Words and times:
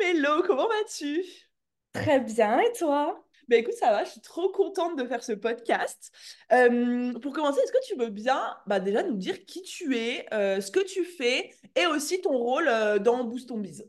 Mélo, 0.00 0.42
comment 0.46 0.66
vas-tu? 0.66 1.22
Très 1.92 2.20
bien, 2.20 2.58
et 2.60 2.72
toi? 2.72 3.22
Ben 3.48 3.60
écoute, 3.60 3.74
ça 3.74 3.90
va, 3.90 4.04
je 4.04 4.12
suis 4.12 4.20
trop 4.22 4.50
contente 4.50 4.96
de 4.96 5.06
faire 5.06 5.22
ce 5.22 5.32
podcast. 5.32 6.10
Euh, 6.52 7.12
pour 7.18 7.34
commencer, 7.34 7.60
est-ce 7.60 7.72
que 7.72 7.86
tu 7.86 7.96
veux 7.96 8.08
bien 8.08 8.56
bah, 8.66 8.80
déjà 8.80 9.02
nous 9.02 9.16
dire 9.16 9.44
qui 9.44 9.62
tu 9.62 9.96
es, 9.98 10.26
euh, 10.32 10.60
ce 10.62 10.70
que 10.70 10.80
tu 10.80 11.04
fais 11.04 11.50
et 11.76 11.86
aussi 11.86 12.20
ton 12.22 12.38
rôle 12.38 12.68
euh, 12.68 12.98
dans 12.98 13.24
Boost 13.24 13.48
ton 13.48 13.58
Biz? 13.58 13.84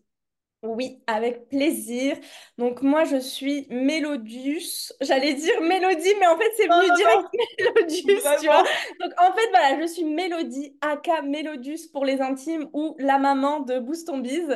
Oui, 0.63 1.01
avec 1.07 1.49
plaisir. 1.49 2.17
Donc 2.59 2.83
moi, 2.83 3.03
je 3.03 3.17
suis 3.17 3.65
Mélodius. 3.71 4.93
J'allais 5.01 5.33
dire 5.33 5.59
Mélodie, 5.59 6.13
mais 6.19 6.27
en 6.27 6.37
fait, 6.37 6.51
c'est 6.55 6.67
venu 6.67 6.87
non, 6.87 6.95
direct 6.95 7.29
non, 7.33 7.65
Mélodius, 7.73 8.23
tu 8.39 8.45
vois. 8.45 8.63
Donc 8.99 9.11
en 9.17 9.33
fait, 9.33 9.49
voilà, 9.49 9.81
je 9.81 9.87
suis 9.87 10.03
Mélodie, 10.03 10.77
aka 10.81 11.23
Mélodius 11.23 11.87
pour 11.87 12.05
les 12.05 12.21
intimes 12.21 12.69
ou 12.73 12.95
la 12.99 13.17
maman 13.17 13.61
de 13.61 13.79
Boost 13.79 14.05
ton 14.05 14.19
Biz. 14.19 14.55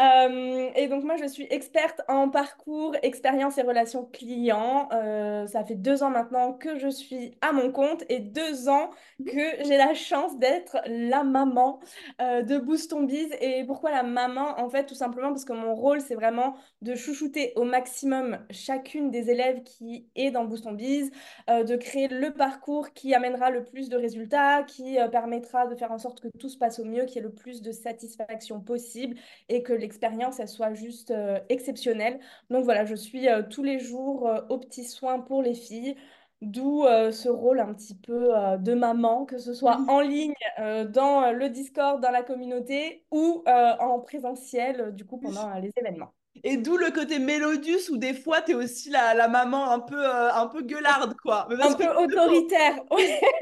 Euh, 0.00 0.68
et 0.74 0.88
donc 0.88 1.04
moi, 1.04 1.14
je 1.14 1.28
suis 1.28 1.46
experte 1.48 2.00
en 2.08 2.28
parcours, 2.28 2.96
expérience 3.02 3.56
et 3.58 3.62
relations 3.62 4.04
clients. 4.04 4.88
Euh, 4.92 5.46
ça 5.46 5.64
fait 5.64 5.76
deux 5.76 6.02
ans 6.02 6.10
maintenant 6.10 6.54
que 6.54 6.76
je 6.76 6.88
suis 6.88 7.38
à 7.40 7.52
mon 7.52 7.70
compte 7.70 8.02
et 8.08 8.18
deux 8.18 8.68
ans 8.68 8.90
que 9.24 9.62
j'ai 9.64 9.76
la 9.76 9.94
chance 9.94 10.36
d'être 10.40 10.78
la 10.86 11.22
maman 11.22 11.78
euh, 12.20 12.42
de 12.42 12.58
Boost 12.58 12.90
ton 12.90 13.04
Biz. 13.04 13.28
Et 13.40 13.62
pourquoi 13.64 13.92
la 13.92 14.02
maman? 14.02 14.58
En 14.58 14.68
fait, 14.68 14.86
tout 14.86 14.96
simplement 14.96 15.35
parce 15.36 15.44
que 15.44 15.52
mon 15.52 15.74
rôle, 15.74 16.00
c'est 16.00 16.14
vraiment 16.14 16.54
de 16.80 16.94
chouchouter 16.94 17.52
au 17.56 17.64
maximum 17.64 18.38
chacune 18.50 19.10
des 19.10 19.28
élèves 19.28 19.62
qui 19.64 20.08
est 20.14 20.30
dans 20.30 20.46
Boost 20.46 20.66
Biz, 20.66 21.10
euh, 21.50 21.62
de 21.62 21.76
créer 21.76 22.08
le 22.08 22.32
parcours 22.32 22.94
qui 22.94 23.14
amènera 23.14 23.50
le 23.50 23.62
plus 23.62 23.90
de 23.90 23.98
résultats, 23.98 24.62
qui 24.62 24.98
euh, 24.98 25.08
permettra 25.08 25.66
de 25.66 25.74
faire 25.74 25.92
en 25.92 25.98
sorte 25.98 26.20
que 26.20 26.28
tout 26.38 26.48
se 26.48 26.56
passe 26.56 26.78
au 26.78 26.86
mieux, 26.86 27.04
qu'il 27.04 27.16
y 27.16 27.18
ait 27.18 27.28
le 27.28 27.34
plus 27.34 27.60
de 27.60 27.70
satisfaction 27.70 28.60
possible 28.62 29.16
et 29.50 29.62
que 29.62 29.74
l'expérience, 29.74 30.40
elle 30.40 30.48
soit 30.48 30.72
juste 30.72 31.10
euh, 31.10 31.38
exceptionnelle. 31.50 32.18
Donc 32.48 32.64
voilà, 32.64 32.86
je 32.86 32.94
suis 32.94 33.26
tous 33.50 33.62
les 33.62 33.78
jours 33.78 34.30
aux 34.48 34.58
petits 34.58 34.84
soins 34.84 35.20
pour 35.20 35.42
les 35.42 35.54
filles. 35.54 35.96
D'où 36.42 36.84
euh, 36.84 37.12
ce 37.12 37.30
rôle 37.30 37.60
un 37.60 37.72
petit 37.72 37.94
peu 37.94 38.36
euh, 38.36 38.58
de 38.58 38.74
maman, 38.74 39.24
que 39.24 39.38
ce 39.38 39.54
soit 39.54 39.80
en 39.88 40.00
ligne, 40.00 40.34
euh, 40.58 40.84
dans 40.84 41.32
le 41.32 41.48
Discord, 41.48 42.00
dans 42.00 42.10
la 42.10 42.22
communauté 42.22 43.04
ou 43.10 43.42
en 43.46 44.00
présentiel, 44.00 44.94
du 44.94 45.06
coup, 45.06 45.18
pendant 45.18 45.54
les 45.54 45.72
événements. 45.76 46.12
Et 46.48 46.56
d'où 46.58 46.76
le 46.76 46.92
côté 46.92 47.18
Mélodius 47.18 47.88
où 47.88 47.96
des 47.96 48.14
fois, 48.14 48.40
tu 48.40 48.52
es 48.52 48.54
aussi 48.54 48.88
la, 48.88 49.14
la 49.14 49.26
maman 49.26 49.68
un 49.70 49.80
peu, 49.80 49.98
euh, 49.98 50.32
un 50.32 50.46
peu 50.46 50.62
gueularde, 50.62 51.16
quoi. 51.22 51.48
Un 51.50 51.72
peu 51.74 51.84
faut. 51.94 52.02
autoritaire. 52.04 52.76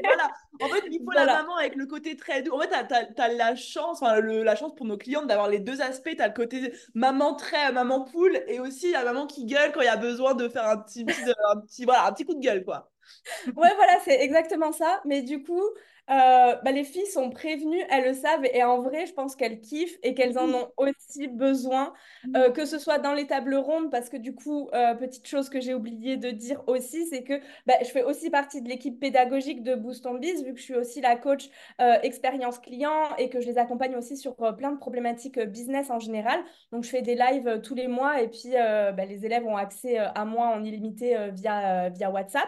Voilà. 0.03 0.29
En 0.61 0.69
fait, 0.69 0.83
il 0.89 0.99
faut 1.03 1.11
la 1.11 1.25
maman 1.25 1.55
avec 1.57 1.75
le 1.75 1.85
côté 1.85 2.15
très 2.15 2.41
doux. 2.41 2.53
En 2.53 2.59
fait, 2.59 2.69
tu 2.69 3.21
as, 3.21 3.27
la 3.27 3.55
chance, 3.55 4.01
enfin, 4.01 4.19
le- 4.21 4.43
la 4.43 4.55
chance 4.55 4.73
pour 4.75 4.85
nos 4.85 4.97
clientes 4.97 5.27
d'avoir 5.27 5.49
les 5.49 5.59
deux 5.59 5.81
aspects. 5.81 6.15
Tu 6.15 6.21
as 6.21 6.27
le 6.29 6.33
côté 6.33 6.73
maman 6.95 7.35
très, 7.35 7.71
maman 7.73 8.01
poule, 8.05 8.41
et 8.47 8.59
aussi 8.59 8.91
la 8.91 9.03
maman 9.03 9.27
qui 9.27 9.45
gueule 9.45 9.71
quand 9.73 9.81
il 9.81 9.85
y 9.85 9.87
a 9.89 9.97
besoin 9.97 10.33
de 10.33 10.47
faire 10.49 10.67
un 10.67 10.77
petit, 10.77 11.05
petit, 11.05 11.21
un 11.51 11.59
petit, 11.61 11.85
voilà, 11.85 12.07
un 12.07 12.11
petit 12.13 12.25
coup 12.25 12.33
de 12.35 12.39
gueule, 12.41 12.63
quoi. 12.63 12.89
Ouais, 13.55 13.73
voilà, 13.75 13.99
c'est 14.03 14.19
exactement 14.21 14.71
ça. 14.71 15.01
Mais 15.05 15.21
du 15.21 15.43
coup, 15.43 15.61
euh, 16.09 16.55
bah, 16.63 16.71
les 16.71 16.83
filles 16.83 17.07
sont 17.07 17.29
prévenues, 17.29 17.81
elles 17.89 18.05
le 18.05 18.13
savent. 18.13 18.45
Et 18.53 18.63
en 18.63 18.81
vrai, 18.81 19.05
je 19.05 19.13
pense 19.13 19.35
qu'elles 19.35 19.59
kiffent 19.59 19.97
et 20.03 20.13
qu'elles 20.13 20.37
en 20.37 20.49
ont 20.53 20.67
aussi 20.77 21.27
besoin, 21.27 21.93
euh, 22.35 22.51
que 22.51 22.65
ce 22.65 22.77
soit 22.77 22.99
dans 22.99 23.13
les 23.13 23.25
tables 23.25 23.55
rondes, 23.55 23.89
parce 23.89 24.09
que 24.09 24.17
du 24.17 24.35
coup, 24.35 24.69
euh, 24.73 24.93
petite 24.93 25.27
chose 25.27 25.49
que 25.49 25.59
j'ai 25.59 25.73
oublié 25.73 26.17
de 26.17 26.29
dire 26.29 26.63
aussi, 26.67 27.07
c'est 27.07 27.23
que 27.23 27.39
bah, 27.65 27.73
je 27.81 27.87
fais 27.87 28.03
aussi 28.03 28.29
partie 28.29 28.61
de 28.61 28.69
l'équipe 28.69 28.99
pédagogique 28.99 29.63
de 29.63 29.73
Boost 29.75 30.05
on 30.05 30.15
Biz, 30.15 30.43
vu 30.43 30.53
que 30.53 30.59
je 30.59 30.63
suis 30.63 30.75
aussi 30.75 31.01
la 31.01 31.15
coach 31.15 31.49
euh, 31.81 31.97
expérience 32.03 32.59
client 32.59 33.15
et 33.17 33.29
que 33.29 33.41
je 33.41 33.47
les 33.47 33.57
accompagne 33.57 33.95
aussi 33.95 34.15
sur 34.15 34.35
plein 34.35 34.71
de 34.71 34.77
problématiques 34.77 35.39
business 35.39 35.89
en 35.89 35.99
général. 35.99 36.39
Donc, 36.71 36.83
je 36.83 36.89
fais 36.89 37.01
des 37.01 37.15
lives 37.15 37.61
tous 37.63 37.75
les 37.75 37.87
mois 37.87 38.21
et 38.21 38.27
puis 38.27 38.51
bah, 38.51 39.05
les 39.05 39.25
élèves 39.25 39.45
ont 39.45 39.57
accès 39.57 39.97
à 39.97 40.25
moi 40.25 40.47
en 40.47 40.63
illimité 40.63 41.15
via, 41.31 41.89
via 41.89 42.11
WhatsApp. 42.11 42.47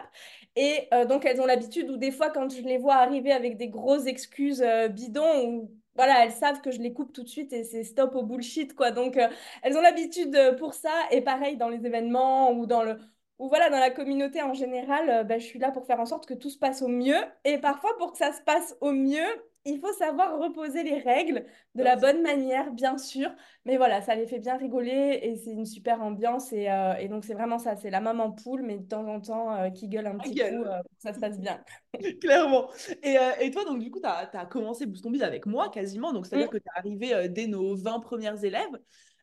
Et 0.56 0.90
donc, 1.08 1.26
elles 1.26 1.40
ont 1.40 1.46
l'habitude, 1.46 1.90
ou 1.90 1.98
des 1.98 2.12
fois, 2.12 2.30
quand 2.30 2.50
je 2.50 2.62
les 2.62 2.78
vois 2.78 2.96
arriver 2.96 3.32
avec 3.32 3.47
des 3.56 3.70
grosses 3.70 4.06
excuses 4.08 4.62
euh, 4.62 4.90
bidons, 4.90 5.46
ou 5.48 5.72
voilà, 5.96 6.24
elles 6.26 6.32
savent 6.32 6.62
que 6.62 6.72
je 6.72 6.80
les 6.80 6.94
coupe 6.94 7.12
tout 7.14 7.24
de 7.24 7.28
suite 7.28 7.54
et 7.54 7.64
c'est 7.64 7.84
stop 7.84 8.16
au 8.16 8.24
bullshit, 8.24 8.76
quoi. 8.76 8.92
Donc, 8.92 9.18
euh, 9.18 9.28
elles 9.64 9.78
ont 9.78 9.82
l'habitude 9.82 10.36
euh, 10.36 10.54
pour 10.56 10.74
ça. 10.74 10.92
Et 11.12 11.22
pareil, 11.22 11.58
dans 11.58 11.70
les 11.70 11.86
événements 11.86 12.52
ou 12.52 12.66
dans 12.68 12.84
le... 12.84 13.00
Ou 13.40 13.50
voilà, 13.50 13.70
dans 13.70 13.80
la 13.80 13.92
communauté 13.92 14.42
en 14.42 14.54
général, 14.54 15.10
euh, 15.10 15.24
bah, 15.24 15.38
je 15.38 15.46
suis 15.46 15.60
là 15.60 15.72
pour 15.72 15.86
faire 15.86 16.00
en 16.00 16.06
sorte 16.06 16.26
que 16.26 16.34
tout 16.34 16.50
se 16.50 16.58
passe 16.58 16.82
au 16.82 16.88
mieux. 16.88 17.18
Et 17.46 17.58
parfois, 17.60 17.96
pour 17.98 18.12
que 18.12 18.18
ça 18.18 18.32
se 18.32 18.42
passe 18.42 18.76
au 18.82 18.92
mieux, 18.92 19.26
il 19.68 19.80
faut 19.80 19.94
savoir 19.94 20.40
reposer 20.40 20.84
les 20.84 20.98
règles 21.00 21.46
de 21.76 21.84
la 21.84 21.96
bonne 21.96 22.22
manière, 22.22 22.72
bien 22.72 22.98
sûr. 22.98 23.30
Mais 23.66 23.78
voilà, 23.78 24.02
ça 24.02 24.16
les 24.16 24.26
fait 24.28 24.40
bien 24.40 24.58
rigoler 24.58 25.20
et 25.24 25.36
c'est 25.38 25.52
une 25.52 25.66
super 25.66 26.02
ambiance. 26.02 26.52
Et, 26.54 26.70
euh, 26.72 26.96
et 26.96 27.08
donc, 27.08 27.26
c'est 27.26 27.34
vraiment 27.34 27.60
ça, 27.60 27.76
c'est 27.76 27.90
la 27.90 28.02
maman 28.02 28.32
poule, 28.32 28.62
mais 28.64 28.78
de 28.78 28.88
temps 28.88 29.06
en 29.08 29.22
temps, 29.22 29.54
euh, 29.56 29.70
qui 29.70 29.88
gueule 29.88 30.08
un 30.08 30.18
petit 30.18 30.36
coup 30.36 30.36
gueule, 30.36 30.64
euh, 30.66 30.82
pour 30.84 30.96
que 30.98 31.02
ça 31.02 31.14
se 31.14 31.20
passe 31.20 31.40
bien. 31.40 31.64
clairement. 32.22 32.70
Et, 33.04 33.18
euh, 33.18 33.32
et 33.42 33.52
toi, 33.52 33.66
donc, 33.66 33.80
du 33.80 33.92
coup, 33.92 34.00
tu 34.00 34.08
as, 34.08 34.46
commencé 34.48 34.86
Boost 34.86 35.04
Ton 35.04 35.12
Biz 35.12 35.24
avec 35.24 35.46
moi 35.46 35.70
quasiment. 35.70 36.14
Donc, 36.14 36.26
c'est-à-dire 36.26 36.48
Mm. 36.48 36.50
que 36.50 36.58
tu 36.58 36.64
es 36.64 36.80
arrivé 36.80 37.14
euh, 37.14 37.28
dès 37.28 37.48
nos 37.48 37.76
20 37.76 38.00
premières 38.00 38.44
élèves. 38.44 38.78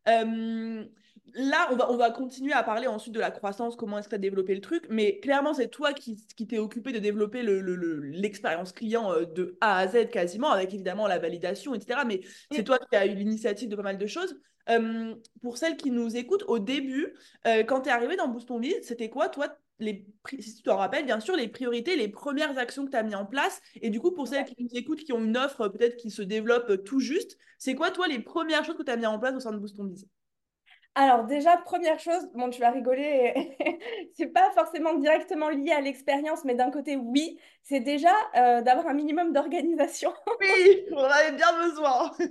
Euh, 0.09 0.85
là, 1.35 1.69
on 1.73 1.77
va, 1.77 1.91
on 1.91 1.97
va 1.97 2.11
continuer 2.11 2.53
à 2.53 2.63
parler 2.63 2.87
ensuite 2.87 3.15
de 3.15 3.21
la 3.21 3.31
croissance, 3.31 3.77
comment 3.77 3.99
est-ce 3.99 4.07
que 4.09 4.11
tu 4.11 4.17
as 4.17 4.19
développé 4.19 4.55
le 4.55 4.61
truc. 4.61 4.87
Mais 4.91 5.19
clairement, 5.21 5.55
c'est 5.55 5.69
toi 5.69 5.93
qui, 5.93 6.17
qui 6.37 6.47
t'es 6.47 6.59
occupé 6.59 6.93
de 6.93 6.99
développer 6.99 7.43
le, 7.43 7.61
le- 7.61 7.77
le- 7.77 8.01
l'expérience 8.01 8.73
client 8.73 9.13
euh, 9.13 9.25
de 9.25 9.57
A 9.61 9.79
à 9.79 9.89
Z 9.89 10.11
quasiment, 10.11 10.51
avec 10.51 10.75
évidemment 10.75 11.07
la 11.09 11.19
validation, 11.19 11.75
etc. 11.75 12.05
Mais 12.05 12.21
c'est 12.51 12.65
toi 12.65 12.79
qui 12.79 12.97
as 12.97 13.07
eu 13.07 13.15
l'initiative 13.15 13.69
de 13.69 13.77
pas 13.77 13.83
mal 13.83 13.99
de 13.99 14.07
choses. 14.07 14.39
Euh, 14.71 15.15
pour 15.43 15.59
celles 15.59 15.77
qui 15.77 15.91
nous 15.91 16.17
écoutent, 16.17 16.45
au 16.49 16.59
début, 16.59 17.15
euh, 17.47 17.65
quand 17.65 17.83
tu 17.83 17.89
es 17.91 17.93
arrivé 17.93 18.17
dans 18.17 18.29
Boost 18.29 18.49
Ton 18.49 18.59
Biz, 18.61 18.75
c'était 18.83 19.11
quoi, 19.11 19.29
toi, 19.29 19.59
les, 19.79 20.07
si 20.39 20.57
tu 20.57 20.63
t'en 20.63 20.77
rappelles, 20.77 21.05
bien 21.05 21.21
sûr, 21.21 21.37
les 21.37 21.49
priorités, 21.49 21.97
les 21.97 22.09
premières 22.09 22.59
actions 22.59 22.85
que 22.85 22.91
tu 22.91 22.97
as 22.97 23.03
mis 23.03 23.15
en 23.15 23.27
place. 23.27 23.61
Et 23.81 23.91
du 23.91 24.01
coup, 24.01 24.13
pour 24.13 24.29
celles 24.29 24.45
qui 24.45 24.57
nous 24.59 24.77
écoutent, 24.77 25.05
qui 25.05 25.13
ont 25.13 25.23
une 25.23 25.37
offre 25.37 25.69
peut-être 25.69 25.97
qui 25.97 26.11
se 26.11 26.23
développe 26.23 26.71
euh, 26.71 26.77
tout 26.77 27.01
juste, 27.01 27.39
c'est 27.59 27.75
quoi, 27.75 27.91
toi, 27.91 28.07
les 28.09 28.21
premières 28.21 28.65
choses 28.65 28.77
que 28.77 28.83
tu 28.83 28.91
as 28.91 28.97
mis 28.97 29.07
en 29.07 29.19
place 29.19 29.35
au 29.35 29.41
sein 29.41 29.53
de 29.53 29.59
Boost 29.59 29.77
Ton 29.77 29.85
Biz? 29.85 30.07
Alors 30.97 31.25
déjà, 31.25 31.57
première 31.57 31.99
chose, 31.99 32.31
bon, 32.35 32.51
tu 32.51 32.61
vas 32.61 32.71
rigoler, 32.71 33.35
c'est 34.15 34.29
pas 34.29 34.53
forcément 34.53 34.95
directement 34.95 35.49
lié 35.49 35.73
à 35.73 35.81
l'expérience, 35.81 36.45
mais 36.45 36.55
d'un 36.55 36.71
côté, 36.71 36.95
oui, 36.95 37.37
c'est 37.63 37.81
déjà 37.81 38.15
euh, 38.37 38.63
d'avoir 38.63 38.87
un 38.87 38.95
minimum 38.95 39.33
d'organisation. 39.33 40.13
Oui, 40.41 40.85
on 40.93 40.99
en 40.99 41.05
avait 41.05 41.33
bien 41.33 41.53
besoin. 41.59 42.13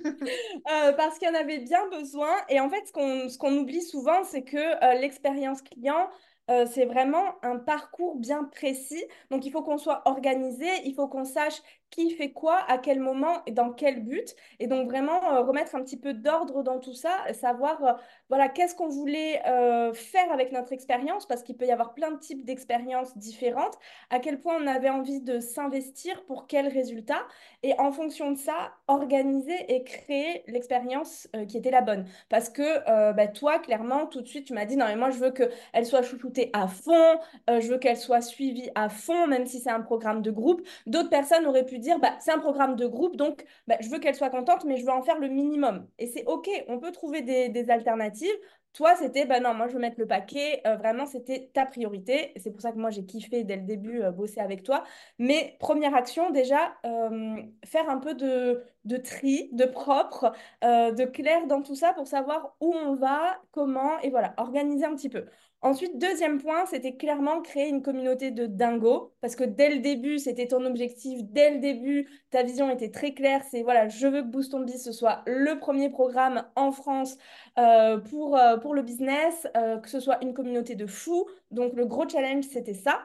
Euh, 0.72 0.94
parce 0.94 1.18
qu'il 1.18 1.28
y 1.28 1.32
en 1.32 1.36
avait 1.36 1.60
bien 1.60 1.88
besoin. 1.90 2.32
Et 2.48 2.60
en 2.60 2.70
fait, 2.70 2.88
ce 2.88 2.94
qu'on 2.94 3.28
ce 3.28 3.38
qu'on 3.38 3.58
oublie 3.58 3.82
souvent, 3.82 4.24
c'est 4.24 4.44
que 4.44 4.58
euh, 4.58 5.00
l'expérience 5.00 5.62
client, 5.62 6.10
euh, 6.50 6.66
c'est 6.70 6.86
vraiment 6.86 7.24
un 7.44 7.58
parcours 7.58 8.16
bien 8.18 8.44
précis. 8.44 9.04
Donc, 9.32 9.46
il 9.46 9.52
faut 9.52 9.64
qu'on 9.64 9.78
soit 9.78 10.02
organisé, 10.06 10.68
il 10.86 10.94
faut 10.94 11.08
qu'on 11.08 11.26
sache 11.26 11.62
qui 11.94 12.12
fait 12.12 12.32
quoi, 12.32 12.60
à 12.68 12.78
quel 12.78 13.00
moment 13.00 13.44
et 13.46 13.52
dans 13.52 13.72
quel 13.72 14.04
but. 14.04 14.36
Et 14.60 14.68
donc, 14.68 14.88
vraiment 14.90 15.34
euh, 15.34 15.42
remettre 15.42 15.76
un 15.76 15.84
petit 15.84 15.98
peu 15.98 16.14
d'ordre 16.14 16.64
dans 16.64 16.80
tout 16.80 16.94
ça, 16.94 17.12
savoir, 17.34 17.84
euh, 17.84 17.94
voilà, 18.30 18.50
qu'est-ce 18.50 18.76
qu'on 18.76 18.90
voulait 18.90 19.42
euh, 19.48 19.94
faire 19.94 20.32
avec 20.32 20.52
notre 20.52 20.74
expérience, 20.74 21.28
parce 21.28 21.44
qu'il 21.44 21.56
peut 21.56 21.66
y 21.66 21.72
avoir 21.72 21.94
plein 21.94 22.12
de 22.12 22.18
types 22.18 22.44
d'expériences 22.46 23.16
différentes, 23.18 23.78
à 24.10 24.20
quel 24.20 24.40
point 24.40 24.56
on 24.60 24.68
avait 24.68 24.90
envie 24.90 25.22
de 25.22 25.40
s'investir 25.40 26.26
pour 26.26 26.48
quels 26.48 26.68
résultats. 26.68 27.26
Et 27.62 27.74
en 27.80 27.92
fonction 27.92 28.32
de 28.32 28.38
ça, 28.38 28.74
organiser 28.88 29.56
et 29.70 29.84
créer 29.84 30.44
l'expérience 30.48 31.28
qui 31.48 31.58
était 31.58 31.72
la 31.72 31.82
bonne. 31.82 32.06
Parce 32.30 32.50
que 32.50 33.14
bah, 33.14 33.28
toi, 33.28 33.60
clairement, 33.60 34.06
tout 34.06 34.22
de 34.22 34.28
suite, 34.28 34.46
tu 34.46 34.54
m'as 34.54 34.66
dit, 34.66 34.76
non, 34.76 34.86
mais 34.88 34.96
moi, 34.96 35.12
je 35.12 35.20
veux 35.20 35.32
qu'elle 35.32 35.86
soit 35.86 36.02
chouchoutée 36.02 36.50
à 36.54 36.68
fond, 36.68 37.20
je 37.48 37.68
veux 37.70 37.78
qu'elle 37.78 37.98
soit 37.98 38.22
suivie 38.22 38.70
à 38.76 38.90
fond, 38.90 39.28
même 39.28 39.46
si 39.46 39.60
c'est 39.60 39.70
un 39.70 39.82
programme 39.82 40.22
de 40.22 40.32
groupe. 40.32 40.62
D'autres 40.88 41.10
personnes 41.10 41.46
auraient 41.46 41.66
pu 41.66 41.80
dire, 41.84 42.00
bah, 42.00 42.14
c'est 42.20 42.32
un 42.32 42.40
programme 42.40 42.76
de 42.76 42.88
groupe, 42.88 43.16
donc 43.16 43.46
bah, 43.68 43.78
je 43.80 43.90
veux 43.90 44.00
qu'elle 44.00 44.16
soit 44.16 44.30
contente, 44.30 44.66
mais 44.66 44.78
je 44.78 44.86
veux 44.86 44.92
en 44.92 45.04
faire 45.04 45.20
le 45.20 45.28
minimum. 45.28 45.88
Et 46.00 46.08
c'est 46.08 46.26
OK, 46.26 46.50
on 46.68 46.80
peut 46.80 46.92
trouver 46.92 47.22
des, 47.22 47.70
alternatives. 47.70 48.34
Toi, 48.74 48.96
c'était, 48.96 49.26
bah 49.26 49.40
non, 49.40 49.54
moi, 49.54 49.68
je 49.68 49.74
veux 49.74 49.80
mettre 49.80 50.00
le 50.00 50.08
paquet. 50.08 50.62
Euh, 50.66 50.76
vraiment, 50.78 51.06
c'était 51.06 51.52
ta 51.54 51.66
priorité. 51.66 52.34
C'est 52.38 52.52
pour 52.52 52.62
ça 52.62 52.72
que 52.72 52.78
moi, 52.80 52.90
j'ai 52.90 53.06
kiffé 53.06 53.44
dès 53.44 53.56
le 53.58 53.62
début 53.64 54.02
euh, 54.02 54.12
bosser 54.12 54.40
avec 54.40 54.64
toi. 54.64 54.84
Mais 55.20 55.56
première 55.60 55.94
action, 55.96 56.32
déjà, 56.32 56.74
euh, 56.86 57.36
faire 57.66 57.90
un 57.90 57.98
peu 58.00 58.16
de, 58.16 58.64
de 58.86 58.98
tri, 58.98 59.50
de 59.54 59.66
propre, 59.66 60.34
de 60.64 61.06
clair 61.06 61.46
dans 61.48 61.62
tout 61.62 61.76
ça 61.76 61.94
pour 61.94 62.08
savoir 62.08 62.56
où 62.60 62.74
on 62.74 62.96
va, 62.96 63.40
comment, 63.52 64.00
et 64.00 64.10
voilà, 64.10 64.34
organiser 64.38 64.86
un 64.86 64.96
petit 64.96 65.10
peu. 65.10 65.26
Ensuite, 65.64 65.98
deuxième 65.98 66.42
point, 66.42 66.66
c'était 66.66 66.98
clairement 66.98 67.42
créer 67.42 67.70
une 67.70 67.82
communauté 67.82 68.32
de 68.32 68.48
dingo, 68.48 69.14
parce 69.22 69.38
que 69.38 69.46
dès 69.46 69.74
le 69.74 69.80
début, 69.80 70.20
c'était 70.20 70.48
ton 70.48 70.66
objectif, 70.66 71.24
dès 71.24 71.52
le 71.52 71.60
début, 71.60 72.10
ta 72.32 72.44
vision 72.44 72.70
était 72.70 72.92
très 72.92 73.14
claire, 73.14 73.42
c'est 73.50 73.64
voilà, 73.64 73.88
je 73.88 74.08
veux 74.08 74.24
que 74.24 74.28
Boost 74.28 74.54
on 74.54 74.68
ce 74.68 74.92
soit 74.92 75.24
le 75.26 75.58
premier 75.60 75.90
programme 75.90 76.44
en 76.58 76.74
France 76.74 77.18
euh, 77.58 77.98
pour, 77.98 78.36
euh, 78.38 78.58
pour 78.58 78.76
le 78.76 78.82
business, 78.82 79.48
euh, 79.56 79.78
que 79.78 79.90
ce 79.90 80.02
soit 80.02 80.22
une 80.22 80.34
communauté 80.34 80.76
de 80.76 80.86
fous. 80.86 81.28
Donc 81.50 81.74
le 81.76 81.86
gros 81.86 82.08
challenge, 82.10 82.44
c'était 82.44 82.74
ça 82.74 83.02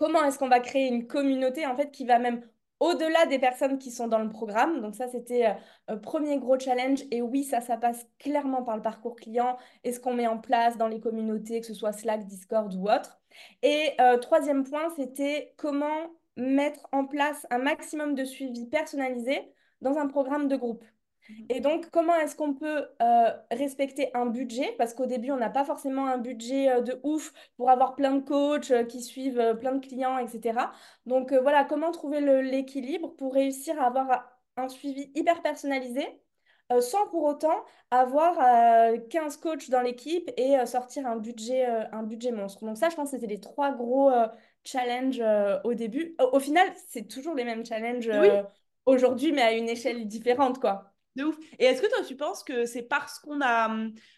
comment 0.00 0.24
est-ce 0.24 0.38
qu'on 0.38 0.48
va 0.48 0.60
créer 0.60 0.88
une 0.88 1.06
communauté 1.06 1.66
en 1.66 1.76
fait 1.76 1.90
qui 1.92 2.06
va 2.06 2.18
même 2.18 2.42
au-delà 2.80 3.26
des 3.26 3.38
personnes 3.38 3.78
qui 3.78 3.90
sont 3.90 4.08
dans 4.08 4.18
le 4.18 4.28
programme. 4.28 4.80
Donc 4.80 4.96
ça, 4.96 5.06
c'était 5.06 5.54
un 5.86 5.96
premier 5.96 6.38
gros 6.38 6.58
challenge. 6.58 7.04
Et 7.10 7.22
oui, 7.22 7.44
ça, 7.44 7.60
ça 7.60 7.76
passe 7.76 8.06
clairement 8.18 8.62
par 8.62 8.76
le 8.76 8.82
parcours 8.82 9.16
client 9.16 9.56
et 9.84 9.92
ce 9.92 10.00
qu'on 10.00 10.14
met 10.14 10.26
en 10.26 10.38
place 10.38 10.76
dans 10.76 10.88
les 10.88 11.00
communautés, 11.00 11.60
que 11.60 11.66
ce 11.66 11.74
soit 11.74 11.92
Slack, 11.92 12.26
Discord 12.26 12.74
ou 12.74 12.88
autre. 12.90 13.20
Et 13.62 13.96
troisième 14.20 14.64
point, 14.64 14.88
c'était 14.96 15.54
comment 15.56 16.08
mettre 16.36 16.88
en 16.92 17.04
place 17.04 17.46
un 17.50 17.58
maximum 17.58 18.14
de 18.14 18.24
suivi 18.24 18.66
personnalisé 18.66 19.52
dans 19.82 19.98
un 19.98 20.06
programme 20.06 20.48
de 20.48 20.56
groupe. 20.56 20.84
Mhm. 21.30 21.46
Et 21.48 21.60
donc, 21.60 21.90
comment 21.90 22.14
est-ce 22.16 22.36
qu'on 22.36 22.54
peut 22.54 22.86
euh, 23.02 23.30
respecter 23.50 24.10
un 24.14 24.26
budget? 24.26 24.74
Parce 24.78 24.94
qu'au 24.94 25.06
début, 25.06 25.30
on 25.30 25.36
n'a 25.36 25.50
pas 25.50 25.64
forcément 25.64 26.06
un 26.06 26.18
budget 26.18 26.70
euh, 26.70 26.80
de 26.80 27.00
ouf 27.02 27.32
pour 27.56 27.70
avoir 27.70 27.94
plein 27.94 28.14
de 28.14 28.20
coachs 28.20 28.70
euh, 28.70 28.84
qui 28.84 29.02
suivent 29.02 29.56
plein 29.60 29.72
de 29.72 29.84
clients, 29.84 30.18
etc. 30.18 30.72
Donc, 31.06 31.32
voilà, 31.32 31.64
comment 31.64 31.90
trouver 31.90 32.20
l'équilibre 32.42 33.14
pour 33.16 33.34
réussir 33.34 33.80
à 33.80 33.86
avoir 33.86 34.30
un 34.56 34.68
suivi 34.68 35.10
hyper 35.14 35.42
personnalisé 35.42 36.06
sans 36.80 37.04
pour 37.08 37.24
autant 37.24 37.64
avoir 37.90 38.36
15 39.08 39.38
coachs 39.38 39.70
dans 39.70 39.80
l'équipe 39.80 40.30
et 40.36 40.64
sortir 40.66 41.04
un 41.04 41.16
budget, 41.16 41.66
un 41.66 42.04
budget 42.04 42.30
monstre. 42.30 42.64
Donc 42.64 42.76
ça, 42.76 42.90
je 42.90 42.94
pense 42.94 43.10
que 43.10 43.16
c'était 43.16 43.26
les 43.26 43.40
trois 43.40 43.72
gros 43.72 44.08
challenges 44.62 45.20
au 45.64 45.74
début. 45.74 46.14
Au, 46.20 46.38
final, 46.38 46.68
c'est 46.86 47.08
toujours 47.08 47.34
les 47.34 47.42
mêmes 47.42 47.66
challenges 47.66 48.08
aujourd'hui, 48.86 49.32
mais 49.32 49.42
à 49.42 49.52
une 49.52 49.68
échelle 49.68 50.06
différente, 50.06 50.60
quoi. 50.60 50.89
De 51.16 51.24
ouf. 51.24 51.36
Et 51.58 51.64
est-ce 51.64 51.82
que 51.82 51.88
toi, 51.88 52.04
tu 52.06 52.16
penses 52.16 52.44
que 52.44 52.66
c'est 52.66 52.82
parce 52.82 53.18
qu'on 53.18 53.40
a, 53.40 53.68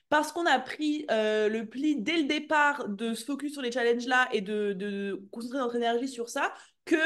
parce 0.09 0.31
qu'on 0.33 0.45
a 0.45 0.59
pris 0.59 1.07
euh, 1.11 1.49
le 1.49 1.67
pli 1.67 1.97
dès 1.97 2.19
le 2.19 2.25
départ 2.25 2.89
de 2.89 3.15
se 3.15 3.25
focus 3.25 3.53
sur 3.53 3.63
les 3.63 3.73
challenges-là 3.73 4.29
et 4.33 4.43
de, 4.43 4.75
de, 4.75 5.23
concentrer 5.31 5.59
notre 5.59 5.77
énergie 5.77 6.09
sur 6.09 6.29
ça, 6.29 6.53
que 6.85 6.97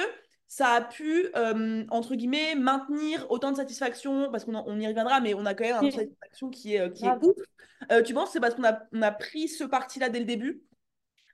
ça 0.49 0.71
a 0.71 0.81
pu, 0.81 1.29
euh, 1.37 1.85
entre 1.91 2.15
guillemets, 2.17 2.55
maintenir 2.57 3.27
autant 3.31 3.53
de 3.53 3.57
satisfaction, 3.57 4.31
parce 4.31 4.45
qu'on 4.45 4.57
on 4.57 4.81
y 4.81 4.87
reviendra, 4.87 5.21
mais 5.21 5.35
on 5.35 5.47
a 5.47 5.55
quand 5.55 5.65
même 5.65 5.85
une 5.85 5.91
satisfaction 5.93 6.51
qui 6.51 6.75
est, 6.75 6.93
qui 6.93 7.05
est 7.05 7.25
ouf. 7.25 7.37
tu 8.05 8.13
penses 8.13 8.27
que 8.27 8.33
c'est 8.33 8.41
parce 8.41 8.55
qu'on 8.55 8.65
a, 8.65 8.81
on 8.93 9.03
a 9.03 9.13
pris 9.13 9.49
ce 9.49 9.65
parti-là 9.65 10.09
dès 10.09 10.21
le 10.21 10.25
début? 10.25 10.63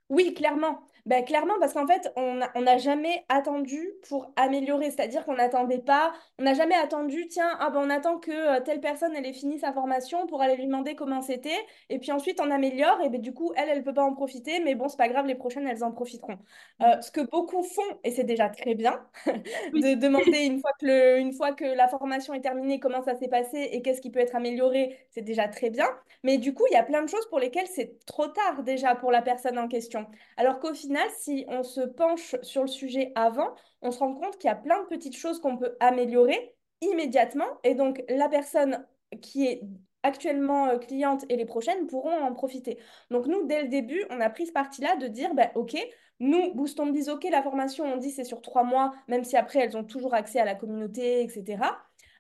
Oui, 0.09 0.35
clairement. 0.35 0.85
Ben, 1.05 1.25
clairement, 1.25 1.55
parce 1.59 1.73
qu'en 1.73 1.87
fait, 1.87 2.13
on 2.15 2.61
n'a 2.61 2.79
jamais 2.79 3.25
attendu 3.29 3.91
pour 4.09 4.33
améliorer. 4.37 4.91
C'est-à-dire 4.91 5.25
qu'on 5.25 5.35
n'attendait 5.35 5.81
pas, 5.81 6.13
on 6.39 6.45
n'a 6.45 6.55
jamais 6.55 6.77
attendu, 6.77 7.27
tiens, 7.27 7.57
ah 7.59 7.71
ben, 7.71 7.81
on 7.85 7.91
attend 7.91 8.19
que 8.19 8.31
euh, 8.31 8.61
telle 8.61 8.81
personne, 8.81 9.13
elle 9.17 9.27
ait 9.27 9.33
fini 9.33 9.59
sa 9.59 9.73
formation 9.73 10.29
pour 10.29 10.43
aller 10.43 10.55
lui 10.55 10.67
demander 10.67 10.95
comment 10.95 11.21
c'était. 11.21 11.59
Et 11.91 11.99
puis 11.99 12.13
ensuite, 12.13 12.41
on 12.41 12.51
améliore. 12.53 13.01
Et 13.05 13.09
ben, 13.09 13.21
du 13.21 13.35
coup, 13.35 13.53
elle, 13.57 13.69
elle 13.69 13.79
ne 13.79 13.83
peut 13.83 13.95
pas 13.95 14.05
en 14.05 14.15
profiter. 14.15 14.61
Mais 14.61 14.77
bon, 14.77 14.89
c'est 14.89 14.97
pas 14.97 15.09
grave, 15.09 15.27
les 15.27 15.35
prochaines, 15.35 15.67
elles 15.67 15.83
en 15.83 15.91
profiteront. 15.91 16.39
Euh, 16.83 17.01
ce 17.01 17.11
que 17.11 17.21
beaucoup 17.21 17.65
font, 17.65 17.83
et 18.05 18.13
c'est 18.13 18.25
déjà 18.25 18.49
très 18.49 18.75
bien, 18.77 19.01
de 19.27 19.95
demander 19.95 20.39
une 20.47 20.61
fois, 20.61 20.71
que 20.79 20.87
le, 20.87 21.19
une 21.19 21.33
fois 21.33 21.53
que 21.53 21.65
la 21.65 21.89
formation 21.89 22.33
est 22.33 22.43
terminée, 22.43 22.79
comment 22.79 23.03
ça 23.03 23.17
s'est 23.17 23.29
passé 23.29 23.71
et 23.73 23.83
qu'est-ce 23.83 24.01
qui 24.01 24.11
peut 24.11 24.21
être 24.21 24.37
amélioré, 24.37 24.97
c'est 25.11 25.23
déjà 25.23 25.49
très 25.49 25.71
bien. 25.71 25.87
Mais 26.23 26.39
du 26.39 26.55
coup, 26.55 26.65
il 26.71 26.75
y 26.75 26.77
a 26.77 26.85
plein 26.85 27.03
de 27.03 27.09
choses 27.09 27.27
pour 27.29 27.41
lesquelles 27.41 27.67
c'est 27.67 27.99
trop 28.07 28.29
tard 28.29 28.63
déjà 28.63 28.95
pour 28.95 29.11
la 29.11 29.23
personne 29.23 29.59
en 29.59 29.67
question. 29.67 30.07
Alors 30.37 30.61
qu'au 30.61 30.73
final, 30.75 30.92
si 31.19 31.45
on 31.49 31.63
se 31.63 31.81
penche 31.81 32.37
sur 32.43 32.63
le 32.63 32.69
sujet 32.69 33.13
avant, 33.15 33.55
on 33.81 33.91
se 33.91 33.99
rend 33.99 34.15
compte 34.15 34.39
qu'il 34.39 34.49
y 34.49 34.53
a 34.53 34.57
plein 34.57 34.83
de 34.83 34.87
petites 34.87 35.17
choses 35.17 35.41
qu'on 35.41 35.57
peut 35.57 35.77
améliorer 35.81 36.55
immédiatement. 36.81 37.47
Et 37.65 37.75
donc, 37.75 38.03
la 38.09 38.29
personne 38.29 38.87
qui 39.21 39.47
est 39.47 39.63
actuellement 40.03 40.69
euh, 40.69 40.79
cliente 40.79 41.25
et 41.29 41.37
les 41.37 41.45
prochaines 41.45 41.87
pourront 41.87 42.19
en 42.23 42.33
profiter. 42.33 42.79
Donc, 43.11 43.27
nous, 43.27 43.47
dès 43.47 43.63
le 43.63 43.69
début, 43.69 44.05
on 44.11 44.21
a 44.21 44.31
pris 44.31 44.47
ce 44.47 44.53
parti-là 44.53 44.97
de 44.97 45.07
dire, 45.07 45.35
bah, 45.35 45.51
OK, 45.55 45.77
nous, 46.21 46.55
Booston 46.55 46.93
Biz, 46.93 47.09
OK, 47.09 47.25
la 47.31 47.43
formation, 47.43 47.85
on 47.85 47.97
dit 47.97 48.11
c'est 48.11 48.25
sur 48.25 48.43
trois 48.43 48.65
mois, 48.65 48.93
même 49.09 49.25
si 49.25 49.37
après, 49.37 49.61
elles 49.61 49.77
ont 49.77 49.85
toujours 49.85 50.15
accès 50.15 50.41
à 50.41 50.45
la 50.45 50.55
communauté, 50.55 51.23
etc. 51.23 51.63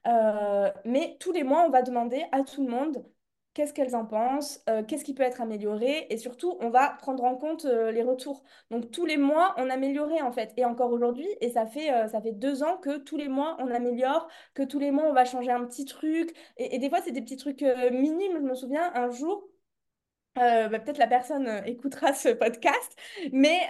Euh, 0.07 0.71
mais 0.85 1.17
tous 1.21 1.33
les 1.33 1.45
mois, 1.45 1.65
on 1.67 1.71
va 1.71 1.83
demander 1.83 2.25
à 2.33 2.43
tout 2.43 2.65
le 2.65 2.71
monde 2.71 3.05
qu'est-ce 3.55 3.75
qu'elles 3.75 3.95
en 3.95 4.07
pensent, 4.07 4.63
euh, 4.69 4.83
qu'est-ce 4.83 5.05
qui 5.05 5.15
peut 5.15 5.23
être 5.23 5.41
amélioré, 5.41 6.07
et 6.11 6.17
surtout, 6.17 6.57
on 6.61 6.71
va 6.71 6.91
prendre 7.01 7.25
en 7.25 7.37
compte 7.37 7.65
euh, 7.67 7.91
les 7.91 8.03
retours. 8.03 8.43
Donc, 8.71 8.91
tous 8.91 9.05
les 9.05 9.17
mois, 9.17 9.55
on 9.59 9.69
amélioré 9.69 10.23
en 10.23 10.33
fait, 10.33 10.53
et 10.57 10.65
encore 10.65 10.91
aujourd'hui, 10.93 11.29
et 11.41 11.51
ça 11.51 11.67
fait, 11.67 11.93
euh, 11.93 12.09
ça 12.09 12.21
fait 12.21 12.33
deux 12.33 12.63
ans 12.63 12.79
que 12.79 12.99
tous 12.99 13.17
les 13.17 13.29
mois, 13.29 13.57
on 13.61 13.71
améliore, 13.71 14.29
que 14.55 14.63
tous 14.63 14.79
les 14.79 14.91
mois, 14.91 15.05
on 15.05 15.13
va 15.13 15.25
changer 15.25 15.51
un 15.51 15.65
petit 15.67 15.85
truc, 15.85 16.33
et, 16.57 16.79
des 16.79 16.89
fois, 16.89 17.01
c'est 17.03 17.13
des 17.13 17.23
petits 17.23 17.37
trucs 17.37 17.63
minimes. 17.63 18.37
Je 18.37 18.43
me 18.43 18.55
souviens, 18.55 18.91
un 18.95 19.11
jour, 19.11 19.49
bah, 20.35 20.69
peut-être 20.79 20.99
la 20.99 21.07
personne 21.07 21.63
écoutera 21.67 22.15
ce 22.15 22.31
podcast, 22.31 22.97
mais 23.33 23.61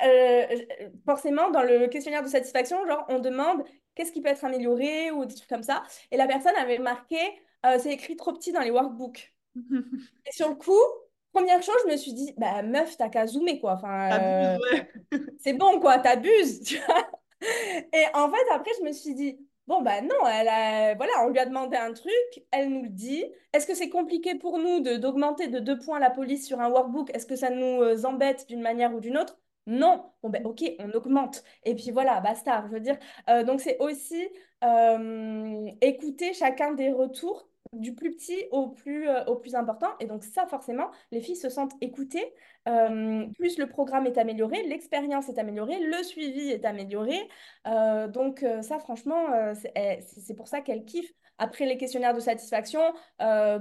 forcément, 1.05 1.51
dans 1.51 1.63
le 1.63 1.87
questionnaire 1.89 2.23
de 2.23 2.29
satisfaction, 2.29 2.87
genre, 2.87 3.05
on 3.09 3.19
demande 3.19 3.65
qu'est-ce 3.95 4.13
qui 4.13 4.21
peut 4.23 4.29
être 4.29 4.45
amélioré 4.45 5.11
ou 5.11 5.25
des 5.25 5.35
trucs 5.35 5.49
comme 5.49 5.63
ça, 5.63 5.83
et 6.11 6.17
la 6.17 6.27
personne 6.27 6.55
avait 6.57 6.79
marqué, 6.79 7.19
c'est 7.79 7.93
écrit 7.93 8.17
trop 8.17 8.33
petit 8.33 8.53
dans 8.53 8.61
les 8.61 8.71
workbooks. 8.71 9.33
Et 9.57 10.33
sur 10.33 10.49
le 10.49 10.55
coup, 10.55 10.73
première 11.33 11.63
chose, 11.63 11.77
je 11.87 11.93
me 11.93 11.97
suis 11.97 12.13
dit, 12.13 12.33
bah 12.37 12.63
meuf, 12.63 12.97
t'as 12.97 13.09
qu'à 13.09 13.27
zoomer, 13.27 13.61
quoi. 13.61 13.75
Enfin, 13.75 14.11
euh, 14.21 14.59
c'est 15.39 15.55
bon, 15.55 15.81
quoi, 15.81 15.99
t'abuses, 15.99 16.63
tu 16.63 16.79
vois. 16.79 17.07
Et 17.93 18.05
en 18.15 18.31
fait, 18.31 18.45
après, 18.53 18.71
je 18.79 18.85
me 18.85 18.93
suis 18.93 19.15
dit, 19.15 19.39
bon, 19.67 19.83
bah 19.83 20.01
non, 20.01 20.27
elle 20.27 20.49
a... 20.49 20.95
voilà, 20.95 21.13
on 21.25 21.29
lui 21.29 21.39
a 21.39 21.47
demandé 21.47 21.77
un 21.77 21.93
truc, 21.93 22.45
elle 22.51 22.69
nous 22.71 22.83
le 22.83 22.89
dit. 22.89 23.25
Est-ce 23.53 23.67
que 23.67 23.75
c'est 23.75 23.89
compliqué 23.91 24.35
pour 24.37 24.59
nous 24.59 24.81
d'augmenter 24.81 25.49
de 25.49 25.59
deux 25.59 25.79
points 25.79 25.99
la 25.99 26.11
police 26.11 26.47
sur 26.47 26.61
un 26.61 26.71
workbook? 26.71 27.11
Est-ce 27.15 27.27
que 27.27 27.37
ça 27.37 27.51
nous 27.51 27.83
euh, 27.83 28.05
embête 28.05 28.47
d'une 28.49 28.63
manière 28.63 28.95
ou 28.95 29.01
d'une 29.01 29.19
autre? 29.19 29.39
Non, 29.67 30.05
bon 30.23 30.29
ben 30.29 30.45
ok, 30.45 30.65
on 30.81 30.91
augmente. 30.91 31.45
Et 31.63 31.77
puis 31.77 31.93
voilà, 31.93 32.21
basta. 32.21 32.65
Je 32.67 32.73
veux 32.73 32.81
dire, 32.81 32.99
euh, 33.31 33.45
donc 33.45 33.61
c'est 33.61 33.79
aussi 33.79 34.29
écouter 35.81 36.35
chacun 36.35 36.73
des 36.73 36.91
retours 36.91 37.49
du 37.73 37.95
plus 37.95 38.11
petit 38.15 38.37
au 38.51 38.69
plus, 38.69 39.09
euh, 39.09 39.25
au 39.25 39.37
plus 39.37 39.55
important. 39.55 39.89
Et 40.01 40.07
donc 40.07 40.25
ça, 40.25 40.47
forcément, 40.47 40.91
les 41.11 41.21
filles 41.21 41.37
se 41.37 41.49
sentent 41.49 41.75
écoutées. 41.81 42.33
Euh, 42.69 43.27
plus 43.39 43.59
le 43.59 43.67
programme 43.67 44.07
est 44.07 44.19
amélioré, 44.19 44.63
l'expérience 44.65 45.29
est 45.29 45.39
améliorée, 45.39 45.81
le 45.81 46.03
suivi 46.03 46.51
est 46.51 46.65
amélioré. 46.65 47.17
Euh, 47.67 48.09
donc 48.09 48.45
ça, 48.63 48.79
franchement, 48.79 49.27
eh, 49.75 50.01
c'est 50.01 50.35
pour 50.35 50.49
ça 50.49 50.61
qu'elles 50.61 50.85
kiffent. 50.85 51.15
Après 51.39 51.67
les 51.67 51.77
questionnaires 51.77 52.15
de 52.15 52.21
satisfaction, 52.21 52.81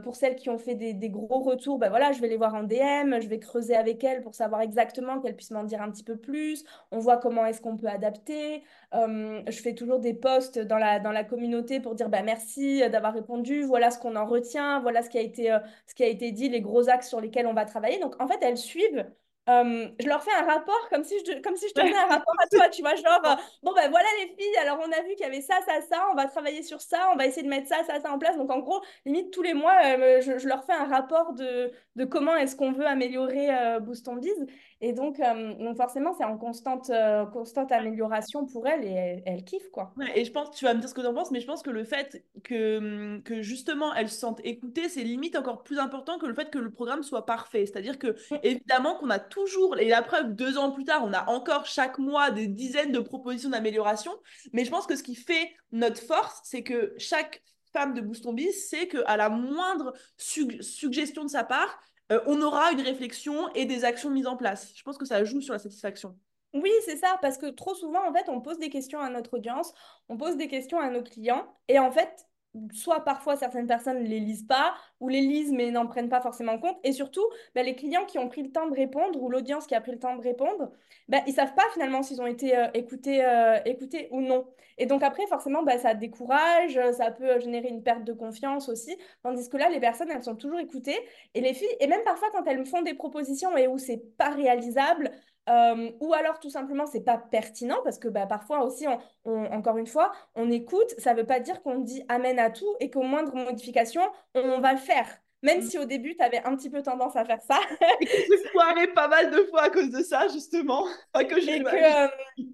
pour 0.03 0.15
celles 0.15 0.35
qui 0.35 0.49
ont 0.49 0.57
fait 0.57 0.75
des, 0.75 0.93
des, 0.93 1.09
gros 1.09 1.39
retours, 1.39 1.79
ben 1.79 1.89
voilà, 1.89 2.11
je 2.11 2.21
vais 2.21 2.27
les 2.27 2.37
voir 2.37 2.53
en 2.53 2.63
DM, 2.63 3.19
je 3.19 3.27
vais 3.27 3.39
creuser 3.39 3.75
avec 3.75 4.03
elles 4.03 4.21
pour 4.21 4.35
savoir 4.35 4.61
exactement 4.61 5.19
qu'elles 5.19 5.35
puissent 5.35 5.51
m'en 5.51 5.63
dire 5.63 5.81
un 5.81 5.89
petit 5.89 6.03
peu 6.03 6.17
plus. 6.17 6.63
On 6.91 6.99
voit 6.99 7.17
comment 7.17 7.45
est-ce 7.45 7.61
qu'on 7.61 7.77
peut 7.77 7.87
adapter. 7.87 8.63
je 8.93 9.61
fais 9.61 9.73
toujours 9.73 9.99
des 9.99 10.13
posts 10.13 10.59
dans 10.59 10.77
la, 10.77 10.99
dans 10.99 11.11
la 11.11 11.23
communauté 11.23 11.79
pour 11.79 11.95
dire 11.95 12.09
bah, 12.09 12.23
merci 12.23 12.81
d'avoir 12.89 13.13
répondu, 13.13 13.63
voilà 13.63 13.91
ce 13.91 13.99
qu'on 13.99 14.15
en 14.15 14.25
retient, 14.25 14.79
voilà 14.81 15.01
ce 15.01 15.09
qui, 15.09 15.17
a 15.17 15.21
été, 15.21 15.57
ce 15.87 15.95
qui 15.95 16.03
a 16.03 16.07
été 16.07 16.31
dit, 16.31 16.49
les 16.49 16.61
gros 16.61 16.89
axes 16.89 17.09
sur 17.09 17.21
lesquels 17.21 17.47
on 17.47 17.53
va 17.53 17.65
travailler. 17.65 17.99
Donc 17.99 18.21
en 18.21 18.27
fait, 18.27 18.39
elles 18.41 18.57
suivent 18.57 19.05
euh, 19.49 19.87
je 19.99 20.07
leur 20.07 20.23
fais 20.23 20.31
un 20.33 20.45
rapport 20.45 20.87
comme 20.89 21.03
si 21.03 21.15
je, 21.25 21.41
comme 21.41 21.55
si 21.55 21.67
je 21.67 21.73
te 21.73 21.81
faisais 21.81 21.97
un 21.97 22.07
rapport 22.07 22.35
à 22.39 22.47
toi, 22.47 22.69
tu 22.69 22.81
vois, 22.81 22.93
genre, 22.95 23.21
euh, 23.25 23.35
bon 23.63 23.73
ben 23.73 23.89
voilà 23.89 24.07
les 24.19 24.27
filles, 24.27 24.57
alors 24.61 24.79
on 24.79 24.91
a 24.91 25.01
vu 25.01 25.15
qu'il 25.15 25.21
y 25.21 25.29
avait 25.29 25.41
ça, 25.41 25.59
ça, 25.65 25.81
ça, 25.81 26.05
on 26.11 26.15
va 26.15 26.25
travailler 26.27 26.61
sur 26.61 26.79
ça, 26.79 27.09
on 27.11 27.15
va 27.15 27.25
essayer 27.25 27.41
de 27.41 27.49
mettre 27.49 27.67
ça, 27.67 27.83
ça, 27.85 27.99
ça 27.99 28.11
en 28.11 28.19
place. 28.19 28.37
Donc 28.37 28.51
en 28.51 28.59
gros, 28.59 28.81
limite 29.05 29.31
tous 29.31 29.41
les 29.41 29.55
mois, 29.55 29.75
euh, 29.83 30.21
je, 30.21 30.37
je, 30.37 30.47
leur 30.47 30.63
fais 30.63 30.73
un 30.73 30.85
rapport 30.85 31.33
de, 31.33 31.71
de 31.95 32.05
comment 32.05 32.35
est-ce 32.35 32.55
qu'on 32.55 32.71
veut 32.71 32.85
améliorer 32.85 33.49
Boost 33.81 34.07
on 34.07 34.15
Biz. 34.15 34.45
Et 34.81 34.93
donc, 34.93 35.21
donc 35.59 35.77
forcément, 35.77 36.13
c'est 36.13 36.23
en 36.23 36.37
constante, 36.37 36.91
constante 37.31 37.71
amélioration 37.71 38.45
pour 38.45 38.67
elles 38.67 38.83
et 38.83 39.21
elles, 39.25 39.43
kiffent, 39.43 39.69
quoi. 39.71 39.93
Ouais, 39.95 40.19
et 40.19 40.25
je 40.25 40.31
pense, 40.31 40.55
tu 40.55 40.65
vas 40.65 40.73
me 40.73 40.79
dire 40.79 40.89
ce 40.89 40.93
que 40.93 41.01
tu 41.01 41.07
en 41.07 41.13
penses, 41.13 41.31
mais 41.31 41.39
je 41.39 41.45
pense 41.45 41.61
que 41.61 41.69
le 41.69 41.83
fait 41.83 42.25
que, 42.43 42.77
hum, 42.77 43.23
que 43.23 43.41
justement 43.41 43.93
elles 43.93 44.09
se 44.09 44.19
sentent 44.19 44.41
écoutées, 44.43 44.89
c'est 44.89 45.03
limite 45.03 45.35
encore 45.35 45.63
plus 45.63 45.79
important 45.79 46.17
que 46.17 46.25
le 46.25 46.33
fait 46.33 46.49
que 46.49 46.57
le 46.57 46.71
programme 46.71 47.03
soit 47.03 47.25
parfait. 47.25 47.65
C'est-à-dire 47.65 47.99
que, 47.99 48.15
évidemment, 48.43 48.95
qu'on 48.95 49.09
a 49.09 49.19
toujours, 49.19 49.77
et 49.77 49.87
la 49.87 50.01
preuve, 50.01 50.33
deux 50.33 50.57
ans 50.57 50.71
plus 50.71 50.85
tard, 50.85 51.03
on 51.05 51.13
a 51.13 51.29
encore 51.29 51.65
chaque 51.65 51.99
mois 51.99 52.31
des 52.31 52.47
dizaines 52.47 52.91
de 52.91 52.99
propositions 52.99 53.49
d'amélioration. 53.49 54.11
Mais 54.53 54.65
je 54.65 54.71
pense 54.71 54.87
que 54.87 54.95
ce 54.95 55.03
qui 55.03 55.15
fait 55.15 55.51
notre 55.71 56.01
force, 56.01 56.41
c'est 56.43 56.63
que 56.63 56.93
chaque 56.97 57.43
femme 57.73 57.93
de 57.93 58.01
Booston 58.01 58.33
Biz 58.33 58.67
sait 58.69 58.87
qu'à 58.87 59.17
la 59.17 59.29
moindre 59.29 59.93
suggestion 60.17 61.23
de 61.23 61.29
sa 61.29 61.43
part, 61.43 61.79
euh, 62.11 62.19
on 62.25 62.41
aura 62.41 62.71
une 62.71 62.81
réflexion 62.81 63.49
et 63.55 63.65
des 63.65 63.85
actions 63.85 64.09
mises 64.09 64.27
en 64.27 64.37
place. 64.37 64.71
Je 64.75 64.83
pense 64.83 64.97
que 64.97 65.05
ça 65.05 65.23
joue 65.23 65.41
sur 65.41 65.53
la 65.53 65.59
satisfaction. 65.59 66.17
Oui, 66.53 66.71
c'est 66.85 66.97
ça, 66.97 67.17
parce 67.21 67.37
que 67.37 67.47
trop 67.47 67.73
souvent, 67.73 68.05
en 68.07 68.13
fait, 68.13 68.27
on 68.27 68.41
pose 68.41 68.59
des 68.59 68.69
questions 68.69 68.99
à 68.99 69.09
notre 69.09 69.37
audience, 69.37 69.73
on 70.09 70.17
pose 70.17 70.35
des 70.35 70.49
questions 70.49 70.79
à 70.79 70.89
nos 70.89 71.01
clients, 71.01 71.47
et 71.69 71.79
en 71.79 71.91
fait, 71.91 72.27
soit 72.73 73.03
parfois 73.03 73.37
certaines 73.37 73.67
personnes 73.67 74.03
ne 74.03 74.07
les 74.07 74.19
lisent 74.19 74.45
pas 74.45 74.73
ou 74.99 75.07
les 75.07 75.21
lisent 75.21 75.51
mais 75.53 75.71
n'en 75.71 75.87
prennent 75.87 76.09
pas 76.09 76.21
forcément 76.21 76.57
compte. 76.59 76.77
Et 76.83 76.91
surtout, 76.91 77.25
bah, 77.55 77.63
les 77.63 77.75
clients 77.75 78.05
qui 78.05 78.19
ont 78.19 78.27
pris 78.27 78.43
le 78.43 78.51
temps 78.51 78.67
de 78.67 78.75
répondre 78.75 79.21
ou 79.21 79.29
l'audience 79.29 79.67
qui 79.67 79.75
a 79.75 79.81
pris 79.81 79.91
le 79.91 79.99
temps 79.99 80.15
de 80.15 80.21
répondre, 80.21 80.71
bah, 81.07 81.19
ils 81.27 81.31
ne 81.31 81.35
savent 81.35 81.55
pas 81.55 81.65
finalement 81.73 82.03
s'ils 82.03 82.21
ont 82.21 82.27
été 82.27 82.57
euh, 82.57 82.67
écoutés, 82.73 83.23
euh, 83.25 83.59
écoutés 83.65 84.07
ou 84.11 84.21
non. 84.21 84.45
Et 84.77 84.85
donc 84.85 85.03
après, 85.03 85.25
forcément, 85.27 85.63
bah, 85.63 85.77
ça 85.77 85.93
décourage, 85.93 86.79
ça 86.93 87.11
peut 87.11 87.39
générer 87.39 87.69
une 87.69 87.83
perte 87.83 88.03
de 88.03 88.13
confiance 88.13 88.67
aussi. 88.69 88.97
Tandis 89.23 89.47
que 89.49 89.57
là, 89.57 89.69
les 89.69 89.79
personnes, 89.79 90.09
elles 90.09 90.23
sont 90.23 90.35
toujours 90.35 90.59
écoutées. 90.59 90.97
Et 91.33 91.41
les 91.41 91.53
filles, 91.53 91.75
et 91.79 91.87
même 91.87 92.03
parfois 92.03 92.29
quand 92.31 92.43
elles 92.45 92.59
me 92.59 92.65
font 92.65 92.81
des 92.81 92.93
propositions 92.93 93.55
et 93.57 93.67
où 93.67 93.77
c'est 93.77 94.01
pas 94.17 94.29
réalisable, 94.29 95.11
Euh, 95.49 95.91
ou 95.99 96.13
alors 96.13 96.39
tout 96.39 96.51
simplement 96.51 96.85
c'est 96.85 97.03
pas 97.03 97.17
pertinent 97.17 97.79
parce 97.83 97.97
que 97.97 98.07
bah, 98.07 98.27
parfois 98.27 98.63
aussi 98.63 98.85
on, 99.25 99.45
encore 99.45 99.77
une 99.77 99.87
fois 99.87 100.11
on 100.35 100.51
écoute 100.51 100.93
ça 100.99 101.15
veut 101.15 101.25
pas 101.25 101.39
dire 101.39 101.63
qu'on 101.63 101.79
dit 101.79 102.03
amen 102.09 102.37
à 102.37 102.51
tout 102.51 102.75
et 102.79 102.91
qu'au 102.91 103.01
moindre 103.01 103.33
modification 103.35 104.03
on, 104.35 104.59
va 104.59 104.73
le 104.73 104.77
faire. 104.77 105.07
Même 105.41 105.61
mm. 105.61 105.63
si 105.63 105.79
au 105.79 105.85
début 105.85 106.15
tu 106.15 106.23
avais 106.23 106.45
un 106.45 106.55
petit 106.55 106.69
peu 106.69 106.83
tendance 106.83 107.15
à 107.15 107.25
faire 107.25 107.41
ça. 107.41 107.59
Et 108.01 108.05
que 108.05 108.11
j'ai 108.11 108.37
foiré 108.51 108.87
pas 108.93 109.07
mal 109.07 109.31
de 109.31 109.37
fois 109.45 109.63
à 109.63 109.69
cause 109.71 109.89
de 109.89 110.03
ça 110.03 110.27
justement. 110.27 110.85
Que 111.15 111.19
et, 111.19 111.63
que, 111.63 112.03
euh, 112.03 112.07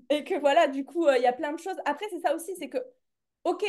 et 0.09 0.23
que 0.23 0.39
voilà 0.39 0.67
du 0.67 0.85
coup 0.85 1.07
euh, 1.07 1.17
il 1.17 1.23
y 1.23 1.27
a 1.27 1.33
plein 1.33 1.51
de 1.51 1.59
choses. 1.59 1.77
Après 1.83 2.05
c'est 2.09 2.21
ça 2.21 2.33
aussi 2.35 2.55
c'est 2.55 2.69
que 2.69 2.77
ok, 3.43 3.65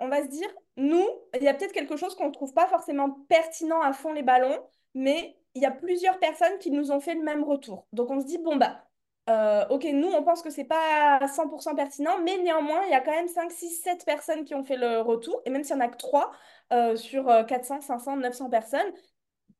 on 0.00 0.08
va 0.08 0.22
se 0.22 0.28
dire, 0.28 0.48
nous, 0.76 1.08
il 1.40 1.44
y 1.44 1.48
a 1.48 1.54
peut-être 1.54 1.72
quelque 1.72 1.96
chose 1.96 2.14
qu'on 2.14 2.28
ne 2.28 2.32
trouve 2.32 2.52
pas 2.54 2.66
forcément 2.68 3.10
pertinent 3.28 3.80
à 3.80 3.92
fond 3.92 4.12
les 4.12 4.22
ballons, 4.22 4.58
mais 4.94 5.36
il 5.54 5.62
y 5.62 5.66
a 5.66 5.70
plusieurs 5.70 6.18
personnes 6.18 6.58
qui 6.58 6.70
nous 6.70 6.92
ont 6.92 7.00
fait 7.00 7.14
le 7.14 7.22
même 7.22 7.44
retour. 7.44 7.86
Donc 7.92 8.10
on 8.10 8.20
se 8.20 8.26
dit, 8.26 8.38
bon, 8.38 8.56
bah, 8.56 8.84
euh, 9.28 9.66
ok, 9.70 9.84
nous, 9.92 10.08
on 10.08 10.22
pense 10.22 10.42
que 10.42 10.50
c'est 10.50 10.64
pas 10.64 11.18
100% 11.26 11.74
pertinent, 11.74 12.18
mais 12.22 12.38
néanmoins, 12.38 12.82
il 12.84 12.90
y 12.90 12.94
a 12.94 13.00
quand 13.00 13.12
même 13.12 13.28
5, 13.28 13.50
6, 13.50 13.80
7 13.82 14.04
personnes 14.04 14.44
qui 14.44 14.54
ont 14.54 14.64
fait 14.64 14.76
le 14.76 15.00
retour. 15.00 15.40
Et 15.44 15.50
même 15.50 15.64
s'il 15.64 15.76
n'y 15.76 15.82
en 15.82 15.86
a 15.86 15.88
que 15.88 15.96
3 15.96 16.30
euh, 16.72 16.96
sur 16.96 17.26
400, 17.46 17.80
500, 17.80 18.16
900 18.18 18.50
personnes, 18.50 18.92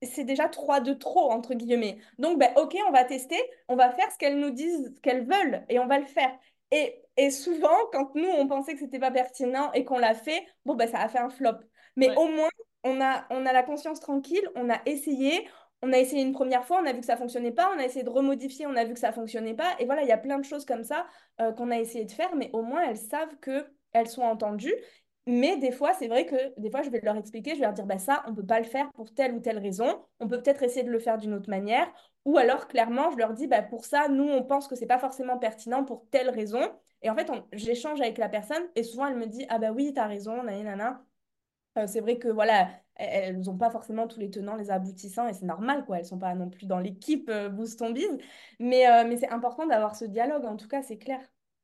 c'est 0.03 0.25
déjà 0.25 0.49
3 0.49 0.81
de 0.81 0.93
trop, 0.93 1.31
entre 1.31 1.55
guillemets. 1.55 1.99
Donc, 2.19 2.39
bah, 2.39 2.51
ok, 2.57 2.77
on 2.89 2.93
va 2.93 3.05
tester, 3.05 3.39
on 3.69 3.77
va 3.77 3.91
faire 3.91 4.11
ce 4.13 4.19
qu'elles 4.19 4.39
nous 4.39 4.51
disent 4.51 4.95
qu'elles 5.03 5.27
veulent 5.27 5.65
et 5.69 5.79
on 5.79 5.87
va 5.87 5.99
le 5.99 6.05
faire. 6.05 6.31
Et, 6.71 7.03
et 7.17 7.31
souvent, 7.31 7.77
quand 7.93 8.15
nous, 8.15 8.29
on 8.29 8.47
pensait 8.49 8.75
que 8.75 8.81
c'était 8.81 8.99
pas 8.99 9.11
pertinent 9.11 9.73
et 9.73 9.85
qu'on 9.85 9.99
l'a 9.99 10.15
fait, 10.15 10.45
bon, 10.65 10.75
bah, 10.75 10.87
ça 10.87 11.01
a 11.01 11.09
fait 11.09 11.19
un 11.19 11.31
flop. 11.31 11.59
Mais 11.97 12.15
au 12.17 12.29
moins, 12.29 12.51
on 12.85 13.01
a, 13.01 13.27
on 13.31 13.47
a 13.47 13.53
la 13.53 13.63
conscience 13.63 14.01
tranquille, 14.01 14.49
on 14.55 14.69
a 14.71 14.81
essayé, 14.87 15.49
on 15.83 15.93
a 15.93 15.99
essayé 15.99 16.23
une 16.23 16.33
première 16.33 16.65
fois, 16.67 16.81
on 16.83 16.87
a 16.87 16.93
vu 16.93 17.01
que 17.01 17.07
ça 17.07 17.17
fonctionnait 17.17 17.53
pas, 17.53 17.73
on 17.75 17.79
a 17.79 17.85
essayé 17.85 18.05
de 18.05 18.11
remodifier, 18.11 18.67
on 18.67 18.77
a 18.77 18.85
vu 18.85 18.95
que 18.95 19.01
ça 19.01 19.13
fonctionnait 19.13 19.55
pas. 19.55 19.75
Et 19.79 19.87
voilà, 19.87 20.03
il 20.03 20.09
y 20.09 20.13
a 20.13 20.19
plein 20.19 20.39
de 20.39 20.45
choses 20.45 20.65
comme 20.65 20.85
ça 20.85 21.07
euh, 21.41 21.53
qu'on 21.53 21.71
a 21.71 21.79
essayé 21.79 22.05
de 22.05 22.13
faire, 22.13 22.35
mais 22.37 22.51
au 22.53 22.63
moins 22.63 22.83
elles 22.83 22.99
savent 22.99 23.37
qu'elles 23.41 24.09
sont 24.09 24.23
entendues. 24.23 24.75
Mais 25.29 25.57
des 25.57 25.73
fois, 25.73 25.93
c'est 25.95 26.07
vrai 26.07 26.25
que 26.25 26.37
des 26.61 26.71
fois, 26.71 26.83
je 26.83 26.91
vais 26.91 27.01
leur 27.03 27.17
expliquer, 27.17 27.51
je 27.51 27.57
vais 27.57 27.65
leur 27.65 27.73
dire, 27.73 27.87
bah, 27.87 27.99
ça, 27.99 28.23
on 28.27 28.31
ne 28.31 28.37
peut 28.37 28.47
pas 28.47 28.61
le 28.61 28.65
faire 28.65 28.91
pour 28.93 29.13
telle 29.13 29.35
ou 29.35 29.41
telle 29.41 29.59
raison. 29.59 30.01
On 30.21 30.29
peut 30.29 30.41
peut-être 30.41 30.63
essayer 30.63 30.85
de 30.85 30.91
le 30.91 31.01
faire 31.01 31.19
d'une 31.19 31.35
autre 31.35 31.51
manière. 31.51 31.93
Ou 32.27 32.37
alors, 32.39 32.69
clairement, 32.69 33.11
je 33.11 33.17
leur 33.17 33.33
dis, 33.33 33.47
bah, 33.47 33.63
pour 33.63 33.87
ça, 33.87 34.09
nous, 34.09 34.29
on 34.29 34.43
pense 34.43 34.69
que 34.69 34.77
ce 34.77 34.83
n'est 34.83 34.87
pas 34.87 34.99
forcément 34.99 35.39
pertinent 35.39 35.85
pour 35.85 36.07
telle 36.11 36.29
raison. 36.29 36.61
Et 37.03 37.09
en 37.09 37.15
fait, 37.15 37.31
j'échange 37.53 38.01
avec 38.01 38.19
la 38.19 38.29
personne 38.29 38.63
et 38.75 38.83
souvent, 38.83 39.07
elle 39.07 39.17
me 39.17 39.27
dit, 39.27 39.47
ah 39.49 39.59
bah 39.59 39.73
oui, 39.73 39.93
tu 39.95 40.01
as 40.01 40.07
raison, 40.07 40.43
nanana. 40.43 41.05
Euh, 41.79 41.87
c'est 41.87 42.01
vrai 42.01 42.19
que 42.19 42.29
voilà, 42.29 42.69
elles 42.97 43.41
n'ont 43.41 43.57
pas 43.57 43.71
forcément 43.71 44.07
tous 44.09 44.19
les 44.19 44.31
tenants, 44.31 44.57
les 44.57 44.71
aboutissants, 44.71 45.29
et 45.29 45.35
c'est 45.35 45.45
normal, 45.45 45.85
quoi. 45.85 45.97
Elles 45.97 46.05
ne 46.05 46.09
sont 46.09 46.19
pas 46.19 46.35
non 46.35 46.49
plus 46.49 46.67
dans 46.67 46.79
l'équipe 46.79 47.29
euh, 47.29 47.49
Boost 47.49 47.79
ton 47.79 47.91
Biz. 47.91 48.19
Mais, 48.59 48.89
euh, 48.89 49.05
mais 49.07 49.17
c'est 49.17 49.29
important 49.29 49.67
d'avoir 49.67 49.95
ce 49.97 50.05
dialogue, 50.05 50.45
en 50.47 50.57
tout 50.57 50.69
cas, 50.69 50.83
c'est 50.83 50.99
clair. 50.99 51.21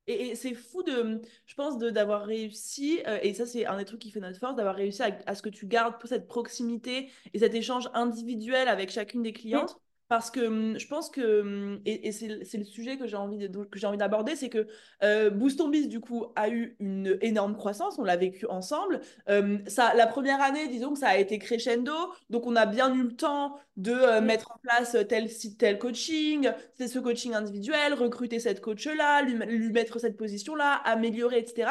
Et, 0.06 0.34
c'est 0.34 0.54
fou 0.54 0.82
de, 0.82 1.22
je 1.46 1.54
pense, 1.54 1.78
d'avoir 1.78 2.24
réussi, 2.24 3.00
euh, 3.06 3.18
et 3.22 3.34
ça 3.34 3.46
c'est 3.46 3.66
un 3.66 3.76
des 3.76 3.84
trucs 3.84 4.00
qui 4.00 4.10
fait 4.10 4.20
notre 4.20 4.38
force, 4.38 4.56
d'avoir 4.56 4.74
réussi 4.74 5.02
à, 5.02 5.34
ce 5.34 5.42
que 5.42 5.48
tu 5.48 5.66
gardes 5.66 5.94
cette 6.04 6.26
proximité 6.26 7.08
et 7.32 7.38
cet 7.38 7.54
échange 7.54 7.88
individuel 7.94 8.68
avec 8.68 8.90
chacune 8.90 9.22
des 9.22 9.32
clientes. 9.32 9.76
Parce 10.12 10.30
que 10.30 10.40
hum, 10.40 10.78
je 10.78 10.86
pense 10.88 11.08
que, 11.08 11.40
hum, 11.40 11.80
et, 11.86 12.12
c'est 12.12 12.58
le 12.58 12.64
sujet 12.64 12.98
que 12.98 13.06
j'ai 13.06 13.16
envie 13.16 13.48
d'aborder, 13.96 14.36
c'est 14.36 14.50
que 14.50 14.66
euh, 15.02 15.30
Boost 15.30 15.66
Biz, 15.66 15.88
du 15.88 16.00
coup, 16.00 16.26
a 16.36 16.50
eu 16.50 16.76
une 16.80 17.16
énorme 17.22 17.56
croissance, 17.56 17.98
on 17.98 18.04
l'a 18.04 18.18
vécu 18.18 18.44
ensemble. 18.44 19.00
Hum, 19.26 19.62
ça, 19.66 19.94
la 19.94 20.06
première 20.06 20.42
année, 20.42 20.68
disons 20.68 20.92
que 20.92 20.98
ça 20.98 21.08
a 21.08 21.16
été 21.16 21.38
crescendo, 21.38 21.94
donc 22.28 22.46
on 22.46 22.56
a 22.56 22.66
bien 22.66 22.94
eu 22.94 23.04
le 23.04 23.16
temps 23.16 23.56
de 23.78 23.92
euh, 23.92 24.20
mettre 24.20 24.52
en 24.52 24.58
place 24.58 24.98
tel 25.08 25.30
site, 25.30 25.56
tel 25.56 25.78
coaching, 25.78 26.50
c'est 26.74 26.88
ce 26.88 26.98
coaching 26.98 27.32
individuel, 27.32 27.94
recruter 27.94 28.38
cette 28.38 28.60
coach-là, 28.60 29.22
lui, 29.22 29.32
lui, 29.32 29.72
mettre 29.72 29.98
cette 29.98 30.18
position-là, 30.18 30.74
améliorer, 30.84 31.38
etc. 31.38 31.70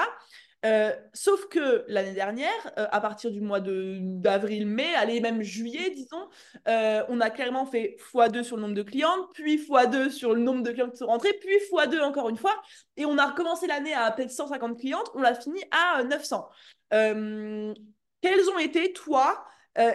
Euh, 0.63 0.94
sauf 1.13 1.48
que 1.48 1.84
l'année 1.88 2.13
dernière, 2.13 2.51
euh, 2.77 2.86
à 2.91 3.01
partir 3.01 3.32
du 3.32 3.41
mois 3.41 3.60
d'avril-mai, 3.60 4.94
allez, 4.96 5.20
même 5.20 5.41
juillet, 5.41 5.89
disons, 5.89 6.30
euh, 6.68 7.03
on 7.10 7.20
a 7.20 7.32
clairement 7.32 7.65
fait 7.65 7.98
x2 8.13 8.44
sur 8.44 8.58
le 8.58 8.62
nombre 8.62 8.75
de 8.75 8.84
clientes, 8.84 9.27
puis 9.34 9.58
x2 9.58 10.12
sur 10.12 10.34
le 10.34 10.39
nombre 10.39 10.62
de 10.62 10.72
clients 10.72 10.89
qui 10.89 10.98
sont 10.98 11.08
rentrés, 11.08 11.34
puis 11.34 11.56
x2 11.72 12.01
encore 12.01 12.30
une 12.30 12.38
fois. 12.38 12.62
Et 12.96 13.06
on 13.06 13.18
a 13.18 13.27
recommencé 13.27 13.65
l'année 13.65 13.94
à 13.94 14.12
peut-être 14.12 14.32
150 14.32 14.80
clientes, 14.80 15.10
on 15.15 15.22
l'a 15.22 15.34
fini 15.34 15.62
à 15.72 16.03
900. 16.03 16.48
quels 16.91 18.50
ont 18.50 18.60
été, 18.60 18.94
toi, 18.94 19.44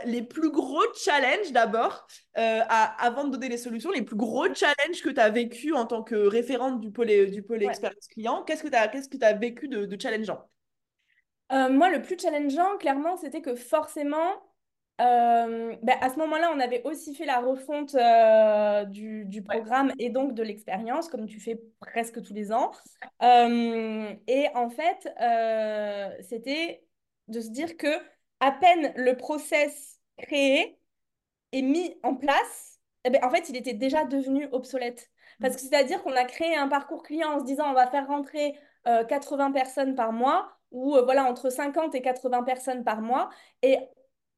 les 0.05 0.23
plus 0.23 0.51
gros 0.51 0.83
challenges 0.97 1.53
d'abord, 1.53 2.09
avant 2.35 3.25
de 3.25 3.31
donner 3.31 3.51
les 3.51 3.59
solutions, 3.59 3.93
les 3.93 4.03
plus 4.03 4.17
gros 4.17 4.53
challenges 4.53 5.01
que 5.01 5.11
tu 5.11 5.21
as 5.21 5.31
vécu 5.31 5.75
en 5.75 5.87
tant 5.87 6.03
que 6.03 6.17
référente 6.17 6.81
du 6.81 6.91
pôle, 6.91 7.31
du 7.31 7.45
pôle 7.45 7.63
expérience 7.63 8.09
client? 8.09 8.43
Qu'est-ce 8.43 8.65
que 8.65 8.69
tu 8.69 8.75
as, 8.75 8.89
qu'est-ce 8.89 9.09
que 9.09 9.25
as 9.25 9.35
vécu 9.35 9.69
de, 9.69 9.87
de 9.87 10.01
challengeant? 10.01 10.43
Euh, 11.53 11.71
moi, 11.71 11.91
le 11.91 12.03
plus 12.03 12.19
challengeant, 12.19 12.77
clairement, 12.79 13.17
c'était 13.17 13.41
que 13.41 13.55
forcément, 13.55 14.43
euh, 15.01 15.77
ben, 15.83 15.97
à 16.01 16.11
ce 16.11 16.17
moment-là, 16.19 16.51
on 16.55 16.61
avait 16.61 16.83
aussi 16.85 17.15
fait 17.15 17.27
la 17.27 17.41
refonte 17.41 17.95
euh, 17.95 18.85
du, 18.85 19.43
programme 19.43 19.93
et 19.99 20.11
donc 20.11 20.35
de 20.35 20.43
l'expérience, 20.43 21.09
comme 21.09 21.27
tu 21.27 21.39
fais 21.39 21.61
presque 21.81 22.23
tous 22.23 22.35
les 22.35 22.53
ans. 22.53 22.73
et 23.23 24.49
en 24.55 24.71
fait, 24.71 25.09
c'était 26.23 26.85
de 27.29 27.41
se 27.41 27.49
dire 27.51 27.77
que 27.77 27.89
à 28.41 28.53
peine 28.53 28.93
le 28.97 29.17
process 29.17 30.01
créé 30.19 30.79
et 31.53 31.63
mis 31.63 31.99
en 32.03 32.15
place, 32.17 32.81
eh 33.05 33.11
ben, 33.11 33.23
en 33.25 33.31
fait, 33.31 33.49
il 33.49 33.57
était 33.57 33.75
déjà 33.75 34.05
devenu 34.05 34.49
obsolète. 34.53 35.11
Parce 35.41 35.55
que 35.55 35.63
c'est-à-dire 35.63 36.03
qu'on 36.03 36.13
a 36.17 36.25
créé 36.25 36.57
un 36.57 36.69
parcours 36.69 37.03
client 37.03 37.31
en 37.35 37.41
se 37.41 37.45
disant 37.45 37.71
on 37.71 37.75
va 37.75 37.87
faire 37.89 38.07
rentrer 38.09 38.59
80 38.85 39.53
personnes 39.53 39.95
par 39.95 40.13
mois 40.13 40.56
ou 40.71 40.97
euh, 40.97 41.03
voilà, 41.03 41.25
entre 41.25 41.51
50 41.51 41.95
et 41.95 42.03
80 42.03 42.43
personnes 42.43 42.85
par 42.85 43.01
mois. 43.01 43.31
Et 43.63 43.79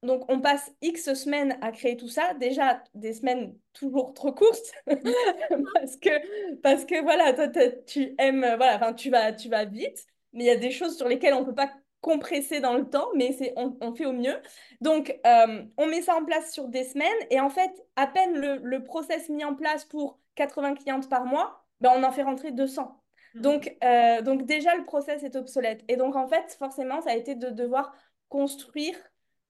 donc, 0.02 0.25
on 0.28 0.40
passe 0.40 0.70
X 0.80 1.14
semaines 1.14 1.58
à 1.61 1.73
créer 1.73 1.97
tout 1.97 2.08
ça. 2.08 2.35
Déjà, 2.35 2.82
des 2.94 3.12
semaines 3.14 3.56
toujours 3.73 4.14
trop 4.14 4.32
courtes. 4.32 4.73
parce, 4.87 5.97
que, 5.97 6.56
parce 6.62 6.85
que, 6.85 7.02
voilà, 7.02 7.32
toi, 7.32 7.49
tu 7.87 8.14
aimes, 8.18 8.47
voilà, 8.56 8.76
enfin, 8.76 8.92
tu 8.94 9.11
vas, 9.11 9.32
tu 9.32 9.49
vas 9.49 9.64
vite. 9.64 10.06
Mais 10.32 10.44
il 10.44 10.47
y 10.47 10.50
a 10.50 10.56
des 10.56 10.70
choses 10.70 10.97
sur 10.97 11.08
lesquelles 11.08 11.35
on 11.35 11.40
ne 11.40 11.47
peut 11.47 11.54
pas 11.54 11.73
compresser 12.00 12.61
dans 12.61 12.75
le 12.75 12.88
temps, 12.88 13.08
mais 13.16 13.32
c'est 13.32 13.52
on, 13.56 13.76
on, 13.80 13.92
fait 13.92 14.06
au 14.06 14.12
mieux. 14.12 14.40
Donc, 14.80 15.18
euh, 15.26 15.64
on 15.76 15.87
met 15.87 16.02
ça 16.02 16.14
en 16.14 16.25
place 16.25 16.52
sur 16.52 16.68
des 16.68 16.85
semaines. 16.85 17.08
Et 17.30 17.40
en 17.40 17.50
fait, 17.50 17.73
à 17.97 18.06
peine 18.06 18.35
le, 18.37 18.58
le 18.62 18.85
process 18.85 19.28
mis 19.28 19.44
en 19.44 19.54
place 19.54 19.85
pour 19.85 20.20
80 20.37 20.75
clientes 20.76 21.08
par 21.08 21.25
mois, 21.25 21.64
ben, 21.80 21.92
on 21.97 22.04
en 22.04 22.12
fait 22.12 22.23
rentrer 22.23 22.52
200. 22.52 23.00
Mm. 23.35 23.40
Donc, 23.40 23.76
euh, 23.85 24.23
donc 24.23 24.47
déjà, 24.47 24.75
le 24.76 24.85
process 24.85 25.23
est 25.23 25.37
obsolète. 25.37 25.82
Et 25.88 25.97
donc, 25.97 26.16
en 26.16 26.28
fait, 26.28 26.56
forcément, 26.58 27.00
ça 27.00 27.11
a 27.11 27.16
été 27.16 27.35
de 27.35 27.50
devoir 27.50 27.94
construire 28.28 28.97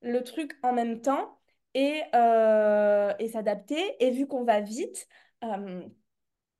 le 0.02 0.22
truc 0.22 0.56
en 0.62 0.72
même 0.72 1.00
temps 1.00 1.38
et, 1.74 2.02
euh, 2.14 3.12
et 3.18 3.28
s'adapter. 3.28 3.80
Et 4.00 4.10
vu 4.10 4.26
qu'on 4.26 4.44
va 4.44 4.60
vite, 4.60 5.08
euh, 5.44 5.82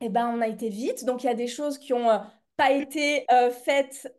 eh 0.01 0.09
ben, 0.09 0.29
on 0.29 0.41
a 0.41 0.49
été 0.49 0.69
vite. 0.69 1.05
Donc, 1.05 1.25
il 1.25 1.27
y 1.27 1.31
a 1.31 1.35
des 1.35 1.49
choses 1.49 1.79
qui 1.79 1.93
ont 1.93 2.09
pas 2.57 2.73
été 2.73 3.25
faites 3.65 4.13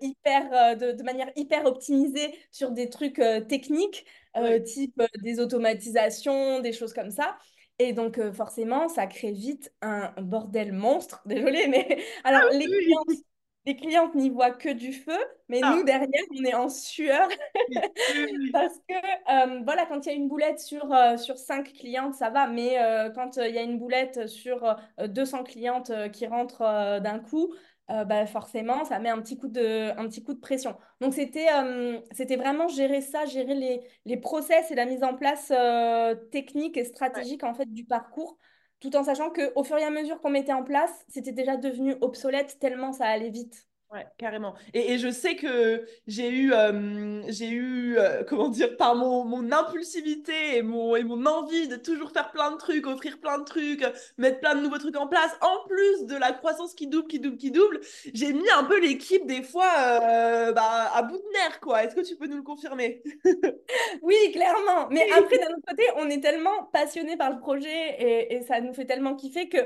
hyper, 0.00 0.76
de, 0.76 0.92
de, 0.92 1.02
manière 1.02 1.32
hyper 1.34 1.66
optimisée 1.66 2.32
sur 2.52 2.70
des 2.70 2.88
trucs 2.88 3.20
techniques, 3.48 4.06
type 4.64 5.02
des 5.20 5.40
automatisations, 5.40 6.60
des 6.60 6.72
choses 6.72 6.92
comme 6.92 7.10
ça. 7.10 7.36
Et 7.82 7.92
donc, 7.92 8.18
euh, 8.18 8.32
forcément, 8.32 8.88
ça 8.88 9.06
crée 9.06 9.32
vite 9.32 9.72
un 9.82 10.12
bordel 10.20 10.72
monstre. 10.72 11.20
Désolée, 11.26 11.66
mais 11.68 11.98
alors, 12.24 12.42
ah 12.50 12.56
les, 12.56 12.66
clientes, 12.66 13.24
les 13.66 13.76
clientes 13.76 14.14
n'y 14.14 14.30
voient 14.30 14.52
que 14.52 14.68
du 14.68 14.92
feu, 14.92 15.18
mais 15.48 15.60
ah. 15.62 15.74
nous, 15.74 15.82
derrière, 15.82 16.08
on 16.38 16.44
est 16.44 16.54
en 16.54 16.68
sueur. 16.68 17.28
Parce 18.52 18.78
que, 18.88 18.94
euh, 18.94 19.62
voilà, 19.64 19.86
quand 19.86 20.06
il 20.06 20.08
y 20.10 20.12
a 20.12 20.14
une 20.14 20.28
boulette 20.28 20.60
sur, 20.60 20.92
euh, 20.94 21.16
sur 21.16 21.36
5 21.36 21.72
clientes, 21.72 22.14
ça 22.14 22.30
va, 22.30 22.46
mais 22.46 22.76
quand 23.14 23.36
il 23.36 23.54
y 23.54 23.58
a 23.58 23.62
une 23.62 23.78
boulette 23.78 24.28
sur 24.28 24.76
200 25.04 25.42
clientes 25.42 25.92
qui 26.12 26.26
rentrent 26.26 27.00
d'un 27.00 27.18
coup, 27.18 27.52
euh, 27.92 28.04
bah 28.04 28.26
forcément, 28.26 28.84
ça 28.84 28.98
met 28.98 29.10
un 29.10 29.20
petit 29.20 29.36
coup 29.38 29.48
de, 29.48 29.90
un 29.98 30.08
petit 30.08 30.24
coup 30.24 30.34
de 30.34 30.40
pression. 30.40 30.76
Donc, 31.00 31.14
c'était 31.14 31.46
euh, 31.52 32.00
c'était 32.12 32.36
vraiment 32.36 32.68
gérer 32.68 33.00
ça, 33.02 33.26
gérer 33.26 33.54
les, 33.54 33.82
les 34.06 34.16
process 34.16 34.70
et 34.70 34.74
la 34.74 34.86
mise 34.86 35.02
en 35.04 35.14
place 35.14 35.52
euh, 35.54 36.14
technique 36.30 36.76
et 36.76 36.84
stratégique 36.84 37.44
en 37.44 37.54
fait, 37.54 37.66
du 37.72 37.84
parcours, 37.84 38.38
tout 38.80 38.96
en 38.96 39.04
sachant 39.04 39.30
qu'au 39.30 39.64
fur 39.64 39.76
et 39.78 39.84
à 39.84 39.90
mesure 39.90 40.20
qu'on 40.20 40.30
mettait 40.30 40.52
en 40.52 40.64
place, 40.64 40.92
c'était 41.08 41.32
déjà 41.32 41.56
devenu 41.56 41.94
obsolète 42.00 42.58
tellement 42.60 42.92
ça 42.92 43.06
allait 43.06 43.30
vite. 43.30 43.66
Ouais, 43.92 44.06
carrément. 44.16 44.54
Et, 44.72 44.94
et, 44.94 44.98
je 44.98 45.10
sais 45.10 45.36
que 45.36 45.84
j'ai 46.06 46.30
eu, 46.30 46.54
euh, 46.54 47.22
j'ai 47.28 47.50
eu 47.50 47.98
euh, 47.98 48.24
comment 48.28 48.48
dire, 48.48 48.74
par 48.78 48.94
mon, 48.94 49.26
mon 49.26 49.52
impulsivité 49.52 50.56
et 50.56 50.62
mon, 50.62 50.96
et 50.96 51.04
mon 51.04 51.26
envie 51.26 51.68
de 51.68 51.76
toujours 51.76 52.10
faire 52.10 52.30
plein 52.30 52.52
de 52.52 52.56
trucs, 52.56 52.86
offrir 52.86 53.20
plein 53.20 53.38
de 53.38 53.44
trucs, 53.44 53.84
mettre 54.16 54.40
plein 54.40 54.54
de 54.54 54.62
nouveaux 54.62 54.78
trucs 54.78 54.96
en 54.96 55.06
place, 55.08 55.36
en 55.42 55.68
plus 55.68 56.06
de 56.06 56.16
la 56.16 56.32
croissance 56.32 56.72
qui 56.72 56.86
double, 56.86 57.06
qui 57.06 57.20
double, 57.20 57.36
qui 57.36 57.50
double, 57.50 57.80
j'ai 58.14 58.32
mis 58.32 58.48
un 58.56 58.64
peu 58.64 58.80
l'équipe 58.80 59.26
des 59.26 59.42
fois 59.42 59.68
euh, 59.78 60.52
bah, 60.52 60.90
à 60.94 61.02
bout 61.02 61.18
de 61.18 61.32
nerfs, 61.34 61.60
quoi. 61.60 61.84
Est-ce 61.84 61.94
que 61.94 62.00
tu 62.00 62.16
peux 62.16 62.26
nous 62.26 62.38
le 62.38 62.42
confirmer? 62.42 63.02
Oui, 64.02 64.16
clairement. 64.32 64.88
Mais 64.90 65.06
après, 65.16 65.38
d'un 65.38 65.48
autre 65.54 65.66
côté, 65.68 65.82
on 65.96 66.08
est 66.10 66.20
tellement 66.20 66.64
passionné 66.72 67.16
par 67.16 67.30
le 67.30 67.38
projet 67.38 67.96
et, 67.98 68.34
et 68.34 68.42
ça 68.42 68.60
nous 68.60 68.72
fait 68.74 68.86
tellement 68.86 69.14
kiffer 69.14 69.48
que 69.48 69.58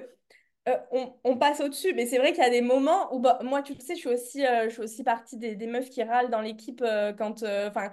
euh, 0.68 1.06
on, 1.24 1.36
passe 1.36 1.60
au-dessus. 1.60 1.92
Mais 1.94 2.06
c'est 2.06 2.18
vrai 2.18 2.32
qu'il 2.32 2.42
y 2.42 2.46
a 2.46 2.50
des 2.50 2.60
moments 2.60 3.14
où, 3.14 3.20
bah, 3.20 3.38
moi, 3.42 3.62
tu 3.62 3.74
le 3.74 3.80
sais, 3.80 3.94
je 3.94 4.00
suis 4.00 4.08
aussi, 4.08 4.44
euh, 4.44 4.64
je 4.64 4.70
suis 4.70 4.82
aussi 4.82 5.04
partie 5.04 5.36
des, 5.36 5.54
des 5.54 5.66
meufs 5.66 5.90
qui 5.90 6.02
râlent 6.02 6.30
dans 6.30 6.40
l'équipe 6.40 6.82
euh, 6.84 7.12
quand. 7.12 7.42
Enfin, 7.42 7.90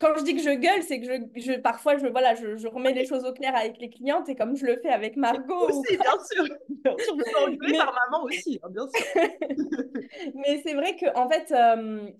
quand 0.00 0.16
je 0.16 0.24
dis 0.24 0.34
que 0.34 0.42
je 0.42 0.50
gueule, 0.50 0.82
c'est 0.82 1.00
que 1.00 1.06
je, 1.06 1.40
je, 1.40 1.52
parfois, 1.52 1.96
je, 1.96 2.08
voilà, 2.08 2.34
je, 2.34 2.56
je, 2.56 2.66
remets 2.66 2.92
les 2.92 3.06
choses 3.06 3.24
au 3.24 3.32
clair 3.32 3.54
avec 3.54 3.78
les 3.78 3.88
clientes 3.88 4.28
et 4.28 4.34
comme 4.34 4.56
je 4.56 4.66
le 4.66 4.78
fais 4.78 4.88
avec 4.88 5.16
Margot. 5.16 5.68
Aussi, 5.68 5.96
bien 5.96 6.18
sûr. 6.32 6.44
Bien 6.68 6.94
sûr, 6.98 7.16
je 7.18 7.56
peux 7.56 7.76
par 7.76 7.94
maman 8.10 8.24
aussi, 8.24 8.58
hein, 8.62 8.68
bien 8.70 8.86
sûr. 8.88 9.22
Mais 10.34 10.60
c'est 10.64 10.74
vrai 10.74 10.96
que, 10.96 11.06
en 11.16 11.28
fait, 11.28 11.54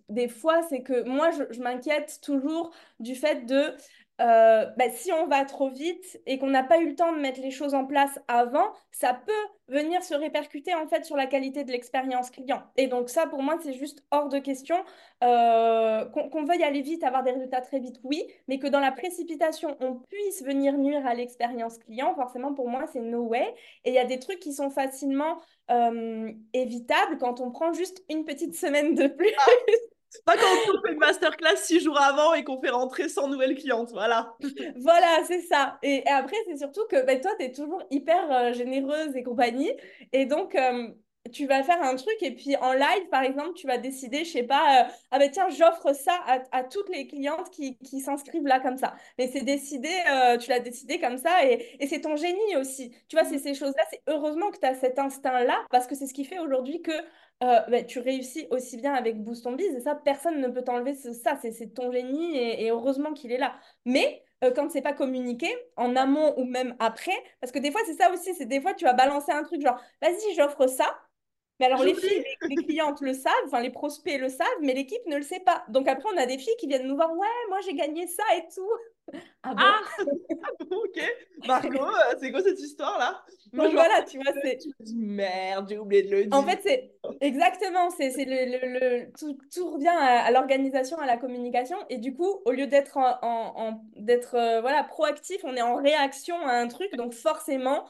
des 0.08 0.28
fois, 0.28 0.62
c'est 0.68 0.82
que 0.82 1.02
moi, 1.08 1.30
je, 1.32 1.42
je 1.50 1.60
m'inquiète 1.60 2.20
toujours 2.22 2.72
du 3.00 3.16
fait 3.16 3.46
de 3.46 3.74
euh, 4.20 4.64
bah, 4.76 4.88
si 4.90 5.12
on 5.12 5.26
va 5.26 5.44
trop 5.44 5.68
vite 5.68 6.20
et 6.26 6.38
qu'on 6.38 6.48
n'a 6.48 6.62
pas 6.62 6.78
eu 6.78 6.88
le 6.88 6.94
temps 6.94 7.12
de 7.12 7.18
mettre 7.18 7.40
les 7.40 7.50
choses 7.50 7.74
en 7.74 7.84
place 7.84 8.18
avant, 8.28 8.72
ça 8.90 9.12
peut 9.12 9.32
venir 9.68 10.02
se 10.02 10.14
répercuter 10.14 10.74
en 10.74 10.86
fait 10.86 11.04
sur 11.04 11.16
la 11.16 11.26
qualité 11.26 11.64
de 11.64 11.72
l'expérience 11.72 12.30
client. 12.30 12.62
Et 12.76 12.86
donc 12.86 13.10
ça, 13.10 13.26
pour 13.26 13.42
moi, 13.42 13.58
c'est 13.62 13.74
juste 13.74 14.04
hors 14.10 14.28
de 14.28 14.38
question. 14.38 14.76
Euh, 15.24 16.04
qu'on 16.06 16.44
veuille 16.44 16.62
aller 16.62 16.82
vite, 16.82 17.02
avoir 17.04 17.22
des 17.24 17.32
résultats 17.32 17.60
très 17.60 17.78
vite, 17.78 17.96
oui, 18.04 18.22
mais 18.48 18.58
que 18.58 18.66
dans 18.66 18.80
la 18.80 18.92
précipitation, 18.92 19.76
on 19.80 19.94
puisse 19.94 20.42
venir 20.42 20.78
nuire 20.78 21.06
à 21.06 21.14
l'expérience 21.14 21.78
client, 21.78 22.14
forcément, 22.14 22.54
pour 22.54 22.68
moi, 22.68 22.86
c'est 22.92 23.00
no 23.00 23.22
way. 23.22 23.54
Et 23.84 23.90
il 23.90 23.94
y 23.94 23.98
a 23.98 24.04
des 24.04 24.18
trucs 24.18 24.40
qui 24.40 24.52
sont 24.52 24.70
facilement 24.70 25.38
euh, 25.70 26.32
évitables 26.52 27.18
quand 27.18 27.40
on 27.40 27.50
prend 27.50 27.72
juste 27.72 28.02
une 28.08 28.24
petite 28.24 28.54
semaine 28.54 28.94
de 28.94 29.08
plus. 29.08 29.32
Pas 30.24 30.36
quand 30.36 30.74
on 30.74 30.82
fait 30.82 30.92
une 30.92 30.98
masterclass 30.98 31.56
six 31.56 31.80
jours 31.80 32.00
avant 32.00 32.34
et 32.34 32.44
qu'on 32.44 32.60
fait 32.60 32.70
rentrer 32.70 33.08
100 33.08 33.28
nouvelles 33.28 33.56
clientes, 33.56 33.90
voilà. 33.92 34.34
voilà, 34.76 35.22
c'est 35.26 35.42
ça. 35.42 35.78
Et, 35.82 36.06
après, 36.06 36.36
c'est 36.46 36.56
surtout 36.56 36.86
que 36.90 37.04
ben, 37.04 37.20
toi, 37.20 37.32
tu 37.38 37.46
es 37.46 37.52
toujours 37.52 37.82
hyper 37.90 38.30
euh, 38.30 38.52
généreuse 38.52 39.14
et 39.16 39.22
compagnie. 39.22 39.72
Et 40.12 40.26
donc, 40.26 40.54
euh, 40.54 40.88
tu 41.32 41.46
vas 41.46 41.64
faire 41.64 41.82
un 41.82 41.96
truc 41.96 42.16
et 42.22 42.30
puis 42.30 42.56
en 42.56 42.72
live, 42.72 43.08
par 43.10 43.22
exemple, 43.22 43.54
tu 43.54 43.66
vas 43.66 43.78
décider, 43.78 44.24
je 44.24 44.30
sais 44.30 44.42
pas, 44.44 44.84
euh, 44.84 44.88
ah 45.10 45.18
ben 45.18 45.28
tiens, 45.28 45.48
j'offre 45.48 45.92
ça 45.92 46.16
à, 46.52 46.62
toutes 46.62 46.88
les 46.88 47.08
clientes 47.08 47.50
qui, 47.50 47.76
qui 47.78 47.98
s'inscrivent 47.98 48.46
là 48.46 48.60
comme 48.60 48.76
ça. 48.76 48.94
Mais 49.18 49.26
c'est 49.26 49.42
décidé, 49.42 49.90
tu 50.40 50.50
l'as 50.50 50.60
décidé 50.60 51.00
comme 51.00 51.18
ça 51.18 51.44
et, 51.44 51.76
et 51.80 51.88
c'est 51.88 52.00
ton 52.00 52.14
génie 52.14 52.56
aussi. 52.56 52.94
Tu 53.08 53.16
vois, 53.16 53.24
c'est 53.24 53.38
ces 53.38 53.54
choses-là, 53.54 53.82
c'est 53.90 54.02
heureusement 54.06 54.52
que 54.52 54.58
tu 54.58 54.66
as 54.66 54.74
cet 54.74 55.00
instinct-là 55.00 55.64
parce 55.70 55.88
que 55.88 55.96
c'est 55.96 56.06
ce 56.06 56.14
qui 56.14 56.24
fait 56.24 56.38
aujourd'hui 56.38 56.80
que 56.80 56.92
euh, 57.42 57.60
bah, 57.68 57.82
tu 57.82 57.98
réussis 57.98 58.46
aussi 58.50 58.78
bien 58.78 58.94
avec 58.94 59.22
Boost 59.22 59.46
on 59.46 59.52
Biz 59.52 59.74
et 59.74 59.80
ça, 59.80 59.94
personne 59.94 60.40
ne 60.40 60.48
peut 60.48 60.62
t'enlever 60.62 60.94
ça. 60.94 61.38
C'est 61.40 61.74
ton 61.74 61.92
génie 61.92 62.36
et, 62.36 62.70
heureusement 62.70 63.12
qu'il 63.12 63.30
est 63.30 63.38
là. 63.38 63.54
Mais 63.84 64.22
euh, 64.42 64.50
quand 64.50 64.70
c'est 64.70 64.82
pas 64.82 64.94
communiqué, 64.94 65.54
en 65.76 65.96
amont 65.96 66.34
ou 66.38 66.44
même 66.44 66.74
après, 66.78 67.16
parce 67.40 67.52
que 67.52 67.58
des 67.58 67.70
fois, 67.70 67.82
c'est 67.86 67.94
ça 67.94 68.10
aussi, 68.12 68.34
c'est 68.34 68.46
des 68.46 68.60
fois, 68.60 68.72
tu 68.72 68.84
vas 68.84 68.94
balancer 68.94 69.32
un 69.32 69.42
truc 69.42 69.60
genre, 69.60 69.80
vas-y, 70.00 70.34
j'offre 70.34 70.66
ça. 70.66 70.98
Mais 71.60 71.66
alors, 71.66 71.82
les 71.82 71.94
filles, 71.94 72.22
les, 72.42 72.56
clientes 72.56 73.00
le 73.00 73.14
savent, 73.14 73.32
enfin, 73.46 73.60
les 73.60 73.70
prospects 73.70 74.18
le 74.20 74.28
savent, 74.28 74.46
mais 74.60 74.74
l'équipe 74.74 75.04
ne 75.06 75.16
le 75.16 75.22
sait 75.22 75.40
pas. 75.40 75.64
Donc 75.68 75.88
après, 75.88 76.08
on 76.14 76.18
a 76.18 76.26
des 76.26 76.36
filles 76.36 76.56
qui 76.58 76.66
viennent 76.66 76.86
nous 76.86 76.96
voir, 76.96 77.10
ouais, 77.12 77.26
moi, 77.48 77.60
j'ai 77.64 77.74
gagné 77.74 78.06
ça 78.06 78.22
et 78.36 78.42
tout. 78.54 78.70
Ah 79.42 79.54
bon, 79.54 79.62
ah, 79.62 79.80
Ok. 80.70 81.00
Marco, 81.46 81.84
euh, 81.84 82.14
c'est 82.20 82.32
quoi 82.32 82.42
cette 82.42 82.58
histoire-là? 82.60 83.24
Donc 83.52 83.72
voilà, 83.72 84.02
tu 84.02 84.18
vois, 84.18 84.32
c'est. 84.42 84.58
merde, 84.94 85.66
j'ai 85.68 85.78
oublié 85.78 86.02
de 86.02 86.10
le 86.10 86.24
dire. 86.24 86.34
En 86.34 86.42
fait, 86.42 86.60
c'est 86.62 86.90
exactement, 87.20 87.90
c'est 87.90 88.12
le, 88.18 89.04
le, 89.06 89.12
Tout, 89.16 89.38
tout, 89.54 89.70
revient 89.70 89.88
à, 89.88 90.30
l'organisation, 90.32 90.98
à 90.98 91.06
la 91.06 91.16
communication. 91.16 91.76
Et 91.88 91.98
du 91.98 92.14
coup, 92.14 92.40
au 92.44 92.50
lieu 92.50 92.66
d'être 92.66 92.96
en, 92.96 93.18
en, 93.22 93.80
d'être 93.94 94.34
euh, 94.34 94.60
voilà, 94.60 94.82
proactif, 94.82 95.38
on 95.44 95.54
est 95.54 95.62
en 95.62 95.76
réaction 95.76 96.36
à 96.44 96.54
un 96.54 96.66
truc. 96.66 96.94
Donc 96.96 97.14
forcément, 97.14 97.86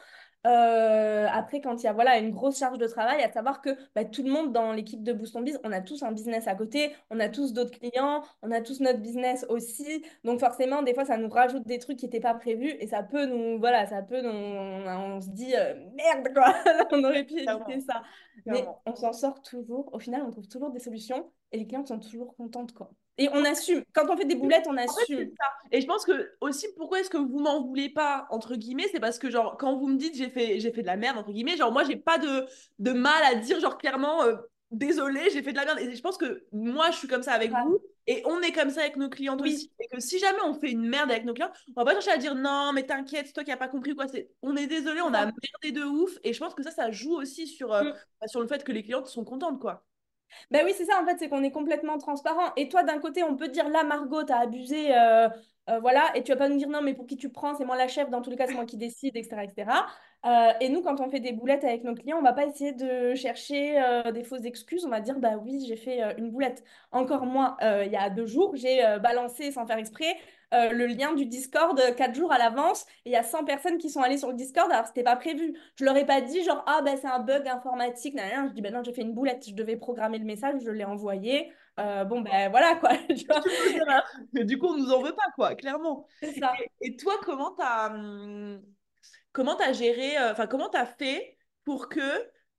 euh, 0.47 1.27
après, 1.33 1.61
quand 1.61 1.83
il 1.83 1.85
y 1.85 1.89
a 1.89 1.93
voilà, 1.93 2.19
une 2.19 2.31
grosse 2.31 2.59
charge 2.59 2.79
de 2.79 2.87
travail, 2.87 3.23
à 3.23 3.33
savoir 3.33 3.61
que 3.61 3.71
bah, 3.95 4.05
tout 4.05 4.23
le 4.23 4.31
monde 4.31 4.53
dans 4.53 4.73
l'équipe 4.73 5.03
de 5.03 5.13
Boost 5.13 5.35
on 5.35 5.41
Biz, 5.41 5.59
on 5.65 5.73
a 5.73 5.81
tous 5.81 6.03
un 6.03 6.13
business 6.13 6.47
à 6.47 6.55
côté, 6.55 6.93
on 7.11 7.19
a 7.19 7.29
tous 7.29 7.53
d'autres 7.53 7.77
clients, 7.77 8.23
on 8.43 8.53
a 8.53 8.61
tous 8.61 8.81
notre 8.81 9.01
business 9.01 9.45
aussi. 9.49 10.05
Donc 10.25 10.39
forcément, 10.39 10.83
des 10.83 10.95
fois, 10.95 11.05
ça 11.05 11.17
nous 11.17 11.29
rajoute 11.29 11.67
des 11.67 11.79
trucs 11.79 11.99
qui 11.99 12.07
n'étaient 12.07 12.21
pas 12.21 12.35
prévus 12.35 12.71
et 12.79 12.87
ça 12.87 13.03
peut 13.03 13.27
nous, 13.27 13.59
voilà, 13.59 13.87
ça 13.87 14.03
peut 14.03 14.21
nous, 14.21 14.31
on, 14.31 15.21
se 15.21 15.31
dit 15.31 15.55
euh, 15.57 15.75
merde 15.95 16.33
quoi, 16.33 16.55
on 16.93 17.03
aurait 17.03 17.25
pu 17.25 17.35
éviter 17.35 17.81
ça. 17.81 18.03
Mais 18.47 18.65
on 18.87 18.95
s'en 18.95 19.13
sort 19.13 19.43
toujours. 19.43 19.91
Au 19.93 19.99
final, 19.99 20.23
on 20.27 20.31
trouve 20.31 20.47
toujours 20.47 20.71
des 20.71 20.81
solutions 20.81 21.31
et 21.51 21.59
les 21.59 21.67
clients 21.67 21.85
sont 21.85 21.99
toujours 21.99 22.37
contentes 22.37 22.73
quoi. 22.73 22.91
Et 23.19 23.29
on 23.33 23.45
assume. 23.45 23.83
Quand 23.95 24.09
on 24.11 24.17
fait 24.17 24.27
des 24.27 24.35
boulettes, 24.35 24.67
on 24.69 24.77
assume. 24.77 25.31
et 25.73 25.81
je 25.81 25.87
pense 25.87 26.05
que 26.05 26.33
aussi, 26.41 26.67
pourquoi 26.77 27.01
est-ce 27.01 27.11
que 27.11 27.17
vous 27.17 27.39
m'en 27.39 27.63
voulez 27.63 27.89
pas, 27.89 28.27
entre 28.31 28.57
guillemets, 28.57 28.89
c'est 28.93 29.01
parce 29.01 29.19
que, 29.19 29.31
genre, 29.31 29.57
quand 29.59 29.77
vous 29.77 29.89
me 29.89 29.97
dites 29.97 30.15
j'ai 30.17 30.29
fait, 30.29 30.61
j'ai 30.61 30.73
fait 30.73 30.83
de 30.83 30.87
la 30.87 30.97
merde, 30.97 31.19
entre 31.19 31.33
guillemets, 31.33 31.57
genre, 31.57 31.73
moi, 31.73 31.85
j'ai 31.85 31.97
pas 31.97 32.19
de, 32.19 32.47
de 32.79 32.93
mal 32.93 33.23
à 33.25 33.35
dire, 33.35 33.59
genre, 33.61 33.79
clairement, 33.79 34.23
euh, 34.23 34.37
désolé, 34.71 35.31
j'ai 35.33 35.43
fait 35.43 35.53
de 35.53 35.57
la 35.57 35.65
merde. 35.65 35.79
Et 35.81 35.95
je 35.95 36.03
pense 36.03 36.19
que 36.19 36.45
moi, 36.53 36.91
je 36.91 36.99
suis 36.99 37.09
comme 37.09 37.23
ça 37.23 37.33
avec 37.33 37.51
vous. 37.51 37.81
Et 38.09 38.23
on 38.25 38.41
est 38.41 38.53
comme 38.53 38.71
ça 38.71 38.83
avec 38.83 38.97
nos 38.97 39.09
clients 39.09 39.37
aussi. 39.37 39.73
Et 39.81 39.89
que 39.89 39.99
si 39.99 40.19
jamais 40.19 40.39
on 40.45 40.55
fait 40.55 40.71
une 40.71 40.87
merde 40.87 41.11
avec 41.11 41.25
nos 41.25 41.35
clients, 41.35 41.51
on 41.75 41.83
va 41.83 41.85
pas 41.85 41.93
chercher 41.93 42.13
à 42.13 42.19
dire 42.19 42.37
non, 42.37 42.73
mais 42.73 42.85
t'inquiète, 42.85 43.27
c'est 43.27 43.33
toi 43.33 43.43
qui 43.43 43.51
n'as 43.51 43.57
pas 43.57 43.69
compris 43.69 43.97
quoi. 43.97 44.07
C'est... 44.07 44.31
On 44.43 44.55
est 44.57 44.69
désolé, 44.69 45.01
on 45.01 45.13
a 45.13 45.27
merdé 45.27 45.73
de 45.73 45.83
ouf. 45.83 46.17
Et 46.23 46.33
je 46.33 46.39
pense 46.39 46.55
que 46.55 46.63
ça, 46.63 46.71
ça 46.71 46.91
joue 46.93 47.17
aussi 47.17 47.49
sur, 47.49 47.73
euh, 47.73 47.83
mm. 47.83 47.95
bah, 48.21 48.29
sur 48.29 48.41
le 48.41 48.47
fait 48.47 48.63
que 48.63 48.73
les 48.73 48.85
clientes 48.85 49.09
sont 49.09 49.25
contentes, 49.25 49.61
quoi. 49.61 49.85
Ben 50.51 50.65
oui, 50.65 50.75
c'est 50.77 50.85
ça, 50.85 51.01
en 51.03 51.07
fait, 51.07 51.17
c'est 51.19 51.29
qu'on 51.29 51.43
est 51.43 51.51
complètement 51.51 51.99
transparent. 51.99 52.53
Et 52.57 52.69
toi, 52.69 52.83
d'un 52.83 52.99
côté, 52.99 53.23
on 53.23 53.37
peut 53.37 53.49
dire, 53.49 53.69
là, 53.69 53.85
Margot, 53.85 54.23
t'as 54.25 54.39
abusé, 54.39 54.95
euh, 54.97 55.29
euh, 55.69 55.79
voilà, 55.81 56.17
et 56.17 56.23
tu 56.23 56.33
vas 56.33 56.37
pas 56.39 56.49
nous 56.49 56.57
dire, 56.59 56.69
non, 56.69 56.83
mais 56.83 56.95
pour 56.95 57.07
qui 57.07 57.17
tu 57.17 57.29
prends, 57.31 57.55
c'est 57.55 57.65
moi 57.65 57.77
la 57.77 57.89
chef, 57.89 58.11
dans 58.11 58.23
tous 58.23 58.31
les 58.31 58.37
cas, 58.37 58.47
c'est 58.47 58.55
moi 58.55 58.67
qui 58.67 58.77
décide, 58.77 59.17
etc., 59.17 59.45
etc. 59.45 59.87
Euh, 60.27 60.53
et 60.61 60.69
nous, 60.69 60.83
quand 60.83 61.01
on 61.01 61.09
fait 61.09 61.21
des 61.21 61.33
boulettes 61.33 61.65
avec 61.65 61.85
nos 61.85 61.95
clients, 61.95 62.19
on 62.19 62.23
va 62.23 62.33
pas 62.33 62.47
essayer 62.47 62.73
de 62.73 63.15
chercher 63.15 63.81
des 64.13 64.25
fausses 64.25 64.45
excuses, 64.45 64.85
on 64.85 64.91
va 64.91 65.01
dire, 65.01 65.19
bah 65.19 65.37
oui, 65.43 65.65
j'ai 65.67 65.77
fait 65.77 66.01
une 66.19 66.31
boulette. 66.31 66.65
Encore 66.91 67.27
moi, 67.27 67.57
il 67.63 67.91
y 67.91 67.97
a 67.97 68.11
deux 68.11 68.27
jours, 68.27 68.57
j'ai 68.57 68.83
balancé, 69.01 69.53
sans 69.53 69.67
faire 69.67 69.79
exprès, 69.79 70.17
euh, 70.55 70.71
le 70.71 70.87
lien 70.87 71.13
du 71.15 71.27
Discord 71.27 71.79
euh, 71.81 71.93
quatre 71.93 72.15
jours 72.15 72.33
à 72.33 72.39
l'avance 72.39 72.87
et 73.05 73.11
il 73.11 73.13
y 73.13 73.17
a 73.17 73.25
100 73.25 73.45
personnes 73.45 73.79
qui 73.79 73.91
sont 73.91 74.01
allées 74.01 74.17
sur 74.17 74.29
le 74.29 74.37
Discord 74.37 74.71
alors 74.71 74.87
c'était 74.87 75.03
pas 75.03 75.17
prévu. 75.17 75.59
Je 75.75 75.85
leur 75.85 75.97
ai 75.97 76.07
pas 76.07 76.21
dit 76.21 76.45
genre 76.45 76.63
ah 76.69 76.83
ben 76.85 76.97
c'est 76.97 77.09
un 77.09 77.19
bug 77.19 77.49
informatique. 77.49 78.17
je 78.17 78.53
dis 78.53 78.63
ben 78.63 78.73
non 78.73 78.85
j'ai 78.85 78.93
fait 78.93 79.03
une 79.03 79.13
boulette, 79.13 79.45
je 79.49 79.55
devais 79.55 79.77
programmer 79.77 80.19
le 80.19 80.25
message, 80.25 80.61
je 80.65 80.71
l'ai 80.71 80.85
envoyé. 80.85 81.53
Euh, 81.81 82.05
bon 82.05 82.21
ben 82.21 82.49
voilà 82.51 82.77
quoi. 82.77 82.91
du 84.45 84.59
coup 84.59 84.67
on 84.67 84.77
nous 84.77 84.93
en 84.93 85.03
veut 85.03 85.15
pas 85.15 85.31
quoi, 85.35 85.57
clairement. 85.57 86.07
Ça. 86.39 86.53
Et, 86.81 86.97
toi 86.97 87.15
comment 87.25 87.51
t'as 87.51 87.91
comment 89.37 89.59
as 89.59 89.75
géré, 89.75 90.19
enfin 90.31 90.47
comment 90.47 90.71
t'as 90.71 90.87
fait 90.87 91.37
pour 91.65 91.91
que 91.91 92.01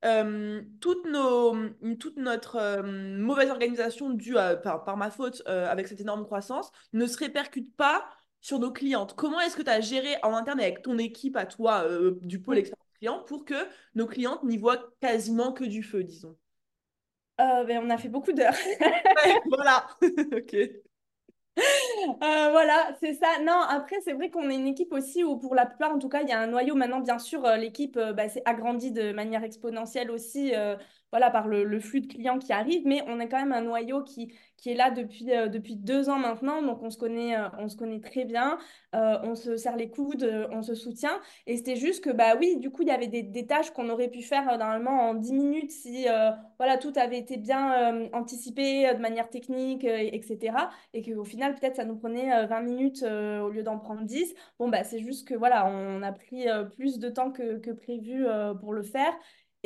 euh, 0.05 0.61
toute, 0.79 1.07
nos, 1.07 1.55
toute 1.95 2.17
notre 2.17 2.57
euh, 2.57 2.83
mauvaise 3.17 3.49
organisation 3.49 4.11
due 4.11 4.35
par, 4.63 4.95
ma 4.95 5.09
faute 5.09 5.41
euh, 5.47 5.67
avec 5.67 5.87
cette 5.87 6.01
énorme 6.01 6.23
croissance 6.23 6.71
ne 6.93 7.07
se 7.07 7.17
répercute 7.17 7.75
pas 7.75 8.07
sur 8.41 8.59
nos 8.59 8.71
clientes? 8.71 9.15
Comment 9.15 9.39
est-ce 9.39 9.57
que 9.57 9.63
tu 9.63 9.71
as 9.71 9.81
géré 9.81 10.17
en 10.21 10.35
interne 10.35 10.59
avec 10.59 10.83
ton 10.83 10.99
équipe 10.99 11.35
à 11.35 11.47
toi 11.47 11.83
du 12.21 12.39
pôle 12.39 12.59
expérience 12.59 12.85
client 12.99 13.23
pour 13.23 13.43
que 13.43 13.55
nos 13.95 14.05
clientes 14.05 14.43
n'y 14.43 14.59
voient 14.59 14.91
quasiment 15.01 15.53
que 15.53 15.63
du 15.63 15.81
feu, 15.81 16.03
disons? 16.03 16.37
Ben, 17.39 17.81
On 17.83 17.89
a 17.89 17.97
fait 17.97 18.09
beaucoup 18.09 18.33
d'heures. 18.33 18.53
voilà. 19.49 19.87
ok. 20.31 20.55
Euh, 22.23 22.49
voilà, 22.51 22.95
c'est 22.99 23.13
ça. 23.13 23.27
Non, 23.43 23.59
après, 23.69 23.97
c'est 24.03 24.13
vrai 24.13 24.29
qu'on 24.29 24.49
est 24.49 24.55
une 24.55 24.67
équipe 24.67 24.93
aussi 24.93 25.23
où, 25.23 25.37
pour 25.37 25.55
la 25.55 25.65
plupart, 25.65 25.91
en 25.93 25.99
tout 25.99 26.09
cas, 26.09 26.21
il 26.21 26.29
y 26.29 26.31
a 26.31 26.39
un 26.39 26.47
noyau. 26.47 26.75
Maintenant, 26.75 26.99
bien 26.99 27.19
sûr, 27.19 27.45
euh, 27.45 27.57
l'équipe 27.57 27.97
euh, 27.97 28.13
bah, 28.13 28.29
s'est 28.29 28.41
agrandie 28.45 28.91
de 28.91 29.11
manière 29.11 29.43
exponentielle 29.43 30.11
aussi 30.11 30.53
voilà, 31.11 31.29
par 31.31 31.47
le, 31.47 31.79
flux 31.79 32.01
de 32.01 32.07
clients 32.07 32.37
qui 32.37 32.51
arrivent, 32.53 32.85
mais 32.85 33.01
on 33.07 33.19
a 33.19 33.27
quand 33.27 33.39
même 33.39 33.53
un 33.53 33.61
noyau 33.61 34.03
qui, 34.03 34.33
qui 34.57 34.71
est 34.71 34.75
là 34.75 34.91
depuis, 34.91 35.31
euh, 35.31 35.47
depuis 35.47 35.75
deux 35.75 36.09
ans 36.09 36.17
maintenant, 36.17 36.61
donc 36.61 36.81
on 36.81 36.89
se 36.89 36.97
connaît, 36.97 37.37
euh, 37.37 37.47
on 37.59 37.69
se 37.69 37.77
connaît 37.77 37.99
très 37.99 38.25
bien, 38.25 38.57
euh, 38.95 39.17
on 39.23 39.35
se 39.35 39.55
serre 39.55 39.77
les 39.77 39.89
coudes, 39.89 40.47
on 40.51 40.63
se 40.63 40.73
soutient, 40.73 41.21
et 41.45 41.57
c'était 41.57 41.75
juste 41.75 42.03
que, 42.03 42.09
bah 42.09 42.35
oui, 42.39 42.57
du 42.57 42.71
coup, 42.71 42.81
il 42.81 42.87
y 42.87 42.91
avait 42.91 43.07
des, 43.07 43.21
des 43.23 43.45
tâches 43.45 43.71
qu'on 43.71 43.89
aurait 43.89 44.09
pu 44.09 44.23
faire 44.23 44.45
normalement 44.57 45.09
en 45.09 45.13
dix 45.13 45.33
minutes 45.33 45.71
si 45.71 46.07
voilà, 46.57 46.77
tout 46.77 46.93
avait 46.95 47.19
été 47.19 47.37
bien 47.37 48.09
anticipé 48.13 48.93
de 48.93 48.99
manière 48.99 49.29
technique, 49.29 49.83
etc., 49.83 50.69
et 50.93 51.03
qu'au 51.03 51.23
final, 51.23 51.53
peut-être, 51.55 51.75
ça 51.75 51.85
nous 51.85 51.95
prenait 51.95 52.47
20 52.47 52.61
minutes 52.61 53.03
au 53.03 53.49
lieu 53.49 53.63
d'en 53.63 53.77
prendre 53.77 54.03
10. 54.03 54.33
Bon, 54.59 54.69
bah 54.69 54.83
c'est 54.83 54.99
juste 54.99 55.27
que, 55.27 55.35
voilà, 55.35 55.67
on 55.67 56.01
a 56.01 56.11
pris 56.11 56.47
plus 56.75 56.97
de 56.99 57.09
temps 57.09 57.31
que, 57.31 57.57
que 57.59 57.71
prévu 57.71 58.25
pour 58.59 58.73
le 58.73 58.83
faire, 58.83 59.13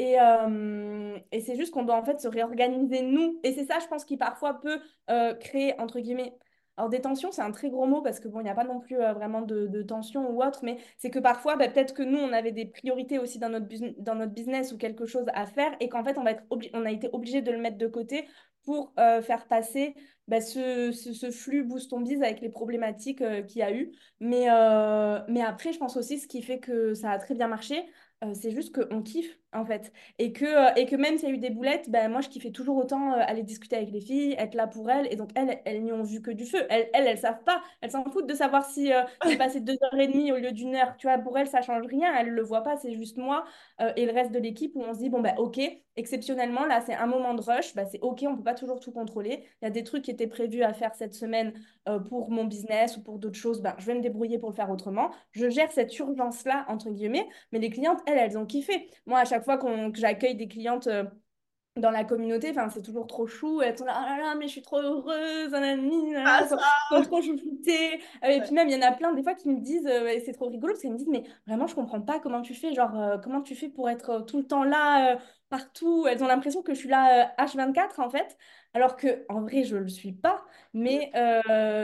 et, 0.01 0.19
euh, 0.19 1.15
et 1.31 1.41
c'est 1.41 1.55
juste 1.55 1.71
qu'on 1.71 1.83
doit 1.83 1.95
en 1.95 2.03
fait 2.03 2.19
se 2.19 2.27
réorganiser 2.27 3.03
nous. 3.03 3.39
Et 3.43 3.53
c'est 3.53 3.65
ça, 3.65 3.77
je 3.77 3.85
pense, 3.85 4.03
qui 4.03 4.17
parfois 4.17 4.59
peut 4.59 4.79
euh, 5.11 5.35
créer, 5.35 5.79
entre 5.79 5.99
guillemets, 5.99 6.33
alors 6.75 6.89
des 6.89 7.01
tensions, 7.01 7.31
c'est 7.31 7.43
un 7.43 7.51
très 7.51 7.69
gros 7.69 7.85
mot 7.85 8.01
parce 8.01 8.19
que 8.19 8.27
bon, 8.27 8.39
il 8.39 8.45
n'y 8.45 8.49
a 8.49 8.55
pas 8.55 8.63
non 8.63 8.79
plus 8.79 8.99
euh, 8.99 9.13
vraiment 9.13 9.43
de, 9.43 9.67
de 9.67 9.83
tension 9.83 10.27
ou 10.31 10.41
autre, 10.43 10.61
mais 10.63 10.79
c'est 10.97 11.11
que 11.11 11.19
parfois, 11.19 11.55
bah, 11.55 11.69
peut-être 11.69 11.93
que 11.93 12.01
nous, 12.01 12.17
on 12.17 12.33
avait 12.33 12.51
des 12.51 12.65
priorités 12.65 13.19
aussi 13.19 13.37
dans 13.37 13.49
notre, 13.49 13.67
dans 14.01 14.15
notre 14.15 14.31
business 14.31 14.71
ou 14.73 14.77
quelque 14.79 15.05
chose 15.05 15.25
à 15.35 15.45
faire 15.45 15.71
et 15.79 15.87
qu'en 15.87 16.03
fait, 16.03 16.17
on, 16.17 16.25
a 16.25 16.91
été 16.91 17.07
obligé 17.13 17.43
de 17.43 17.51
le 17.51 17.59
mettre 17.59 17.77
de 17.77 17.87
côté 17.87 18.27
pour 18.63 18.93
faire 18.95 19.47
passer 19.47 19.95
bah, 20.27 20.41
ce, 20.41 20.91
ce, 20.91 21.29
flux 21.29 21.63
Boost 21.63 21.93
on 21.93 21.99
Biz 21.99 22.23
avec 22.23 22.41
les 22.41 22.49
problématiques 22.49 23.23
qu'il 23.47 23.59
y 23.59 23.63
a 23.63 23.71
eu. 23.71 23.91
Mais, 24.19 24.47
mais 25.27 25.41
après, 25.41 25.73
je 25.73 25.77
pense 25.77 25.95
aussi 25.97 26.19
ce 26.19 26.27
qui 26.27 26.41
fait 26.41 26.59
que 26.59 26.95
ça 26.95 27.11
a 27.11 27.19
très 27.19 27.35
bien 27.35 27.47
marché, 27.47 27.83
c'est 28.33 28.51
juste 28.51 28.75
qu'on 28.75 29.01
kiffe 29.01 29.40
en 29.53 29.65
fait. 29.65 29.91
Et 30.19 30.31
que, 30.33 30.45
euh, 30.45 30.73
et 30.75 30.85
que 30.85 30.95
même 30.95 31.17
s'il 31.17 31.29
y 31.29 31.31
a 31.31 31.35
eu 31.35 31.37
des 31.37 31.49
boulettes, 31.49 31.89
ben, 31.89 32.09
moi, 32.09 32.21
je 32.21 32.29
kiffais 32.29 32.51
toujours 32.51 32.77
autant 32.77 33.13
euh, 33.13 33.23
aller 33.25 33.43
discuter 33.43 33.75
avec 33.75 33.91
les 33.91 34.01
filles, 34.01 34.35
être 34.37 34.55
là 34.55 34.67
pour 34.67 34.89
elles. 34.89 35.07
Et 35.11 35.15
donc, 35.15 35.29
elles, 35.35 35.59
elles 35.65 35.83
n'y 35.83 35.91
ont 35.91 36.03
vu 36.03 36.21
que 36.21 36.31
du 36.31 36.45
feu. 36.45 36.65
Elles, 36.69 36.89
elles, 36.93 37.07
elles 37.07 37.17
savent 37.17 37.43
pas. 37.43 37.61
Elles 37.81 37.91
s'en 37.91 38.03
foutent 38.05 38.27
de 38.27 38.33
savoir 38.33 38.65
si 38.65 38.93
euh, 38.93 39.01
j'ai 39.27 39.37
passé 39.37 39.59
deux 39.61 39.77
heures 39.83 39.99
et 39.99 40.07
demie 40.07 40.31
au 40.31 40.37
lieu 40.37 40.51
d'une 40.51 40.75
heure. 40.75 40.95
Tu 40.97 41.07
vois, 41.07 41.17
pour 41.17 41.37
elles, 41.37 41.47
ça 41.47 41.61
change 41.61 41.85
rien. 41.87 42.13
Elles 42.15 42.29
le 42.29 42.41
voient 42.41 42.63
pas. 42.63 42.77
C'est 42.77 42.93
juste 42.93 43.17
moi 43.17 43.45
et 43.95 44.05
le 44.05 44.13
reste 44.13 44.31
de 44.31 44.39
l'équipe 44.39 44.73
où 44.75 44.81
on 44.83 44.93
se 44.93 44.99
dit, 44.99 45.09
bon, 45.09 45.21
ben, 45.21 45.33
OK, 45.37 45.59
exceptionnellement, 45.95 46.65
là, 46.65 46.81
c'est 46.81 46.93
un 46.93 47.07
moment 47.07 47.33
de 47.33 47.41
rush. 47.41 47.73
Ben, 47.75 47.85
c'est 47.89 47.99
OK, 48.01 48.23
on 48.27 48.35
peut 48.37 48.43
pas 48.43 48.53
toujours 48.53 48.79
tout 48.79 48.91
contrôler. 48.91 49.43
Il 49.61 49.65
y 49.65 49.67
a 49.67 49.71
des 49.71 49.83
trucs 49.83 50.03
qui 50.03 50.11
étaient 50.11 50.27
prévus 50.27 50.63
à 50.63 50.73
faire 50.73 50.93
cette 50.95 51.13
semaine 51.13 51.53
pour 52.09 52.29
mon 52.29 52.45
business 52.45 52.97
ou 52.97 53.03
pour 53.03 53.17
d'autres 53.19 53.37
choses. 53.37 53.61
Ben, 53.61 53.73
je 53.79 53.85
vais 53.85 53.95
me 53.95 54.01
débrouiller 54.01 54.37
pour 54.39 54.49
le 54.49 54.55
faire 54.55 54.69
autrement. 54.69 55.11
Je 55.31 55.49
gère 55.49 55.71
cette 55.71 55.97
urgence-là, 55.97 56.65
entre 56.67 56.89
guillemets. 56.91 57.27
Mais 57.51 57.59
les 57.59 57.69
clientes, 57.69 57.99
elles, 58.05 58.17
elles 58.17 58.37
ont 58.37 58.45
kiffé. 58.45 58.89
Moi, 59.05 59.19
à 59.19 59.25
chaque 59.25 59.40
fois 59.43 59.57
qu'on, 59.57 59.91
que 59.91 59.99
accueille 60.05 60.35
des 60.35 60.47
clientes 60.47 60.87
euh, 60.87 61.03
dans 61.81 61.91
la 61.91 62.03
communauté, 62.03 62.51
enfin, 62.51 62.69
c'est 62.69 62.81
toujours 62.81 63.07
trop 63.07 63.27
chou. 63.27 63.61
Elles 63.61 63.77
sont 63.77 63.85
là, 63.85 63.99
oh 64.01 64.05
là 64.05 64.17
là, 64.17 64.35
mais 64.35 64.47
je 64.47 64.51
suis 64.51 64.61
trop 64.61 64.79
heureuse, 64.79 65.51
nanani, 65.51 66.15
ah, 66.15 66.47
sont, 66.47 67.01
trop 67.03 67.21
choufoutées. 67.21 67.99
Euh, 68.23 68.29
et 68.29 68.41
puis 68.41 68.53
même, 68.53 68.69
il 68.69 68.75
y 68.75 68.77
en 68.77 68.87
a 68.87 68.91
plein 68.91 69.13
des 69.13 69.23
fois 69.23 69.33
qui 69.33 69.49
me 69.49 69.59
disent, 69.59 69.87
euh, 69.87 70.17
c'est 70.23 70.33
trop 70.33 70.47
rigolo, 70.47 70.73
parce 70.73 70.81
qu'elles 70.81 70.91
me 70.91 70.97
disent, 70.97 71.09
mais 71.09 71.23
vraiment, 71.47 71.67
je 71.67 71.75
comprends 71.75 72.01
pas 72.01 72.19
comment 72.19 72.41
tu 72.41 72.53
fais, 72.53 72.73
genre, 72.73 73.19
comment 73.23 73.41
tu 73.41 73.55
fais 73.55 73.67
pour 73.67 73.89
être 73.89 74.23
tout 74.25 74.37
le 74.37 74.45
temps 74.45 74.63
là, 74.63 75.17
partout. 75.49 76.07
Elles 76.07 76.23
ont 76.23 76.27
l'impression 76.27 76.61
que 76.61 76.73
je 76.73 76.79
suis 76.79 76.89
là 76.89 77.33
H24, 77.37 77.99
en 77.99 78.09
fait, 78.09 78.37
alors 78.73 78.95
que 78.95 79.25
en 79.27 79.41
vrai, 79.41 79.63
je 79.63 79.75
le 79.75 79.89
suis 79.89 80.13
pas. 80.13 80.45
Mais, 80.73 81.11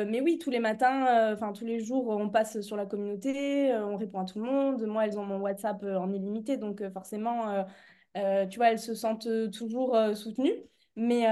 mais 0.08 0.22
oui, 0.22 0.38
tous 0.38 0.50
les 0.50 0.60
matins, 0.60 1.34
enfin, 1.34 1.52
tous 1.52 1.66
les 1.66 1.80
jours, 1.80 2.08
on 2.10 2.30
passe 2.30 2.62
sur 2.62 2.78
la 2.78 2.86
communauté, 2.86 3.74
on 3.74 3.98
répond 3.98 4.20
à 4.20 4.26
tout 4.26 4.40
le 4.40 4.46
monde. 4.46 4.86
Moi, 4.86 5.06
elles 5.06 5.20
ont 5.20 5.26
mon 5.26 5.40
WhatsApp 5.40 5.84
en 5.84 6.12
illimité, 6.14 6.58
donc 6.58 6.82
forcément 6.94 7.48
euh, 7.50 7.64
tu 8.50 8.58
vois, 8.58 8.72
elles 8.72 8.80
se 8.80 8.94
sentent 8.94 9.28
euh, 9.28 9.50
toujours 9.50 9.96
euh, 9.96 10.14
soutenues. 10.16 10.56
Mais, 10.96 11.28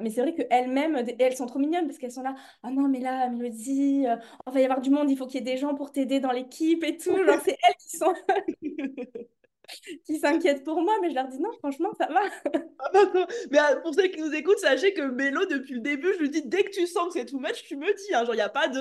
mais 0.00 0.10
c'est 0.10 0.22
vrai 0.22 0.34
qu'elles-mêmes, 0.34 1.04
elles 1.20 1.36
sont 1.36 1.46
trop 1.46 1.60
mignonnes 1.60 1.86
parce 1.86 1.98
qu'elles 1.98 2.10
sont 2.10 2.24
là. 2.24 2.34
Ah 2.64 2.70
non, 2.72 2.88
mais 2.88 2.98
là, 2.98 3.28
Mélodie, 3.28 4.06
on 4.44 4.50
va 4.50 4.60
y 4.60 4.64
avoir 4.64 4.80
du 4.80 4.90
monde, 4.90 5.08
il 5.08 5.16
faut 5.16 5.26
qu'il 5.26 5.38
y 5.38 5.48
ait 5.48 5.52
des 5.54 5.56
gens 5.56 5.76
pour 5.76 5.92
t'aider 5.92 6.18
dans 6.18 6.32
l'équipe 6.32 6.82
et 6.82 6.96
tout. 6.96 7.16
Genre, 7.16 7.38
c'est 7.44 7.56
elles 7.62 7.76
qui 7.78 7.96
sont. 7.96 8.12
qui 10.06 10.18
s'inquiètent 10.18 10.64
pour 10.64 10.80
moi, 10.82 10.94
mais 11.00 11.10
je 11.10 11.14
leur 11.14 11.28
dis 11.28 11.40
non, 11.40 11.52
franchement, 11.58 11.90
ça 11.98 12.08
va. 12.08 12.20
Ah 12.86 12.90
bah, 12.92 13.26
mais 13.50 13.58
pour 13.82 13.94
ceux 13.94 14.08
qui 14.08 14.20
nous 14.20 14.32
écoutent, 14.34 14.58
sachez 14.58 14.92
que 14.92 15.00
Mélo, 15.02 15.46
depuis 15.46 15.74
le 15.74 15.80
début, 15.80 16.12
je 16.14 16.18
lui 16.18 16.30
dis 16.30 16.42
dès 16.44 16.64
que 16.64 16.70
tu 16.70 16.86
sens 16.86 17.06
que 17.06 17.18
c'est 17.18 17.24
too 17.24 17.38
much, 17.38 17.64
tu 17.66 17.76
me 17.76 17.86
dis. 17.86 18.14
Hein, 18.14 18.24
genre, 18.24 18.34
il 18.34 18.38
n'y 18.38 18.42
a 18.42 18.50
pas 18.50 18.68
de. 18.68 18.80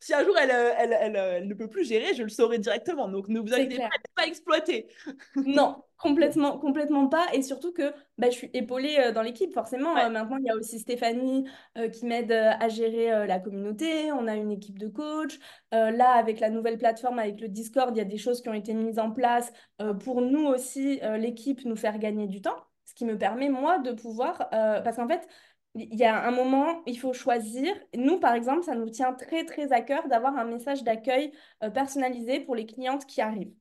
si 0.00 0.12
un 0.12 0.24
jour 0.24 0.36
elle, 0.36 0.50
elle, 0.50 0.96
elle, 1.00 1.16
elle, 1.16 1.48
ne 1.48 1.54
peut 1.54 1.68
plus 1.68 1.84
gérer, 1.84 2.14
je 2.14 2.24
le 2.24 2.28
saurai 2.28 2.58
directement. 2.58 3.08
Donc 3.08 3.28
ne 3.28 3.38
vous 3.38 3.54
inquiétez 3.54 3.76
pas, 3.76 3.84
elle 3.84 4.00
n'est 4.00 4.14
pas 4.16 4.26
exploitée. 4.26 4.88
non, 5.36 5.76
Complètement, 5.98 6.58
complètement 6.58 7.08
pas. 7.08 7.26
Et 7.32 7.42
surtout 7.42 7.72
que 7.72 7.92
bah, 8.18 8.28
je 8.28 8.36
suis 8.36 8.50
épaulée 8.52 8.96
euh, 8.98 9.12
dans 9.12 9.22
l'équipe. 9.22 9.52
Forcément, 9.52 9.96
euh, 9.96 10.10
maintenant, 10.10 10.36
il 10.38 10.44
y 10.44 10.50
a 10.50 10.56
aussi 10.56 10.78
Stéphanie 10.78 11.48
euh, 11.78 11.88
qui 11.88 12.04
m'aide 12.06 12.32
à 12.32 12.68
gérer 12.68 13.26
la 13.26 13.38
communauté. 13.38 14.12
On 14.12 14.26
a 14.26 14.34
une 14.34 14.50
équipe 14.50 14.78
de 14.78 14.88
coach. 14.88 15.38
là, 15.72 16.12
avec 16.12 16.40
la 16.40 16.50
nouvelle 16.50 16.78
plateforme, 16.78 17.18
avec 17.18 17.40
le 17.40 17.48
Discord, 17.48 17.94
il 17.94 17.98
y 17.98 18.02
a 18.02 18.04
des 18.04 18.18
choses 18.18 18.42
qui 18.42 18.48
ont 18.48 18.54
été 18.54 18.74
mises 18.74 18.98
en 18.98 19.10
place 19.10 19.52
pour 20.00 20.20
nous 20.20 20.46
aussi, 20.46 21.00
l'équipe, 21.18 21.64
nous 21.64 21.76
faire 21.76 21.98
gagner 21.98 22.26
du 22.26 22.40
temps. 22.40 22.56
Ce 22.84 22.94
qui 22.94 23.04
me 23.04 23.16
permet, 23.18 23.48
moi, 23.48 23.78
de 23.78 23.92
pouvoir... 23.92 24.48
parce 24.50 24.96
qu'en 24.96 25.08
fait, 25.08 25.26
il 25.74 25.94
y 25.96 26.04
a 26.04 26.26
un 26.26 26.30
moment, 26.30 26.82
il 26.86 26.98
faut 26.98 27.12
choisir. 27.12 27.74
Nous, 27.96 28.18
par 28.20 28.34
exemple, 28.34 28.62
ça 28.62 28.74
nous 28.74 28.90
tient 28.90 29.12
très, 29.12 29.44
très 29.44 29.72
à 29.72 29.80
cœur 29.80 30.06
d'avoir 30.08 30.36
un 30.36 30.44
message 30.44 30.84
d'accueil 30.84 31.32
personnalisé 31.72 32.40
pour 32.40 32.54
les 32.54 32.66
clientes 32.66 33.06
qui 33.06 33.20
arrivent. 33.20 33.54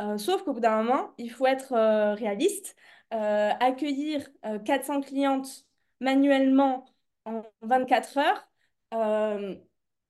Euh, 0.00 0.18
sauf 0.18 0.42
qu'au 0.42 0.52
bout 0.52 0.60
d'un 0.60 0.82
moment, 0.82 1.14
il 1.18 1.30
faut 1.30 1.46
être 1.46 1.72
euh, 1.72 2.14
réaliste. 2.14 2.76
Euh, 3.14 3.52
accueillir 3.60 4.28
400 4.64 5.00
clientes 5.00 5.64
manuellement 6.00 6.84
en 7.24 7.42
24 7.62 8.18
heures, 8.18 8.48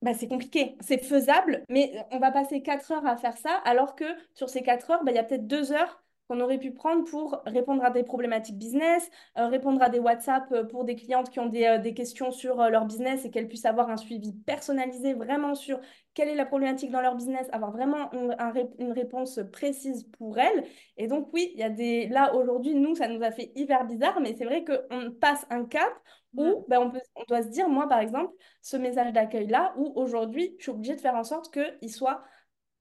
bah, 0.02 0.14
c'est 0.14 0.28
compliqué. 0.28 0.76
C'est 0.80 0.98
faisable, 1.02 1.64
mais 1.68 2.06
on 2.10 2.18
va 2.18 2.30
passer 2.30 2.62
4 2.62 2.92
heures 2.92 3.06
à 3.06 3.16
faire 3.16 3.36
ça, 3.36 3.54
alors 3.64 3.94
que 3.96 4.04
sur 4.34 4.48
ces 4.48 4.62
4 4.62 4.90
heures, 4.90 5.04
bah, 5.04 5.12
il 5.12 5.16
y 5.16 5.18
a 5.18 5.24
peut-être 5.24 5.46
2 5.46 5.72
heures 5.72 6.02
qu'on 6.28 6.40
aurait 6.40 6.58
pu 6.58 6.72
prendre 6.72 7.04
pour 7.04 7.40
répondre 7.46 7.84
à 7.84 7.90
des 7.90 8.02
problématiques 8.02 8.58
business, 8.58 9.10
euh, 9.38 9.46
répondre 9.46 9.82
à 9.82 9.88
des 9.88 9.98
WhatsApp 9.98 10.50
euh, 10.52 10.64
pour 10.64 10.84
des 10.84 10.96
clientes 10.96 11.30
qui 11.30 11.40
ont 11.40 11.46
des, 11.46 11.64
euh, 11.64 11.92
questions 11.92 12.30
sur 12.30 12.56
leur 12.68 12.84
business 12.84 13.24
et 13.24 13.30
qu'elles 13.30 13.48
puissent 13.48 13.64
avoir 13.64 13.90
un 13.90 13.96
suivi 13.96 14.32
personnalisé 14.32 15.14
vraiment 15.14 15.54
sur 15.54 15.80
quelle 16.14 16.28
est 16.28 16.34
la 16.34 16.46
problématique 16.46 16.90
dans 16.90 17.00
leur 17.00 17.14
business, 17.14 17.48
avoir 17.52 17.70
vraiment 17.70 18.10
une, 18.12 18.92
réponse 18.92 19.40
précise 19.52 20.04
pour 20.18 20.38
elles. 20.38 20.64
Et 20.96 21.06
donc 21.06 21.28
oui, 21.32 21.50
il 21.54 21.60
y 21.60 21.62
a 21.62 21.70
des... 21.70 22.08
Là, 22.08 22.34
aujourd'hui, 22.34 22.74
nous, 22.74 22.94
ça 22.94 23.08
nous 23.08 23.22
a 23.22 23.30
fait 23.30 23.52
hyper 23.54 23.84
bizarre, 23.84 24.20
mais 24.20 24.34
c'est 24.36 24.44
vrai 24.44 24.64
qu'on 24.64 25.10
passe 25.12 25.46
un 25.50 25.64
cap 25.64 25.92
où 26.36 26.64
ben, 26.68 26.80
on, 26.80 26.90
peut, 26.90 27.00
on 27.14 27.24
doit 27.28 27.42
se 27.42 27.48
dire, 27.48 27.68
moi, 27.68 27.88
par 27.88 28.00
exemple, 28.00 28.32
ce 28.62 28.76
message 28.76 29.12
d'accueil-là, 29.12 29.74
où 29.76 29.92
aujourd'hui, 29.96 30.54
je 30.58 30.64
suis 30.64 30.70
obligée 30.70 30.96
de 30.96 31.00
faire 31.00 31.14
en 31.14 31.24
sorte 31.24 31.52
qu'il 31.52 31.92
soit 31.92 32.22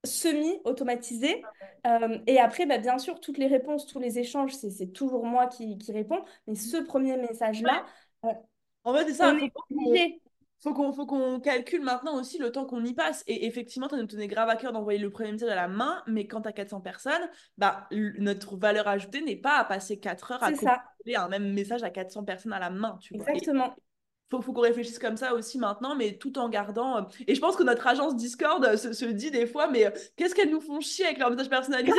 semi-automatisé. 0.05 1.43
Euh, 1.85 2.17
et 2.27 2.39
après, 2.39 2.65
bah, 2.65 2.77
bien 2.77 2.97
sûr, 2.97 3.19
toutes 3.19 3.37
les 3.37 3.47
réponses, 3.47 3.85
tous 3.85 3.99
les 3.99 4.19
échanges, 4.19 4.53
c'est 4.53 4.93
toujours 4.93 5.25
moi 5.25 5.47
qui, 5.47 5.77
qui 5.77 5.91
réponds. 5.91 6.23
Mais 6.47 6.55
ce 6.55 6.77
premier 6.77 7.17
message-là, 7.17 7.85
euh, 8.25 8.29
en 8.83 8.93
fait, 8.93 9.05
c'est 9.07 9.13
ça. 9.13 9.35
On 9.69 9.93
est 9.93 10.21
faut 10.65 10.73
qu'on 10.73 10.93
faut 10.93 11.05
qu'on 11.05 11.39
calcule 11.39 11.81
maintenant 11.81 12.19
aussi 12.19 12.39
le 12.39 12.51
temps 12.51 12.65
qu'on 12.65 12.83
y 12.83 12.93
passe. 12.93 13.23
Et 13.27 13.45
effectivement, 13.45 13.87
tu 13.87 13.95
nous 13.95 14.07
tenais 14.07 14.27
grave 14.27 14.49
à 14.49 14.55
cœur 14.55 14.71
d'envoyer 14.71 14.97
le 14.97 15.11
premier 15.11 15.31
message 15.31 15.49
à 15.49 15.55
la 15.55 15.67
main, 15.67 16.01
mais 16.07 16.25
quand 16.25 16.41
tu 16.41 16.47
as 16.47 16.53
400 16.53 16.81
personnes, 16.81 17.29
bah, 17.57 17.87
notre 17.91 18.57
valeur 18.57 18.87
ajoutée 18.87 19.21
n'est 19.21 19.35
pas 19.35 19.57
à 19.59 19.65
passer 19.65 19.99
4 19.99 20.31
heures 20.31 20.43
à 20.43 20.51
coller 20.51 21.15
un 21.15 21.27
même 21.27 21.53
message 21.53 21.83
à 21.83 21.91
400 21.91 22.23
personnes 22.23 22.53
à 22.53 22.59
la 22.59 22.71
main. 22.71 22.97
Tu 22.99 23.13
Exactement 23.13 23.75
faut, 24.29 24.41
faut 24.41 24.53
qu'on 24.53 24.61
réfléchisse 24.61 24.99
comme 24.99 25.17
ça 25.17 25.33
aussi 25.33 25.57
maintenant, 25.57 25.95
mais 25.95 26.13
tout 26.13 26.37
en 26.39 26.49
gardant. 26.49 26.97
Euh, 26.97 27.01
et 27.27 27.35
je 27.35 27.41
pense 27.41 27.55
que 27.55 27.63
notre 27.63 27.85
agence 27.85 28.15
Discord 28.15 28.63
euh, 28.65 28.75
se, 28.77 29.05
dit 29.05 29.31
des 29.31 29.45
fois, 29.45 29.67
mais 29.67 29.85
euh, 29.85 29.91
qu'est-ce 30.15 30.33
qu'elles 30.33 30.49
nous 30.49 30.61
font 30.61 30.79
chier 30.79 31.05
avec 31.05 31.19
leur 31.19 31.29
message 31.29 31.49
personnalisé? 31.49 31.97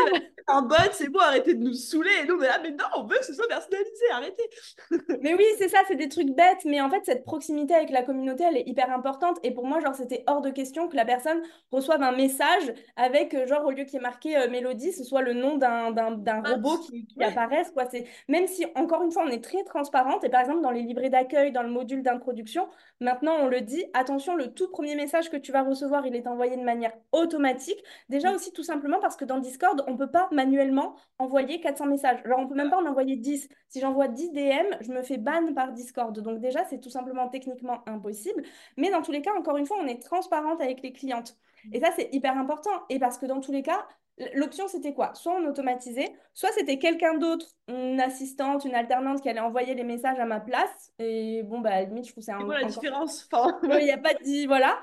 Un 0.49 0.63
bot, 0.63 0.77
c'est 0.93 1.09
bon, 1.09 1.21
arrêtez 1.21 1.55
de 1.55 1.63
nous 1.63 1.75
saouler. 1.75 2.11
Et 2.23 2.27
nous, 2.27 2.37
mais 2.37 2.47
là, 2.47 2.59
mais 2.63 2.71
non, 2.71 2.85
on 2.97 3.03
veut 3.05 3.19
que 3.19 3.25
ce 3.25 3.35
soit 3.35 3.49
personnalisé, 3.49 4.05
arrêtez. 4.13 4.45
mais 5.23 5.35
oui, 5.35 5.45
c'est 5.59 5.69
ça, 5.69 5.79
c'est 5.89 5.97
des 5.97 6.09
trucs 6.09 6.31
bêtes, 6.31 6.65
mais 6.65 6.81
en 6.81 6.89
fait, 6.89 7.05
cette 7.05 7.25
proximité 7.25 7.75
avec 7.75 7.91
la 7.91 8.03
communauté, 8.03 8.45
elle 8.49 8.57
est 8.57 8.69
hyper 8.69 8.93
importante. 8.93 9.39
Et 9.43 9.53
pour 9.53 9.67
moi, 9.67 9.81
genre, 9.81 9.95
c'était 9.95 10.23
hors 10.27 10.41
de 10.41 10.51
question 10.51 10.89
que 10.89 10.97
la 10.97 11.05
personne 11.05 11.43
reçoive 11.73 12.03
un 12.03 12.13
message 12.13 12.75
avec, 12.97 13.37
genre, 13.47 13.65
au 13.67 13.71
lieu 13.71 13.85
qu'il 13.85 13.95
y 13.95 13.97
ait 13.97 14.01
marqué 14.01 14.37
Mélodie, 14.49 14.93
ce 14.93 15.03
soit 15.03 15.23
le 15.23 15.33
nom 15.33 15.57
d'un 15.57 15.95
ah, 15.97 16.43
robot 16.45 16.79
qui, 16.79 17.07
qui 17.07 17.25
apparaisse. 17.25 17.73
Quoi. 17.73 17.85
Même 18.29 18.47
si, 18.47 18.67
encore 18.77 19.03
une 19.03 19.11
fois, 19.11 19.25
on 19.27 19.31
est 19.31 19.43
très 19.43 19.65
transparente, 19.65 20.23
et 20.23 20.29
par 20.29 20.41
exemple, 20.43 20.63
dans 20.63 20.71
les 20.71 20.83
livrets 20.83 21.11
d'accueil, 21.11 21.51
dans 21.51 21.63
le 21.63 21.71
module 21.71 22.03
d'un 22.03 22.16
production. 22.19 22.69
Maintenant, 23.01 23.35
on 23.41 23.47
le 23.47 23.61
dit, 23.61 23.85
attention, 23.95 24.37
le 24.37 24.53
tout 24.53 24.69
premier 24.69 24.95
message 24.95 25.31
que 25.31 25.37
tu 25.37 25.53
vas 25.53 25.63
recevoir, 25.63 26.07
il 26.07 26.15
est 26.15 26.27
envoyé 26.27 26.57
de 26.57 26.63
manière 26.63 26.93
automatique. 27.13 27.83
Déjà 28.09 28.33
aussi 28.33 28.53
tout 28.53 28.63
simplement 28.63 28.99
parce 29.01 29.17
que 29.17 29.25
dans 29.25 29.39
Discord, 29.39 29.85
on 29.87 29.93
ne 29.93 29.97
peut 29.97 30.11
pas 30.11 30.29
manuellement 30.33 30.97
envoyer 31.19 31.61
400 31.61 31.87
messages. 31.87 32.21
Alors, 32.25 32.39
on 32.41 32.45
ne 32.45 32.49
peut 32.49 32.55
même 32.55 32.71
pas 32.71 32.79
en 32.79 32.87
envoyer 32.87 33.17
10. 33.17 33.49
Si 33.69 33.81
j'envoie 33.81 34.09
10 34.09 34.33
DM, 34.33 34.77
je 34.81 34.93
me 34.93 35.03
fais 35.03 35.19
ban 35.19 35.53
par 35.55 35.73
Discord. 35.73 36.19
Donc 36.19 36.41
déjà, 36.41 36.65
c'est 36.65 36.81
tout 36.81 36.91
simplement 36.91 37.29
techniquement 37.29 37.83
impossible. 37.87 38.43
Mais 38.77 38.91
dans 38.91 39.03
tous 39.03 39.13
les 39.13 39.23
cas, 39.23 39.33
encore 39.39 39.57
une 39.57 39.67
fois, 39.67 39.77
on 39.81 39.87
est 39.87 40.03
transparente 40.03 40.61
avec 40.61 40.83
les 40.83 40.93
clientes. 40.93 41.37
Et 41.73 41.81
ça, 41.81 41.91
c'est 41.97 42.09
hyper 42.13 42.37
important. 42.39 42.71
Et 42.89 42.99
parce 42.99 43.19
que 43.19 43.27
dans 43.27 43.41
tous 43.41 43.53
les 43.53 43.63
cas, 43.63 43.87
L'option, 44.35 44.67
c'était 44.67 44.95
quoi? 44.95 45.13
Soit 45.15 45.35
on 45.35 45.47
automatisait, 45.47 46.15
soit 46.33 46.51
c'était 46.53 46.79
quelqu'un 46.79 47.19
d'autre, 47.19 47.47
une 47.69 48.01
assistante, 48.01 48.65
une 48.65 48.75
alternante 48.75 49.21
qui 49.21 49.29
allait 49.29 49.41
envoyer 49.41 49.75
les 49.75 49.85
messages 49.85 50.19
à 50.19 50.25
ma 50.25 50.41
place. 50.41 50.93
Et 50.99 51.43
bon, 51.43 51.61
bah, 51.61 51.71
à 51.71 51.81
la 51.81 51.85
limite, 51.85 52.07
je 52.07 52.13
trouve 52.13 52.25
c'est 52.25 52.33
un. 52.33 52.47
la 52.47 52.65
différence 52.65 53.29
Il 53.63 53.85
n'y 53.85 53.91
a 53.91 53.99
pas 53.99 54.15
de. 54.15 54.23
dit 54.23 54.47
Voilà. 54.47 54.79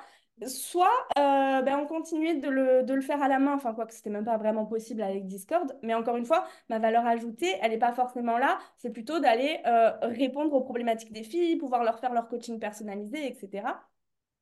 Soit 0.48 0.92
euh, 1.18 1.62
ben, 1.62 1.80
on 1.80 1.86
continuait 1.86 2.36
de 2.36 2.50
le, 2.50 2.84
de 2.84 2.94
le, 2.94 3.02
faire 3.02 3.22
à 3.22 3.28
la 3.28 3.38
main, 3.38 3.54
enfin 3.54 3.74
quoi 3.74 3.86
que 3.86 3.94
c'était 3.94 4.10
même 4.10 4.26
pas 4.26 4.38
vraiment 4.38 4.66
possible 4.66 5.04
avec 5.04 5.28
Discord, 5.28 5.78
mais 5.84 5.94
encore 5.94 6.18
une 6.18 6.26
fois, 6.26 6.46
ma 6.70 6.80
valeur 6.80 7.06
ajoutée, 7.06 7.56
elle 7.62 7.70
n'est 7.70 7.78
pas 7.78 7.94
forcément 7.94 8.40
là, 8.40 8.58
c'est 8.78 8.90
plutôt 8.90 9.20
d'aller 9.20 9.60
euh, 9.68 9.92
répondre 10.02 10.52
aux 10.54 10.62
problématiques 10.62 11.14
des 11.14 11.24
filles, 11.24 11.58
pouvoir 11.58 11.84
leur 11.84 12.00
faire 12.00 12.14
leur 12.14 12.28
coaching 12.28 12.60
personnalisé, 12.60 13.28
etc. 13.28 13.68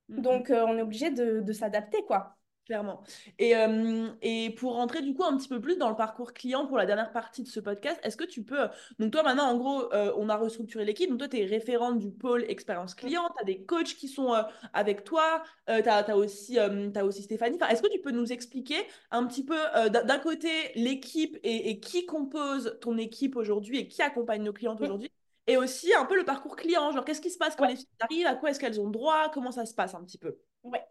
Mm, 0.08 0.16
mm. 0.16 0.22
Donc 0.22 0.50
euh, 0.50 0.64
on 0.66 0.78
est 0.78 0.82
obligé 0.82 1.10
de, 1.10 1.40
de 1.40 1.52
s'adapter, 1.52 2.02
quoi. 2.06 2.36
Clairement. 2.66 3.02
Et, 3.40 3.56
euh, 3.56 4.08
et, 4.22 4.50
pour 4.50 4.74
rentrer 4.74 5.02
du 5.02 5.14
coup 5.14 5.24
un 5.24 5.36
petit 5.36 5.48
peu 5.48 5.60
plus 5.60 5.78
dans 5.78 5.90
le 5.90 5.96
parcours 5.96 6.32
client 6.32 6.66
pour 6.66 6.78
la 6.78 6.86
dernière 6.86 7.10
partie 7.10 7.42
de 7.42 7.48
ce 7.48 7.58
podcast, 7.58 7.98
est-ce 8.04 8.16
que 8.16 8.24
tu 8.24 8.44
peux... 8.44 8.68
Donc 9.00 9.10
toi 9.10 9.24
maintenant, 9.24 9.50
en 9.50 9.56
gros, 9.56 9.92
euh, 9.92 10.12
on 10.16 10.28
a 10.28 10.36
restructuré 10.36 10.84
l'équipe. 10.84 11.10
Donc 11.10 11.18
toi, 11.18 11.28
tu 11.28 11.38
es 11.40 11.44
référente 11.44 11.98
du 11.98 12.12
pôle 12.12 12.44
expérience 12.48 12.94
client. 12.94 13.28
Tu 13.36 13.42
as 13.42 13.44
des 13.44 13.64
coachs 13.64 13.96
qui 13.96 14.06
sont 14.06 14.32
euh, 14.32 14.42
avec 14.72 15.02
toi. 15.02 15.42
tu 15.66 15.72
as, 15.72 16.16
aussi, 16.16 16.56
as 16.58 17.04
aussi 17.04 17.22
Stéphanie. 17.24 17.56
Enfin, 17.60 17.68
est-ce 17.68 17.82
que 17.82 17.90
tu 17.90 18.00
peux 18.00 18.12
nous 18.12 18.32
expliquer 18.32 18.76
un 19.10 19.26
petit 19.26 19.44
peu 19.44 19.58
d'un 19.90 20.18
côté 20.20 20.48
l'équipe 20.76 21.36
et, 21.42 21.70
et, 21.70 21.80
qui 21.80 22.06
compose 22.06 22.78
ton 22.80 22.96
équipe 22.96 23.34
aujourd'hui 23.34 23.78
et 23.78 23.88
qui 23.88 24.02
accompagne 24.02 24.42
nos 24.44 24.52
clientes 24.52 24.80
aujourd'hui 24.80 25.10
et 25.48 25.56
aussi 25.56 25.92
un 25.94 26.04
peu 26.04 26.16
le 26.16 26.24
parcours 26.24 26.54
client? 26.54 26.92
Genre, 26.92 27.04
qu'est-ce 27.04 27.20
qui 27.20 27.30
se 27.30 27.38
passe 27.38 27.56
quand 27.56 27.66
les 27.66 27.76
filles 27.76 27.86
arrivent, 27.98 28.26
à 28.26 28.36
quoi 28.36 28.50
est-ce 28.50 28.60
qu'elles 28.60 28.80
ont 28.80 28.88
droit, 28.88 29.30
comment 29.34 29.50
ça 29.50 29.66
se 29.66 29.74
passe 29.74 29.94
un 29.94 30.04
petit 30.04 30.18
peu? 30.18 30.38
Ouais. 30.62 30.84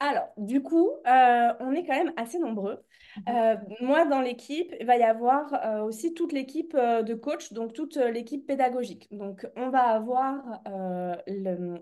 Alors, 0.00 0.28
du 0.36 0.60
coup, 0.60 0.90
euh, 1.06 1.52
on 1.60 1.72
est 1.72 1.86
quand 1.86 1.94
même 1.94 2.12
assez 2.16 2.38
nombreux. 2.38 2.82
Mhm. 3.16 3.22
Euh, 3.28 3.56
moi, 3.80 4.04
dans 4.04 4.20
l'équipe, 4.20 4.74
il 4.80 4.86
va 4.86 4.96
y 4.96 5.02
avoir 5.02 5.54
euh, 5.54 5.82
aussi 5.84 6.14
toute 6.14 6.32
l'équipe 6.32 6.76
de 6.76 7.14
coach, 7.14 7.52
donc 7.52 7.72
toute 7.72 7.96
l'équipe 7.96 8.44
pédagogique. 8.44 9.06
Donc, 9.12 9.46
on 9.56 9.70
va 9.70 9.82
avoir 9.82 10.42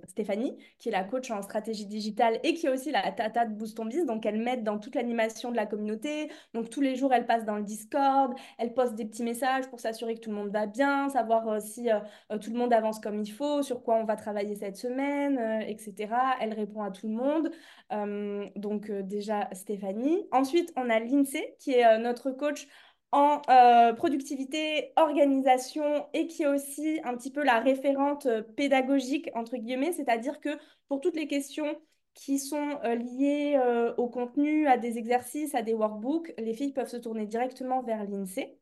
Stéphanie, 0.07 0.57
qui 0.79 0.90
est 0.90 0.92
la 0.92 1.05
coach 1.05 1.31
en 1.31 1.40
stratégie 1.42 1.87
digitale 1.87 2.38
et 2.42 2.55
qui 2.55 2.66
est 2.66 2.70
aussi 2.70 2.90
la 2.90 3.11
tata 3.12 3.46
de 3.46 3.55
Boost 3.55 3.81
Biz. 3.83 4.05
Donc, 4.05 4.27
elle 4.27 4.38
m'aide 4.38 4.62
dans 4.62 4.79
toute 4.79 4.94
l'animation 4.94 5.51
de 5.51 5.57
la 5.57 5.66
communauté. 5.66 6.31
Donc, 6.53 6.68
tous 6.68 6.83
les 6.83 6.96
jours, 6.96 7.12
elle 7.14 7.27
passe 7.27 7.44
dans 7.44 7.57
le 7.57 7.64
Discord, 7.64 8.35
elle 8.59 8.75
poste 8.75 8.94
des 8.94 9.07
petits 9.07 9.22
messages 9.22 9.68
pour 9.68 9.81
s'assurer 9.81 10.14
que 10.14 10.20
tout 10.20 10.31
le 10.31 10.37
monde 10.37 10.51
va 10.51 10.66
bien, 10.66 11.09
savoir 11.09 11.61
si 11.62 11.88
tout 12.40 12.51
le 12.53 12.59
monde 12.59 12.72
avance 12.75 13.01
comme 13.01 13.20
il 13.20 13.33
faut, 13.33 13.62
sur 13.62 13.83
quoi 13.83 13.96
on 13.96 14.05
va 14.05 14.16
travailler 14.16 14.55
cette 14.55 14.77
semaine, 14.77 15.62
etc. 15.66 16.14
Elle 16.40 16.53
répond 16.53 16.83
à 16.83 16.90
tout 16.90 17.09
le 17.09 17.14
monde. 17.14 17.51
Euh, 18.07 18.49
donc 18.57 18.91
euh, 18.91 19.03
déjà 19.03 19.49
Stéphanie. 19.53 20.27
Ensuite, 20.33 20.73
on 20.77 20.91
a 20.91 20.99
Lindsay 21.01 21.57
qui 21.59 21.73
est 21.73 21.87
euh, 21.87 21.99
notre 21.99 22.31
coach 22.31 22.69
en 23.15 23.43
productivité, 23.99 24.95
organisation 24.97 26.07
et 26.15 26.27
qui 26.27 26.45
est 26.45 26.47
aussi 26.47 26.99
un 27.05 27.15
petit 27.15 27.31
peu 27.31 27.45
la 27.45 27.61
référente 27.61 28.27
pédagogique, 28.57 29.29
entre 29.35 29.59
guillemets, 29.59 29.93
c'est-à-dire 29.93 30.41
que 30.41 30.49
pour 30.88 31.03
toutes 31.03 31.17
les 31.17 31.27
questions 31.27 31.79
qui 32.15 32.38
sont 32.38 32.79
liées 33.19 33.61
au 33.99 34.09
contenu, 34.09 34.67
à 34.67 34.79
des 34.79 34.97
exercices, 34.97 35.55
à 35.55 35.61
des 35.61 35.75
workbooks, 35.75 36.33
les 36.38 36.55
filles 36.55 36.73
peuvent 36.73 36.88
se 36.88 36.97
tourner 36.97 37.27
directement 37.27 37.83
vers 37.83 38.03
l'INSEE. 38.05 38.62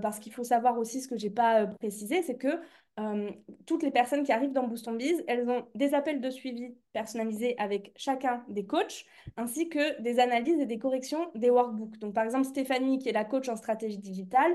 Parce 0.00 0.18
qu'il 0.18 0.32
faut 0.32 0.44
savoir 0.44 0.78
aussi 0.78 1.00
ce 1.00 1.08
que 1.08 1.16
je 1.16 1.26
n'ai 1.26 1.32
pas 1.32 1.66
précisé, 1.66 2.22
c'est 2.22 2.36
que 2.36 2.60
euh, 3.00 3.30
toutes 3.64 3.82
les 3.82 3.90
personnes 3.90 4.22
qui 4.22 4.32
arrivent 4.32 4.52
dans 4.52 4.66
Boost 4.66 4.86
on 4.86 4.92
Biz, 4.92 5.24
elles 5.26 5.48
ont 5.48 5.64
des 5.74 5.94
appels 5.94 6.20
de 6.20 6.28
suivi 6.28 6.74
personnalisés 6.92 7.54
avec 7.58 7.92
chacun 7.96 8.44
des 8.48 8.66
coachs, 8.66 9.06
ainsi 9.36 9.70
que 9.70 10.00
des 10.02 10.18
analyses 10.20 10.60
et 10.60 10.66
des 10.66 10.78
corrections 10.78 11.30
des 11.34 11.48
workbooks. 11.48 11.98
Donc, 11.98 12.14
par 12.14 12.24
exemple, 12.24 12.44
Stéphanie, 12.44 12.98
qui 12.98 13.08
est 13.08 13.12
la 13.12 13.24
coach 13.24 13.48
en 13.48 13.56
stratégie 13.56 13.98
digitale, 13.98 14.54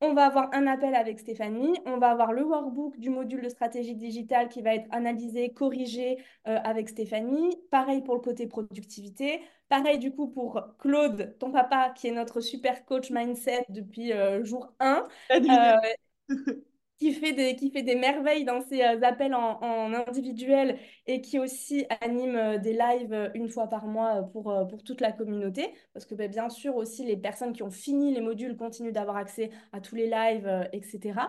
on 0.00 0.14
va 0.14 0.26
avoir 0.26 0.48
un 0.54 0.66
appel 0.66 0.94
avec 0.94 1.18
Stéphanie, 1.18 1.78
on 1.86 1.98
va 1.98 2.10
avoir 2.10 2.32
le 2.32 2.44
workbook 2.44 2.98
du 2.98 3.10
module 3.10 3.42
de 3.42 3.48
stratégie 3.48 3.96
digitale 3.96 4.48
qui 4.48 4.62
va 4.62 4.74
être 4.74 4.86
analysé, 4.90 5.50
corrigé 5.52 6.18
euh, 6.46 6.58
avec 6.62 6.88
Stéphanie. 6.88 7.56
Pareil 7.70 8.02
pour 8.02 8.14
le 8.14 8.20
côté 8.20 8.46
productivité. 8.46 9.40
Pareil 9.68 9.98
du 9.98 10.12
coup 10.12 10.28
pour 10.28 10.62
Claude, 10.78 11.36
ton 11.38 11.50
papa, 11.50 11.92
qui 11.94 12.06
est 12.08 12.12
notre 12.12 12.40
super 12.40 12.84
coach 12.84 13.10
mindset 13.10 13.64
depuis 13.68 14.12
euh, 14.12 14.44
jour 14.44 14.72
1 14.80 15.06
qui 16.98 17.12
fait 17.12 17.32
des, 17.32 17.56
qui 17.56 17.70
fait 17.70 17.82
des 17.82 17.94
merveilles 17.94 18.44
dans 18.44 18.60
ses 18.60 18.82
euh, 18.82 19.00
appels 19.02 19.34
en, 19.34 19.92
individuel 19.92 20.78
et 21.06 21.20
qui 21.20 21.38
aussi 21.38 21.86
anime 22.00 22.36
euh, 22.36 22.58
des 22.58 22.72
lives 22.72 23.12
euh, 23.12 23.28
une 23.34 23.48
fois 23.48 23.68
par 23.68 23.86
mois 23.86 24.22
pour, 24.32 24.52
pour 24.68 24.82
toute 24.82 25.00
la 25.00 25.12
communauté. 25.12 25.72
Parce 25.92 26.04
que 26.04 26.14
ben, 26.14 26.30
bien 26.30 26.48
sûr 26.50 26.76
aussi, 26.76 27.04
les 27.04 27.16
personnes 27.16 27.52
qui 27.52 27.62
ont 27.62 27.70
fini 27.70 28.12
les 28.12 28.20
modules 28.20 28.56
continuent 28.56 28.92
d'avoir 28.92 29.16
accès 29.16 29.50
à 29.72 29.80
tous 29.80 29.94
les 29.94 30.08
lives, 30.08 30.68
etc. 30.72 31.20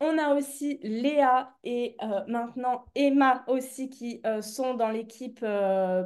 On 0.00 0.18
a 0.18 0.34
aussi 0.34 0.78
Léa 0.82 1.54
et 1.62 1.96
maintenant 2.26 2.84
Emma 2.96 3.44
aussi 3.46 3.88
qui 3.88 4.20
sont 4.40 4.74
dans 4.74 4.90
l'équipe 4.90 5.44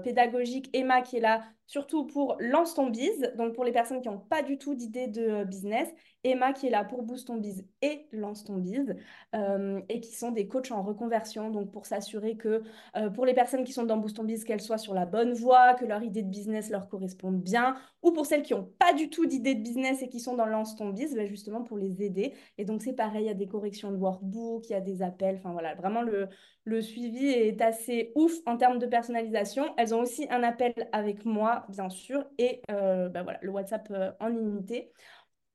pédagogique. 0.05 0.69
Emma 0.75 1.01
qui 1.01 1.17
est 1.17 1.21
là 1.21 1.43
surtout 1.67 2.07
pour 2.07 2.37
Lance 2.39 2.75
ton 2.75 2.91
biz, 2.91 3.33
donc 3.37 3.55
pour 3.55 3.65
les 3.65 3.73
personnes 3.73 4.01
qui 4.01 4.09
n'ont 4.09 4.19
pas 4.19 4.43
du 4.43 4.59
tout 4.59 4.75
d'idée 4.75 5.07
de 5.07 5.45
business. 5.45 5.89
Emma 6.27 6.53
qui 6.53 6.67
est 6.67 6.71
là 6.71 6.85
pour 6.85 7.03
Boost 7.05 7.29
ton 7.29 7.37
biz 7.37 7.65
et 7.83 8.09
Lance 8.13 8.45
ton 8.45 8.57
biz, 8.57 8.95
euh, 9.35 9.81
et 9.89 10.01
qui 10.01 10.13
sont 10.15 10.33
des 10.33 10.49
coachs 10.49 10.73
en 10.73 10.83
reconversion, 10.83 11.51
donc 11.51 11.71
pour 11.71 11.87
s'assurer 11.87 12.37
que 12.37 12.63
euh, 12.97 13.11
pour 13.11 13.25
les 13.25 13.33
personnes 13.33 13.65
qui 13.65 13.73
sont 13.73 13.85
dans 13.85 13.97
Boost 13.97 14.17
ton 14.17 14.25
biz, 14.25 14.45
qu'elles 14.45 14.61
soient 14.61 14.77
sur 14.77 14.93
la 14.93 15.07
bonne 15.07 15.33
voie, 15.33 15.75
que 15.75 15.85
leur 15.85 16.03
idée 16.03 16.23
de 16.23 16.29
business 16.29 16.69
leur 16.71 16.89
corresponde 16.89 17.41
bien, 17.41 17.77
ou 18.03 18.11
pour 18.11 18.27
celles 18.27 18.43
qui 18.43 18.55
n'ont 18.55 18.69
pas 18.79 18.93
du 18.93 19.09
tout 19.09 19.27
d'idée 19.27 19.55
de 19.55 19.63
business 19.63 20.03
et 20.03 20.09
qui 20.09 20.21
sont 20.21 20.35
dans 20.35 20.47
Lance 20.47 20.77
ton 20.77 20.91
biz, 20.91 21.15
ben 21.15 21.27
justement 21.27 21.63
pour 21.63 21.79
les 21.79 22.03
aider. 22.03 22.35
Et 22.59 22.65
donc 22.65 22.83
c'est 22.83 22.93
pareil, 22.93 23.25
il 23.25 23.27
y 23.29 23.31
a 23.31 23.35
des 23.35 23.47
corrections 23.47 23.93
de 23.93 23.97
workbook, 23.97 24.69
il 24.69 24.73
y 24.73 24.77
a 24.77 24.81
des 24.81 25.03
appels, 25.03 25.37
enfin 25.37 25.53
voilà, 25.53 25.75
vraiment 25.77 26.03
le, 26.03 26.29
le 26.65 26.83
suivi 26.83 27.29
est 27.29 27.61
assez 27.63 28.13
ouf 28.17 28.33
en 28.47 28.57
termes 28.57 28.79
de 28.79 28.87
personnalisation. 28.87 29.65
Elles 29.77 29.95
ont 29.95 30.01
aussi 30.01 30.27
un 30.31 30.43
appel 30.43 30.75
avec 30.93 31.25
moi, 31.25 31.65
bien 31.69 31.89
sûr, 31.89 32.25
et 32.39 32.63
euh, 32.71 33.09
ben 33.09 33.23
voilà, 33.23 33.39
le 33.43 33.51
WhatsApp 33.51 33.93
en 34.21 34.31
illimité. 34.31 34.91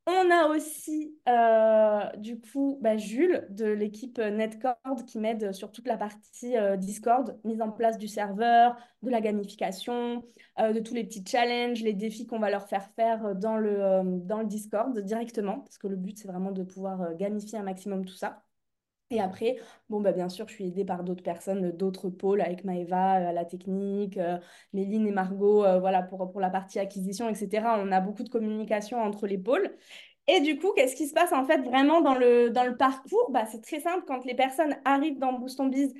On 0.07 0.31
a 0.31 0.47
aussi, 0.47 1.15
euh, 1.29 2.17
du 2.17 2.39
coup, 2.41 2.79
bah, 2.81 2.97
Jules 2.97 3.45
de 3.51 3.65
l'équipe 3.65 4.17
Netcord 4.17 5.05
qui 5.07 5.19
m'aide 5.19 5.53
sur 5.53 5.71
toute 5.71 5.87
la 5.87 5.95
partie 5.95 6.57
euh, 6.57 6.75
Discord, 6.75 7.39
mise 7.43 7.61
en 7.61 7.71
place 7.71 7.99
du 7.99 8.07
serveur, 8.07 8.75
de 9.03 9.11
la 9.11 9.21
gamification, 9.21 10.23
euh, 10.59 10.73
de 10.73 10.79
tous 10.79 10.95
les 10.95 11.03
petits 11.03 11.23
challenges, 11.25 11.83
les 11.83 11.93
défis 11.93 12.25
qu'on 12.25 12.39
va 12.39 12.49
leur 12.49 12.67
faire 12.67 12.89
faire 12.95 13.35
dans 13.35 13.57
le 13.57 14.45
Discord 14.45 14.97
directement, 14.99 15.59
parce 15.59 15.77
que 15.77 15.87
le 15.87 15.95
but, 15.95 16.17
c'est 16.17 16.27
vraiment 16.27 16.51
de 16.51 16.63
pouvoir 16.63 17.13
gamifier 17.15 17.59
un 17.59 17.63
maximum 17.63 18.03
tout 18.03 18.15
ça. 18.15 18.43
Et 19.11 19.19
après, 19.19 19.57
bon, 19.89 20.01
bah, 20.01 20.11
bien 20.13 20.29
sûr, 20.29 20.47
je 20.47 20.53
suis 20.53 20.67
aidée 20.67 20.85
par 20.85 21.03
d'autres 21.03 21.23
personnes, 21.23 21.71
d'autres 21.71 22.09
pôles, 22.09 22.41
avec 22.41 22.63
Maëva, 22.63 23.11
à 23.29 23.31
la 23.33 23.45
technique, 23.45 24.17
Méline 24.73 25.05
et 25.07 25.11
Margot, 25.11 25.63
voilà, 25.79 26.01
pour, 26.01 26.31
pour 26.31 26.41
la 26.41 26.49
partie 26.49 26.79
acquisition, 26.79 27.29
etc. 27.29 27.77
On 27.79 27.91
a 27.91 27.99
beaucoup 28.01 28.23
de 28.23 28.29
communication 28.29 28.99
entre 29.01 29.27
les 29.27 29.37
pôles. 29.37 29.69
Et 30.27 30.39
du 30.41 30.57
coup, 30.57 30.71
qu'est-ce 30.75 30.95
qui 30.95 31.07
se 31.07 31.13
passe 31.13 31.33
en 31.33 31.45
fait 31.45 31.61
vraiment 31.63 32.01
dans 32.01 32.15
le, 32.15 32.49
dans 32.51 32.63
le 32.63 32.77
parcours? 32.77 33.31
Bah, 33.31 33.45
C'est 33.45 33.61
très 33.61 33.79
simple, 33.79 34.05
quand 34.07 34.23
les 34.25 34.35
personnes 34.35 34.75
arrivent 34.85 35.19
dans 35.19 35.33
Boost 35.33 35.59
on 35.59 35.67
Biz, 35.67 35.93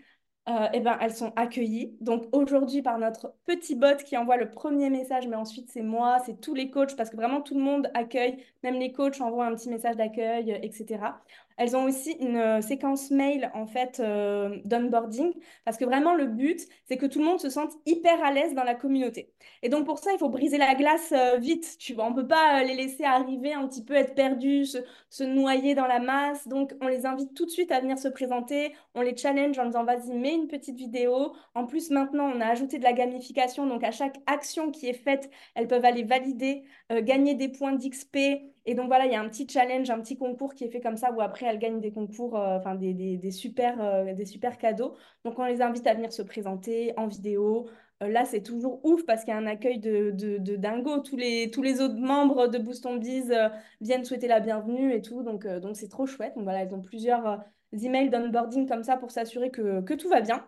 euh, 0.50 0.68
eh 0.74 0.80
ben, 0.80 0.98
elles 1.02 1.14
sont 1.14 1.34
accueillies. 1.36 1.96
Donc 2.02 2.26
aujourd'hui, 2.32 2.82
par 2.82 2.98
notre 2.98 3.36
petit 3.46 3.76
bot 3.76 3.98
qui 4.04 4.18
envoie 4.18 4.38
le 4.38 4.50
premier 4.50 4.90
message, 4.90 5.28
mais 5.28 5.36
ensuite 5.36 5.70
c'est 5.70 5.84
moi, 5.84 6.20
c'est 6.26 6.40
tous 6.42 6.56
les 6.56 6.72
coachs, 6.72 6.96
parce 6.96 7.10
que 7.10 7.16
vraiment 7.16 7.42
tout 7.42 7.54
le 7.56 7.62
monde 7.62 7.92
accueille, 7.94 8.44
même 8.64 8.76
les 8.80 8.92
coachs 8.92 9.22
envoient 9.22 9.46
un 9.46 9.56
petit 9.56 9.70
message 9.70 9.96
d'accueil, 9.98 10.52
etc. 10.64 11.22
Elles 11.62 11.76
ont 11.76 11.84
aussi 11.84 12.14
une 12.14 12.38
euh, 12.38 12.60
séquence 12.60 13.12
mail 13.12 13.52
en 13.54 13.68
fait 13.68 14.00
euh, 14.00 14.58
d'onboarding 14.66 15.32
parce 15.64 15.78
que 15.78 15.86
vraiment 15.86 16.16
le 16.16 16.26
but 16.26 16.60
c'est 16.86 16.98
que 16.98 17.06
tout 17.06 17.20
le 17.20 17.26
monde 17.26 17.40
se 17.40 17.52
sente 17.52 17.74
hyper 17.86 18.24
à 18.24 18.32
l'aise 18.32 18.56
dans 18.56 18.64
la 18.64 18.74
communauté. 18.74 19.32
Et 19.62 19.70
donc 19.70 19.86
pour 19.86 20.00
ça 20.00 20.12
il 20.12 20.18
faut 20.18 20.30
briser 20.30 20.58
la 20.58 20.74
glace 20.74 21.12
euh, 21.12 21.38
vite, 21.38 21.78
tu 21.78 21.94
vois. 21.94 22.08
On 22.08 22.16
peut 22.16 22.26
pas 22.26 22.64
les 22.64 22.74
laisser 22.74 23.04
arriver 23.04 23.54
un 23.54 23.68
petit 23.68 23.86
peu 23.86 23.94
être 23.94 24.16
perdus, 24.16 24.76
se, 25.12 25.24
noyer 25.24 25.76
dans 25.76 25.86
la 25.86 26.00
masse. 26.00 26.48
Donc 26.48 26.74
on 26.82 26.88
les 26.88 27.06
invite 27.06 27.36
tout 27.36 27.46
de 27.46 27.52
suite 27.52 27.72
à 27.72 27.80
venir 27.80 28.00
se 28.00 28.08
présenter, 28.08 28.74
on 28.96 29.02
les 29.02 29.16
challenge 29.16 29.60
en 29.60 29.68
disant 29.68 29.84
vas-y 29.84 30.14
mets 30.14 30.34
une 30.34 30.48
petite 30.48 30.78
vidéo. 30.78 31.34
En 31.54 31.68
plus 31.68 31.92
maintenant 31.92 32.32
on 32.36 32.42
a 32.42 32.48
ajouté 32.48 32.80
de 32.80 32.84
la 32.84 32.94
gamification 32.94 33.68
donc 33.68 33.84
à 33.84 33.92
chaque 33.92 34.18
action 34.26 34.72
qui 34.72 34.88
est 34.88 34.94
faite 34.94 35.30
elles 35.54 35.68
peuvent 35.68 35.86
aller 35.86 36.02
valider, 36.02 36.64
gagner 36.90 37.36
des 37.36 37.50
points 37.50 37.74
d'XP 37.74 38.18
et 38.66 38.76
donc 38.76 38.88
voilà, 38.88 39.06
il 39.06 39.12
y 39.12 39.16
a 39.16 39.22
un 39.22 39.28
petit 39.28 39.48
challenge, 39.48 39.90
un 39.90 40.00
petit 40.02 40.18
concours 40.18 40.54
qui 40.54 40.64
est 40.66 40.70
fait 40.70 40.82
comme 40.82 40.98
ça 40.98 41.12
où 41.12 41.22
après 41.22 41.48
elles 41.48 41.58
gagnent 41.58 41.80
des 41.82 41.92
concours, 41.92 42.38
euh, 42.38 42.58
enfin 42.58 42.76
des, 42.76 42.94
des, 42.94 43.32
super, 43.32 43.82
euh, 43.82 44.14
des 44.14 44.26
super 44.26 44.58
cadeaux. 44.58 44.96
Donc 45.26 45.40
on 45.40 45.46
les 45.46 45.62
invite 45.62 45.88
à 45.88 45.96
venir 45.96 46.14
se 46.14 46.22
présenter 46.22 46.94
en 46.96 47.08
vidéo. 47.08 47.68
Euh, 48.04 48.08
là, 48.08 48.24
c'est 48.26 48.44
toujours 48.44 48.86
ouf 48.86 49.04
parce 49.06 49.24
qu'il 49.24 49.34
y 49.34 49.36
a 49.36 49.40
un 49.40 49.48
accueil 49.48 49.80
de, 49.80 50.12
de, 50.12 50.56
dingo. 50.58 51.00
Tous 51.00 51.18
les, 51.18 51.50
tous 51.50 51.64
les 51.64 51.82
autres 51.82 51.98
membres 51.98 52.48
de 52.48 52.60
Boost 52.60 52.86
on 52.86 52.98
Biz 52.98 53.34
viennent 53.82 54.06
souhaiter 54.06 54.28
la 54.28 54.40
bienvenue 54.40 54.94
et 54.94 55.02
tout. 55.02 55.24
Donc 55.24 55.48
donc 55.48 55.76
c'est 55.76 55.90
trop 55.90 56.06
chouette. 56.06 56.36
Donc 56.36 56.44
voilà, 56.44 56.62
elles 56.62 56.74
ont 56.76 56.82
plusieurs 56.82 57.44
emails 57.74 58.10
d'onboarding 58.12 58.68
comme 58.68 58.84
ça 58.84 58.96
pour 58.98 59.10
s'assurer 59.12 59.50
que, 59.50 59.82
que 59.82 59.94
tout 59.96 60.10
va 60.10 60.22
bien. 60.22 60.46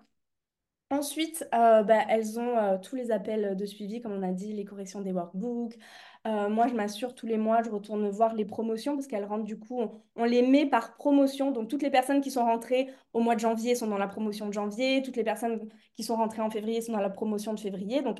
Ensuite, 0.91 1.47
bah, 1.52 2.06
elles 2.10 2.39
ont 2.39 2.78
tous 2.80 2.95
les 2.95 3.10
appels 3.10 3.56
de 3.56 3.65
suivi, 3.65 3.99
comme 4.02 4.12
on 4.12 4.21
a 4.21 4.32
dit, 4.32 4.54
les 4.54 4.65
corrections 4.65 5.02
des 5.02 5.12
workbooks, 5.12 5.76
euh, 6.25 6.47
moi, 6.49 6.67
je 6.67 6.73
m'assure 6.73 7.15
tous 7.15 7.25
les 7.27 7.38
mois, 7.38 7.63
je 7.63 7.69
retourne 7.69 8.09
voir 8.09 8.33
les 8.33 8.45
promotions 8.45 8.95
parce 8.95 9.07
qu'elles 9.07 9.25
rentrent 9.25 9.43
du 9.43 9.59
coup, 9.59 9.81
on, 10.15 10.23
les 10.23 10.41
met 10.41 10.65
par 10.65 10.95
promotion. 10.95 11.51
Donc, 11.51 11.67
toutes 11.69 11.81
les 11.83 11.89
personnes 11.89 12.21
qui 12.21 12.31
sont 12.31 12.45
rentrées 12.45 12.89
au 13.12 13.19
mois 13.19 13.36
de 13.36 13.41
janvier 13.41 13.75
sont 13.75 13.88
dans 13.88 13.97
la 13.97 14.07
promotion 14.07 14.47
de 14.47 14.53
janvier. 14.53 15.01
Toutes 15.03 15.17
les 15.17 15.23
personnes 15.25 15.67
qui 15.95 16.03
sont 16.03 16.15
rentrées 16.15 16.41
en 16.41 16.49
février 16.49 16.81
sont 16.81 16.93
dans 16.93 17.01
la 17.01 17.09
promotion 17.09 17.53
de 17.53 17.59
février. 17.59 18.01
Donc, 18.01 18.19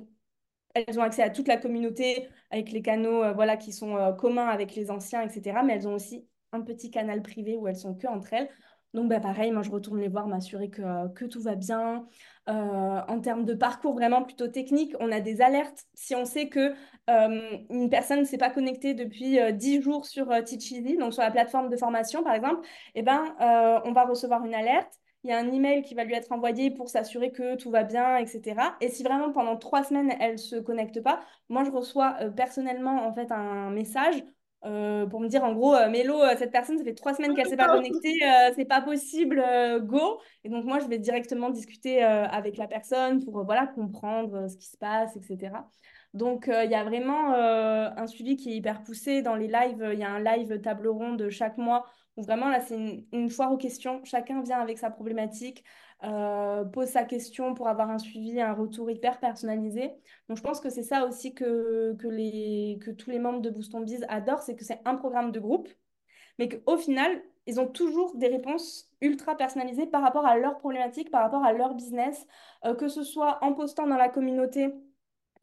elles 0.74 1.00
ont 1.00 1.04
accès 1.04 1.24
à 1.24 1.30
toute 1.30 1.48
la 1.48 1.58
communauté 1.58 2.28
avec 2.52 2.72
les 2.72 2.82
canaux 2.82 3.24
euh, 3.24 3.34
voilà, 3.34 3.56
qui 3.58 3.72
sont 3.72 3.96
euh, 3.96 4.12
communs 4.12 4.48
avec 4.48 4.76
les 4.76 4.92
anciens, 4.92 5.22
etc. 5.22 5.62
Mais 5.64 5.76
elles 5.76 5.88
ont 5.88 5.96
aussi 5.96 6.28
un 6.52 6.62
petit 6.62 6.92
canal 6.92 7.22
privé 7.22 7.56
où 7.56 7.68
elles 7.68 7.78
sont 7.78 7.96
que 7.96 8.08
entre 8.08 8.34
elles. 8.34 8.50
Donc, 8.94 9.10
bah, 9.10 9.20
pareil, 9.20 9.52
moi, 9.52 9.64
je 9.64 9.72
retourne 9.72 10.00
les 10.00 10.08
voir, 10.08 10.28
m'assurer 10.28 10.70
que, 10.70 11.08
que 11.14 11.26
tout 11.26 11.42
va 11.42 11.56
bien. 11.56 12.08
Euh, 12.50 12.52
en 13.08 13.22
termes 13.22 13.46
de 13.46 13.54
parcours 13.54 13.94
vraiment 13.94 14.22
plutôt 14.24 14.48
technique, 14.48 14.94
on 15.00 15.12
a 15.12 15.20
des 15.22 15.42
alertes. 15.42 15.86
Si 15.94 16.14
on 16.14 16.26
sait 16.26 16.50
que 16.50 16.74
euh, 17.10 17.58
une 17.70 17.90
personne 17.90 18.20
ne 18.20 18.26
s'est 18.26 18.38
pas 18.38 18.50
connectée 18.50 18.94
depuis 18.94 19.40
10 19.54 19.78
euh, 19.78 19.82
jours 19.82 20.06
sur 20.06 20.28
Teach 20.44 20.74
donc 21.00 21.14
sur 21.14 21.24
la 21.24 21.32
plateforme 21.32 21.70
de 21.70 21.78
formation 21.78 22.24
par 22.24 22.34
exemple, 22.34 22.68
eh 22.96 23.02
ben, 23.02 23.36
on 23.86 23.94
va 23.94 24.04
recevoir 24.06 24.46
une 24.46 24.54
alerte. 24.54 25.00
Il 25.24 25.30
y 25.30 25.34
a 25.34 25.40
un 25.40 25.52
email 25.54 25.84
qui 25.84 25.96
va 25.96 26.04
lui 26.04 26.16
être 26.16 26.34
envoyé 26.34 26.70
pour 26.70 26.90
s'assurer 26.90 27.32
que 27.32 27.56
tout 27.56 27.72
va 27.72 27.84
bien, 27.84 28.18
etc. 28.18 28.76
Et 28.82 28.90
si 28.90 29.04
vraiment 29.04 29.32
pendant 29.32 29.56
trois 29.56 29.84
semaines, 29.84 30.14
elle 30.20 30.34
ne 30.34 30.38
se 30.38 30.58
connecte 30.58 31.02
pas, 31.02 31.22
moi, 31.48 31.64
je 31.64 31.72
reçois 31.72 32.16
personnellement 32.36 33.08
en 33.08 33.14
fait 33.14 33.32
un 33.32 33.70
message 33.70 34.22
pour 34.64 35.20
me 35.20 35.28
dire 35.28 35.44
en 35.44 35.54
gros, 35.54 35.76
Mélo, 35.90 36.20
cette 36.38 36.52
personne, 36.52 36.78
ça 36.78 36.84
fait 36.84 36.94
trois 36.94 37.14
semaines 37.14 37.36
qu'elle 37.36 37.46
ne 37.46 37.50
s'est 37.50 37.58
pas 37.58 37.68
connectée, 37.68 38.20
c'est 38.56 38.66
pas 38.66 38.82
possible, 38.82 39.44
go. 39.82 40.20
Et 40.44 40.50
donc 40.50 40.66
moi, 40.66 40.80
je 40.80 40.88
vais 40.88 41.00
directement 41.00 41.50
discuter 41.50 42.02
avec 42.02 42.58
la 42.58 42.68
personne 42.68 43.24
pour 43.24 43.44
voilà, 43.44 43.68
comprendre 43.68 44.48
ce 44.48 44.58
qui 44.58 44.68
se 44.68 44.78
passe, 44.78 45.16
etc. 45.18 45.52
Donc, 46.14 46.46
il 46.48 46.70
y 46.70 46.76
a 46.76 46.84
vraiment 46.84 47.34
un 47.34 48.08
suivi 48.08 48.38
qui 48.38 48.52
est 48.52 48.56
hyper 48.56 48.84
poussé. 48.84 49.22
Dans 49.22 49.36
les 49.36 49.48
lives, 49.48 49.90
il 49.94 50.00
y 50.00 50.04
a 50.04 50.12
un 50.12 50.20
live 50.20 50.62
table 50.62 50.88
ronde 50.88 51.30
chaque 51.30 51.58
mois 51.58 51.86
où 52.16 52.24
vraiment, 52.24 52.50
là, 52.50 52.60
c'est 52.60 53.06
une, 53.12 53.30
foire 53.30 53.52
aux 53.52 53.58
questions. 53.58 54.02
Chacun 54.04 54.42
vient 54.42 54.60
avec 54.60 54.78
sa 54.78 54.90
problématique. 54.90 55.64
Euh, 56.04 56.66
pose 56.66 56.90
sa 56.90 57.06
question 57.06 57.54
pour 57.54 57.70
avoir 57.70 57.90
un 57.90 57.98
suivi, 57.98 58.42
un 58.42 58.54
retour 58.54 58.92
hyper 58.92 59.20
personnalisé. 59.20 59.92
Donc, 60.28 60.38
je 60.38 60.44
pense 60.44 60.60
que 60.60 60.70
c'est 60.70 60.84
ça 60.84 61.06
aussi 61.06 61.34
que, 61.34 61.96
que, 61.98 62.08
les, 62.08 62.78
que 62.82 62.92
tous 62.92 63.10
les 63.10 63.20
membres 63.20 63.40
de 63.42 63.50
Boost 63.50 63.74
on 63.74 63.82
Biz 63.82 64.06
adorent, 64.10 64.42
c'est 64.42 64.56
que 64.56 64.66
c'est 64.66 64.82
un 64.84 64.96
programme 64.96 65.32
de 65.32 65.40
groupe, 65.40 65.70
mais 66.40 66.50
qu'au 66.50 66.78
final, 66.78 67.22
ils 67.46 67.60
ont 67.60 67.68
toujours 67.68 68.16
des 68.18 68.28
réponses 68.28 68.92
ultra 69.02 69.38
personnalisées 69.38 69.86
par 69.86 70.02
rapport 70.02 70.26
à 70.26 70.38
leurs 70.38 70.58
problématiques, 70.58 71.10
par 71.10 71.22
rapport 71.22 71.44
à 71.44 71.54
leur 71.54 71.74
business, 71.74 72.28
euh, 72.66 72.76
que 72.76 72.90
ce 72.90 73.04
soit 73.04 73.40
en 73.42 73.54
postant 73.54 73.88
dans 73.88 73.98
la 73.98 74.10
communauté 74.10 74.74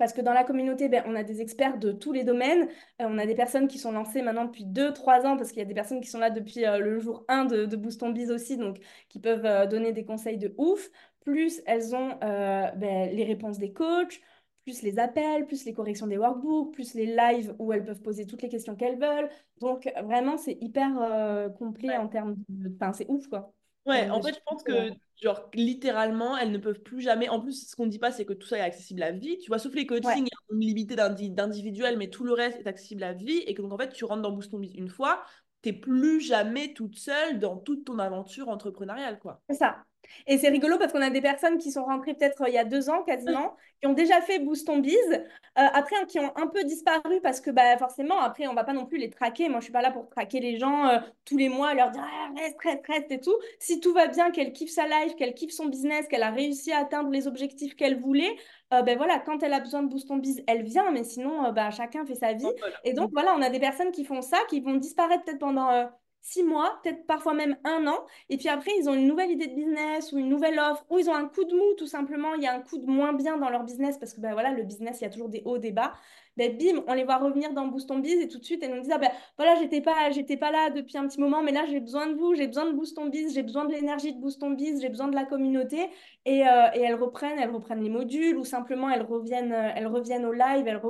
parce 0.00 0.14
que 0.14 0.22
dans 0.22 0.32
la 0.32 0.44
communauté, 0.44 0.88
ben, 0.88 1.04
on 1.06 1.14
a 1.14 1.22
des 1.24 1.42
experts 1.42 1.78
de 1.78 1.92
tous 1.92 2.12
les 2.12 2.24
domaines. 2.24 2.62
Euh, 3.02 3.06
on 3.06 3.18
a 3.18 3.26
des 3.26 3.34
personnes 3.34 3.68
qui 3.68 3.78
sont 3.78 3.92
lancées 3.92 4.22
maintenant 4.22 4.46
depuis 4.46 4.64
2-3 4.64 5.26
ans, 5.26 5.36
parce 5.36 5.50
qu'il 5.50 5.58
y 5.58 5.62
a 5.62 5.66
des 5.66 5.74
personnes 5.74 6.00
qui 6.00 6.08
sont 6.08 6.18
là 6.18 6.30
depuis 6.30 6.64
euh, 6.64 6.78
le 6.78 6.98
jour 6.98 7.22
1 7.28 7.44
de, 7.44 7.66
de 7.66 7.76
Boost 7.76 8.02
on 8.02 8.08
Biz 8.08 8.30
aussi, 8.30 8.56
donc 8.56 8.78
qui 9.10 9.20
peuvent 9.20 9.44
euh, 9.44 9.66
donner 9.66 9.92
des 9.92 10.06
conseils 10.06 10.38
de 10.38 10.54
ouf. 10.56 10.88
Plus 11.20 11.60
elles 11.66 11.94
ont 11.94 12.16
ben, 12.18 13.14
les 13.14 13.24
réponses 13.24 13.58
des 13.58 13.74
coachs, 13.74 14.22
plus 14.64 14.80
les 14.80 14.98
appels, 14.98 15.46
plus 15.46 15.66
les 15.66 15.74
corrections 15.74 16.06
des 16.06 16.16
workbooks, 16.16 16.72
plus 16.72 16.94
les 16.94 17.04
lives 17.04 17.54
où 17.58 17.70
elles 17.74 17.84
peuvent 17.84 18.00
poser 18.00 18.26
toutes 18.26 18.40
les 18.40 18.48
questions 18.48 18.76
qu'elles 18.76 18.98
veulent. 18.98 19.28
Donc 19.60 19.86
vraiment, 20.02 20.38
c'est 20.38 20.56
hyper 20.62 21.52
complet 21.58 21.98
en 21.98 22.08
termes 22.08 22.36
de... 22.48 22.74
Enfin, 22.74 22.94
c'est 22.94 23.06
ouf, 23.10 23.26
quoi. 23.28 23.52
Ouais, 23.86 24.08
en 24.10 24.22
fait, 24.22 24.34
je 24.34 24.40
pense 24.46 24.62
que 24.62 24.90
genre 25.22 25.50
littéralement, 25.54 26.36
elles 26.36 26.52
ne 26.52 26.58
peuvent 26.58 26.80
plus 26.80 27.00
jamais. 27.00 27.28
En 27.28 27.40
plus, 27.40 27.68
ce 27.68 27.76
qu'on 27.76 27.86
ne 27.86 27.90
dit 27.90 27.98
pas, 27.98 28.12
c'est 28.12 28.24
que 28.24 28.32
tout 28.32 28.46
ça 28.46 28.58
est 28.58 28.60
accessible 28.60 29.02
à 29.02 29.12
vie. 29.12 29.38
Tu 29.38 29.48
vois, 29.48 29.58
sauf 29.58 29.74
les 29.74 29.86
coachings, 29.86 30.26
il 30.26 30.28
y 30.28 30.54
a 30.54 30.54
une 30.54 30.60
limité 30.60 30.96
d'individuel, 30.96 31.96
mais 31.98 32.08
tout 32.08 32.24
le 32.24 32.32
reste 32.32 32.58
est 32.58 32.66
accessible 32.66 33.02
à 33.02 33.12
vie. 33.12 33.38
Et 33.46 33.54
que 33.54 33.62
donc, 33.62 33.72
en 33.72 33.78
fait, 33.78 33.92
tu 33.92 34.04
rentres 34.04 34.22
dans 34.22 34.32
Boost 34.32 34.52
une 34.52 34.88
fois, 34.88 35.24
tu 35.62 35.70
n'es 35.70 35.74
plus 35.74 36.20
jamais 36.20 36.72
toute 36.72 36.96
seule 36.96 37.38
dans 37.38 37.56
toute 37.56 37.84
ton 37.84 37.98
aventure 37.98 38.48
entrepreneuriale, 38.48 39.18
quoi. 39.18 39.42
C'est 39.48 39.56
ça. 39.56 39.84
Et 40.26 40.38
c'est 40.38 40.48
rigolo 40.48 40.78
parce 40.78 40.92
qu'on 40.92 41.02
a 41.02 41.10
des 41.10 41.20
personnes 41.20 41.58
qui 41.58 41.70
sont 41.72 41.84
rentrées 41.84 42.14
peut-être 42.14 42.44
il 42.46 42.54
y 42.54 42.58
a 42.58 42.64
deux 42.64 42.90
ans 42.90 43.02
quasiment, 43.02 43.56
qui 43.80 43.86
ont 43.86 43.92
déjà 43.92 44.20
fait 44.20 44.38
Boost 44.38 44.68
on 44.68 44.78
Biz, 44.78 44.96
euh, 45.12 45.20
après 45.54 45.96
qui 46.06 46.20
ont 46.20 46.32
un 46.36 46.46
peu 46.46 46.64
disparu 46.64 47.20
parce 47.22 47.40
que 47.40 47.50
bah, 47.50 47.76
forcément, 47.78 48.20
après, 48.20 48.46
on 48.46 48.54
va 48.54 48.64
pas 48.64 48.72
non 48.72 48.86
plus 48.86 48.98
les 48.98 49.10
traquer. 49.10 49.48
Moi, 49.48 49.60
je 49.60 49.64
suis 49.64 49.72
pas 49.72 49.82
là 49.82 49.90
pour 49.90 50.08
traquer 50.08 50.40
les 50.40 50.58
gens 50.58 50.86
euh, 50.86 50.98
tous 51.24 51.36
les 51.36 51.48
mois, 51.48 51.74
leur 51.74 51.90
dire 51.90 52.04
ah, 52.04 52.28
reste, 52.40 52.60
reste, 52.60 52.86
reste 52.86 53.12
et 53.12 53.20
tout. 53.20 53.36
Si 53.58 53.80
tout 53.80 53.92
va 53.92 54.06
bien, 54.06 54.30
qu'elle 54.30 54.52
kiffe 54.52 54.70
sa 54.70 54.86
life, 54.86 55.16
qu'elle 55.16 55.34
kiffe 55.34 55.52
son 55.52 55.66
business, 55.66 56.06
qu'elle 56.08 56.22
a 56.22 56.30
réussi 56.30 56.72
à 56.72 56.78
atteindre 56.78 57.10
les 57.10 57.26
objectifs 57.26 57.74
qu'elle 57.76 57.98
voulait, 57.98 58.36
euh, 58.72 58.82
ben 58.82 58.96
voilà, 58.96 59.18
quand 59.18 59.42
elle 59.42 59.52
a 59.52 59.60
besoin 59.60 59.82
de 59.82 59.88
Boost 59.88 60.10
on 60.10 60.18
Biz, 60.18 60.44
elle 60.46 60.62
vient, 60.62 60.90
mais 60.90 61.04
sinon, 61.04 61.52
bah, 61.52 61.70
chacun 61.70 62.04
fait 62.04 62.14
sa 62.14 62.34
vie. 62.34 62.52
Et 62.84 62.92
donc, 62.92 63.10
voilà, 63.12 63.34
on 63.36 63.42
a 63.42 63.50
des 63.50 63.60
personnes 63.60 63.90
qui 63.90 64.04
font 64.04 64.22
ça, 64.22 64.38
qui 64.48 64.60
vont 64.60 64.74
disparaître 64.74 65.24
peut-être 65.24 65.40
pendant 65.40 65.90
six 66.20 66.42
mois, 66.42 66.78
peut-être 66.82 67.06
parfois 67.06 67.34
même 67.34 67.56
un 67.64 67.86
an. 67.86 68.06
Et 68.28 68.36
puis 68.36 68.48
après, 68.48 68.70
ils 68.78 68.88
ont 68.88 68.94
une 68.94 69.06
nouvelle 69.06 69.30
idée 69.30 69.46
de 69.46 69.54
business 69.54 70.12
ou 70.12 70.18
une 70.18 70.28
nouvelle 70.28 70.58
offre, 70.58 70.84
ou 70.90 70.98
ils 70.98 71.08
ont 71.10 71.14
un 71.14 71.28
coup 71.28 71.44
de 71.44 71.54
mou, 71.54 71.74
tout 71.78 71.86
simplement. 71.86 72.34
Il 72.34 72.42
y 72.42 72.46
a 72.46 72.54
un 72.54 72.60
coup 72.60 72.78
de 72.78 72.86
moins 72.86 73.12
bien 73.12 73.36
dans 73.36 73.50
leur 73.50 73.64
business 73.64 73.98
parce 73.98 74.14
que 74.14 74.20
ben 74.20 74.32
voilà, 74.32 74.50
le 74.52 74.62
business, 74.62 75.00
il 75.00 75.04
y 75.04 75.06
a 75.06 75.10
toujours 75.10 75.28
des 75.28 75.42
hauts, 75.44 75.58
des 75.58 75.72
bas. 75.72 75.92
Ben, 76.36 76.56
bim, 76.56 76.82
on 76.86 76.94
les 76.94 77.04
voit 77.04 77.18
revenir 77.18 77.52
dans 77.52 77.66
Boost 77.66 77.90
on 77.90 77.98
Biz 77.98 78.20
et 78.22 78.28
tout 78.28 78.38
de 78.38 78.44
suite, 78.44 78.62
elles 78.62 78.74
nous 78.74 78.80
disent 78.80 78.92
ah, 78.94 78.98
ben, 78.98 79.10
voilà, 79.36 79.56
j'étais 79.56 79.80
pas, 79.80 80.10
j'étais 80.10 80.36
pas 80.36 80.50
là 80.50 80.70
depuis 80.70 80.96
un 80.96 81.06
petit 81.06 81.20
moment, 81.20 81.42
mais 81.42 81.52
là, 81.52 81.64
j'ai 81.66 81.80
besoin 81.80 82.06
de 82.06 82.14
vous, 82.14 82.34
j'ai 82.34 82.46
besoin 82.46 82.66
de 82.66 82.72
Boost 82.72 82.98
on 82.98 83.06
Biz, 83.06 83.34
j'ai 83.34 83.42
besoin 83.42 83.64
de 83.64 83.72
l'énergie 83.72 84.14
de 84.14 84.20
Boost 84.20 84.42
on 84.42 84.50
Biz, 84.50 84.80
j'ai 84.80 84.88
besoin 84.88 85.08
de 85.08 85.14
la 85.14 85.24
communauté. 85.24 85.88
Et, 86.24 86.46
euh, 86.46 86.68
et, 86.74 86.80
elles 86.80 86.94
reprennent, 86.94 87.38
elles 87.38 87.50
reprennent 87.50 87.82
les 87.82 87.90
modules 87.90 88.36
ou 88.36 88.44
simplement 88.44 88.90
elles 88.90 89.02
reviennent, 89.02 89.52
euh, 89.52 89.72
elles 89.74 89.86
reviennent 89.86 90.24
au 90.24 90.32
live, 90.32 90.66
elles 90.66 90.80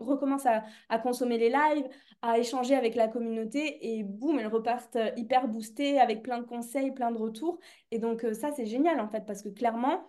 recommencent 0.00 0.46
à, 0.46 0.64
à 0.88 0.98
consommer 0.98 1.38
les 1.38 1.50
lives, 1.50 1.88
à 2.22 2.38
échanger 2.38 2.74
avec 2.74 2.94
la 2.94 3.08
communauté 3.08 3.94
et 3.98 4.02
boum, 4.04 4.38
elles 4.38 4.46
repartent 4.46 4.96
euh, 4.96 5.10
hyper 5.16 5.48
boostées 5.48 5.98
avec 6.00 6.22
plein 6.22 6.38
de 6.38 6.44
conseils, 6.44 6.92
plein 6.92 7.10
de 7.10 7.18
retours. 7.18 7.58
Et 7.90 7.98
donc 7.98 8.24
ça, 8.32 8.50
c'est 8.52 8.66
génial 8.66 9.00
en 9.00 9.08
fait 9.08 9.24
parce 9.26 9.42
que 9.42 9.48
clairement, 9.48 10.08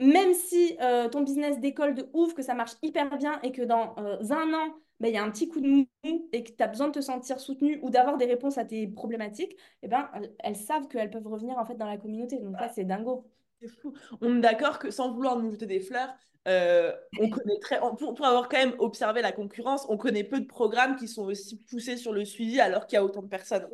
même 0.00 0.34
si 0.34 0.76
euh, 0.80 1.08
ton 1.08 1.22
business 1.22 1.60
décolle 1.60 1.94
de 1.94 2.08
ouf, 2.12 2.34
que 2.34 2.42
ça 2.42 2.54
marche 2.54 2.72
hyper 2.82 3.16
bien 3.16 3.40
et 3.42 3.52
que 3.52 3.62
dans 3.62 3.94
euh, 3.98 4.18
un 4.30 4.52
an, 4.52 4.74
ben, 5.00 5.08
il 5.08 5.14
y 5.14 5.18
a 5.18 5.22
un 5.22 5.30
petit 5.30 5.48
coup 5.48 5.60
de 5.60 5.68
mou 5.68 5.86
et 6.32 6.44
que 6.44 6.52
tu 6.52 6.62
as 6.62 6.68
besoin 6.68 6.88
de 6.88 6.92
te 6.92 7.00
sentir 7.00 7.40
soutenu 7.40 7.78
ou 7.82 7.90
d'avoir 7.90 8.16
des 8.16 8.26
réponses 8.26 8.58
à 8.58 8.64
tes 8.64 8.86
problématiques, 8.86 9.56
eh 9.82 9.88
ben, 9.88 10.10
elles, 10.38 10.56
savent 10.56 10.88
qu'elles 10.88 11.10
peuvent 11.10 11.26
revenir 11.26 11.58
en 11.58 11.64
fait 11.64 11.76
dans 11.76 11.86
la 11.86 11.96
communauté. 11.96 12.38
Donc 12.38 12.56
ça, 12.58 12.68
c'est 12.68 12.84
dingo. 12.84 13.26
C'est 13.60 13.68
fou. 13.68 13.92
On 14.20 14.38
est 14.38 14.40
d'accord 14.40 14.78
que 14.78 14.90
sans 14.90 15.12
vouloir 15.12 15.38
nous 15.38 15.50
jeter 15.52 15.66
des 15.66 15.80
fleurs, 15.80 16.14
euh, 16.46 16.92
on 17.18 17.30
connaît 17.30 17.58
très, 17.60 17.80
pour, 17.80 18.24
avoir 18.24 18.48
quand 18.48 18.58
même 18.58 18.74
observé 18.78 19.22
la 19.22 19.32
concurrence, 19.32 19.86
on 19.88 19.96
connaît 19.96 20.24
peu 20.24 20.40
de 20.40 20.46
programmes 20.46 20.96
qui 20.96 21.08
sont 21.08 21.24
aussi 21.24 21.56
poussés 21.56 21.96
sur 21.96 22.12
le 22.12 22.24
suivi 22.24 22.60
alors 22.60 22.86
qu'il 22.86 22.96
y 22.96 22.98
a 22.98 23.04
autant 23.04 23.22
de 23.22 23.28
personnes. 23.28 23.66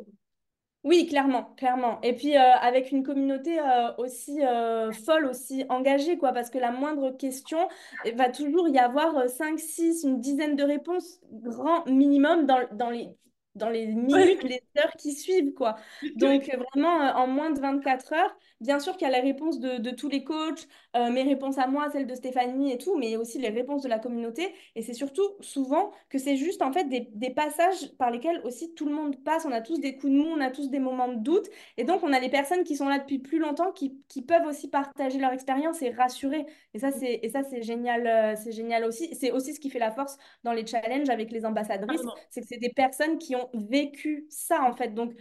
Oui, 0.83 1.05
clairement, 1.07 1.53
clairement. 1.57 2.01
Et 2.01 2.15
puis 2.15 2.35
euh, 2.35 2.39
avec 2.41 2.91
une 2.91 3.03
communauté 3.03 3.59
euh, 3.59 3.93
aussi 3.99 4.43
euh, 4.43 4.91
folle, 4.91 5.27
aussi 5.27 5.63
engagée, 5.69 6.17
quoi, 6.17 6.31
parce 6.33 6.49
que 6.49 6.57
la 6.57 6.71
moindre 6.71 7.11
question, 7.11 7.59
il 8.03 8.15
va 8.15 8.29
toujours 8.29 8.67
y 8.67 8.79
avoir 8.79 9.29
5, 9.29 9.59
6, 9.59 10.03
une 10.03 10.19
dizaine 10.19 10.55
de 10.55 10.63
réponses, 10.63 11.19
grand 11.31 11.85
minimum, 11.85 12.47
dans, 12.47 12.67
dans 12.71 12.89
les 12.89 13.09
dans 13.55 13.69
les 13.69 13.87
minutes, 13.87 14.43
les 14.43 14.61
heures 14.79 14.93
qui 14.97 15.13
suivent, 15.13 15.53
quoi. 15.53 15.75
Donc, 16.15 16.43
vraiment, 16.43 17.01
euh, 17.01 17.13
en 17.13 17.27
moins 17.27 17.51
de 17.51 17.59
24 17.59 18.13
heures, 18.13 18.35
bien 18.61 18.79
sûr 18.79 18.95
qu'il 18.95 19.07
y 19.07 19.11
a 19.11 19.13
les 19.13 19.27
réponses 19.27 19.59
de, 19.59 19.89
tous 19.91 20.09
les 20.09 20.23
coachs, 20.23 20.67
euh, 20.95 21.09
mes 21.11 21.23
réponses 21.23 21.57
à 21.57 21.67
moi, 21.67 21.89
celles 21.91 22.07
de 22.07 22.15
Stéphanie 22.15 22.71
et 22.71 22.77
tout, 22.77 22.97
mais 22.97 23.17
aussi 23.17 23.39
les 23.39 23.49
réponses 23.49 23.81
de 23.81 23.89
la 23.89 23.99
communauté. 23.99 24.53
Et 24.75 24.81
c'est 24.81 24.93
surtout 24.93 25.27
souvent 25.41 25.91
que 26.09 26.17
c'est 26.17 26.37
juste, 26.37 26.61
en 26.61 26.71
fait, 26.71 26.85
des, 26.85 27.29
passages 27.31 27.91
par 27.97 28.11
lesquels 28.11 28.41
aussi 28.43 28.73
tout 28.73 28.85
le 28.85 28.93
monde 28.93 29.21
passe. 29.23 29.45
On 29.45 29.51
a 29.51 29.61
tous 29.61 29.79
des 29.79 29.95
coups 29.95 30.11
de 30.11 30.17
mou, 30.17 30.27
on 30.27 30.41
a 30.41 30.51
tous 30.51 30.69
des 30.69 30.79
moments 30.79 31.07
de 31.07 31.15
doute. 31.15 31.47
Et 31.77 31.83
donc, 31.83 32.03
on 32.03 32.13
a 32.13 32.19
les 32.19 32.29
personnes 32.29 32.63
qui 32.63 32.75
sont 32.75 32.87
là 32.87 32.99
depuis 32.99 33.19
plus 33.19 33.39
longtemps, 33.39 33.71
qui, 33.71 33.91
peuvent 34.27 34.45
aussi 34.45 34.69
partager 34.69 35.17
leur 35.17 35.31
expérience 35.31 35.81
et 35.81 35.89
rassurer. 35.89 36.45
Et 36.73 36.79
ça, 36.79 36.91
c'est, 36.91 37.19
et 37.23 37.29
ça, 37.29 37.43
c'est 37.43 37.63
génial, 37.63 38.05
euh, 38.05 38.35
c'est 38.41 38.51
génial 38.51 38.85
aussi. 38.85 39.13
C'est 39.15 39.31
aussi 39.31 39.53
ce 39.53 39.59
qui 39.59 39.69
fait 39.69 39.79
la 39.79 39.91
force 39.91 40.17
dans 40.43 40.53
les 40.53 40.65
challenges 40.65 41.09
avec 41.09 41.31
les 41.31 41.45
ambassadrices, 41.45 42.01
c'est 42.29 42.41
que 42.41 42.47
c'est 42.47 42.59
des 42.59 42.69
personnes 42.69 43.17
qui 43.17 43.35
ont 43.35 43.40
vécu 43.53 44.25
ça, 44.29 44.63
en 44.63 44.73
fait. 44.73 44.93
Donc, 44.93 45.13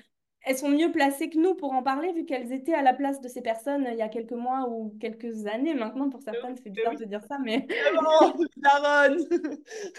elles 0.42 0.56
sont 0.56 0.70
mieux 0.70 0.90
placées 0.90 1.28
que 1.28 1.38
nous 1.38 1.54
pour 1.54 1.72
en 1.72 1.83
parler, 1.83 2.12
vu 2.12 2.24
qu'elles 2.24 2.52
étaient 2.52 2.74
à 2.74 2.83
la 2.83 2.94
place 2.94 3.20
de 3.20 3.28
ces 3.28 3.42
personnes 3.42 3.87
il 3.90 3.98
y 3.98 4.02
a 4.02 4.09
quelques 4.09 4.33
mois 4.33 4.68
ou 4.70 4.96
quelques 5.00 5.46
années 5.46 5.74
maintenant. 5.74 6.09
Pour 6.09 6.22
certaines, 6.22 6.56
c'est 6.56 6.70
bizarre 6.70 6.96
de 6.96 7.04
dire 7.04 7.22
ça, 7.28 7.38
mais... 7.38 7.66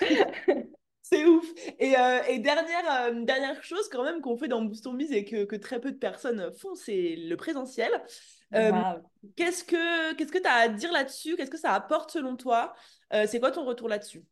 C'est 1.04 1.26
ouf. 1.26 1.46
Et, 1.78 1.98
euh, 1.98 2.22
et 2.30 2.40
dernière, 2.40 2.90
euh, 2.90 3.26
dernière 3.26 3.62
chose 3.64 3.90
quand 3.90 4.04
même 4.04 4.22
qu'on 4.22 4.38
fait 4.38 4.48
dans 4.48 4.62
Boost 4.62 4.88
on 4.88 4.94
Biz 4.94 5.12
et 5.12 5.26
que, 5.26 5.44
que, 5.44 5.58
très 5.58 5.82
peu 5.82 5.92
de 5.92 5.98
personnes 5.98 6.54
font, 6.54 6.74
c'est 6.74 7.16
le 7.18 7.36
présentiel. 7.36 7.92
Euh, 8.54 8.72
Qu'est-ce 9.36 9.64
que 9.64 10.14
tu 10.14 10.26
que 10.26 10.48
as 10.48 10.54
à 10.54 10.68
dire 10.70 10.92
là-dessus? 10.92 11.36
Qu'est-ce 11.36 11.52
que 11.52 11.58
ça 11.58 11.74
apporte 11.74 12.12
selon 12.12 12.38
toi? 12.38 12.74
Euh, 13.14 13.26
C'est 13.28 13.40
quoi 13.40 13.52
ton 13.52 13.66
retour 13.66 13.90
là-dessus? 13.90 14.24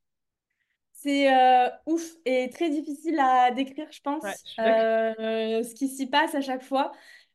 C'est 1.01 1.33
euh, 1.33 1.69
ouf 1.85 2.03
et 2.25 2.49
très 2.49 2.69
difficile 2.69 3.19
à 3.19 3.51
décrire, 3.51 3.87
je 3.89 4.01
pense, 4.01 4.23
euh, 4.59 5.63
ce 5.63 5.73
qui 5.73 5.87
s'y 5.87 6.07
passe 6.07 6.35
à 6.35 6.41
chaque 6.41 6.63
fois. 6.63 6.91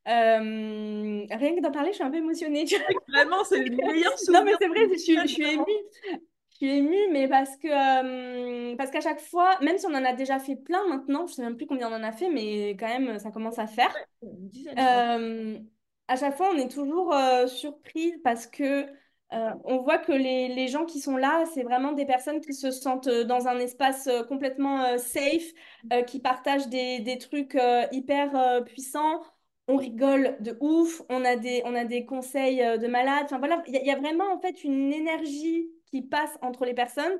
Euh, 0.06 1.24
rien 1.30 1.56
que 1.56 1.62
d'en 1.62 1.70
parler, 1.70 1.90
je 1.90 1.94
suis 1.94 2.04
un 2.04 2.10
peu 2.10 2.18
émotionnée. 2.18 2.66
Vraiment, 3.08 3.42
c'est 3.44 3.64
le 3.64 3.74
meilleur 3.92 4.12
Non, 4.28 4.44
mais 4.44 4.52
c'est 4.60 4.68
vrai, 4.68 4.86
je 4.92 4.98
suis, 4.98 5.18
je 5.18 5.26
suis 5.26 5.44
émue. 5.44 5.64
Je 6.50 6.56
suis 6.56 6.70
émue, 6.76 7.08
mais 7.10 7.26
parce 7.26 7.56
que 7.56 8.76
parce 8.76 8.90
qu'à 8.90 9.00
chaque 9.00 9.20
fois, 9.20 9.58
même 9.60 9.78
si 9.78 9.86
on 9.86 9.94
en 9.94 10.04
a 10.04 10.12
déjà 10.12 10.38
fait 10.38 10.56
plein 10.56 10.86
maintenant, 10.88 11.26
je 11.26 11.32
ne 11.32 11.36
sais 11.36 11.42
même 11.42 11.56
plus 11.56 11.66
combien 11.66 11.90
on 11.90 11.94
en 11.94 12.02
a 12.02 12.12
fait, 12.12 12.28
mais 12.28 12.70
quand 12.72 12.86
même, 12.86 13.18
ça 13.18 13.30
commence 13.30 13.58
à 13.58 13.66
faire. 13.66 13.94
à 14.76 16.16
chaque 16.16 16.36
fois, 16.36 16.50
on 16.54 16.58
est 16.58 16.70
toujours 16.70 17.14
surpris 17.46 18.18
parce 18.22 18.46
que 18.46 18.86
euh, 19.32 19.50
on 19.64 19.78
voit 19.78 19.98
que 19.98 20.12
les, 20.12 20.68
gens 20.68 20.84
qui 20.84 21.00
sont 21.00 21.16
là, 21.16 21.44
c'est 21.52 21.62
vraiment 21.62 21.92
des 21.92 22.06
personnes 22.06 22.40
qui 22.40 22.54
se 22.54 22.70
sentent 22.70 23.08
euh, 23.08 23.24
dans 23.24 23.48
un 23.48 23.58
espace 23.58 24.06
euh, 24.06 24.22
complètement 24.22 24.98
safe, 24.98 25.52
qui 26.06 26.20
partagent 26.20 26.68
des, 26.68 27.18
trucs 27.18 27.58
hyper 27.92 28.64
puissants. 28.64 29.22
On 29.66 29.76
rigole 29.76 30.36
de 30.40 30.56
ouf, 30.60 31.02
on 31.08 31.24
a 31.24 31.36
des, 31.36 31.62
on 31.64 31.74
a 31.74 31.84
des 31.84 32.04
conseils 32.04 32.58
de 32.58 32.86
malade. 32.86 33.24
Enfin 33.24 33.38
voilà, 33.38 33.62
il 33.66 33.74
y, 33.74 33.90
a 33.90 33.96
vraiment 33.98 34.30
en 34.32 34.38
fait 34.38 34.62
une 34.64 34.92
énergie 34.92 35.68
qui 35.86 36.02
passe 36.02 36.36
entre 36.42 36.64
les 36.64 36.74
personnes 36.74 37.18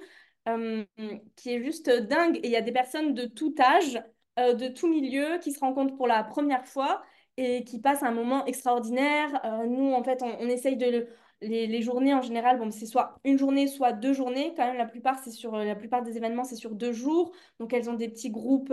qui 1.37 1.55
est 1.55 1.63
juste 1.63 1.91
dingue. 1.91 2.37
Et 2.39 2.47
il 2.47 2.51
y 2.51 2.57
a 2.57 2.61
des 2.63 2.73
personnes 2.73 3.15
de 3.15 3.25
tout 3.27 3.55
âge, 3.59 4.03
de 4.37 4.69
tout 4.69 4.89
milieu, 4.89 5.39
qui 5.39 5.53
se 5.53 5.61
rencontrent 5.61 5.97
pour 5.97 6.07
la 6.07 6.23
première 6.23 6.67
fois 6.67 7.03
et 7.37 7.65
qui 7.65 7.81
passent 7.81 8.03
un 8.03 8.13
moment 8.13 8.45
extraordinaire. 8.47 9.41
nous, 9.67 9.93
en 9.93 10.03
fait, 10.03 10.23
on, 10.23 10.37
on 10.41 10.49
essaye 10.49 10.77
de, 10.77 11.09
les, 11.49 11.83
journées 11.83 12.15
en 12.15 12.23
général, 12.23 12.59
bon, 12.59 12.71
c'est 12.71 12.87
soit 12.87 13.17
une 13.25 13.39
journée, 13.39 13.67
soit 13.67 13.93
deux 13.93 14.13
journées. 14.13 14.55
Quand 14.57 14.67
même, 14.67 14.77
la 14.77 14.87
plupart, 14.87 15.19
c'est 15.19 15.31
sur, 15.31 15.57
la 15.57 15.75
plupart 15.75 16.03
des 16.03 16.17
événements, 16.17 16.45
c'est 16.45 16.57
sur 16.57 16.75
deux 16.75 16.93
jours. 16.93 17.33
Donc, 17.61 17.73
elles 17.73 17.89
ont 17.91 17.95
des 17.95 18.09
petits 18.09 18.31
groupes 18.31 18.73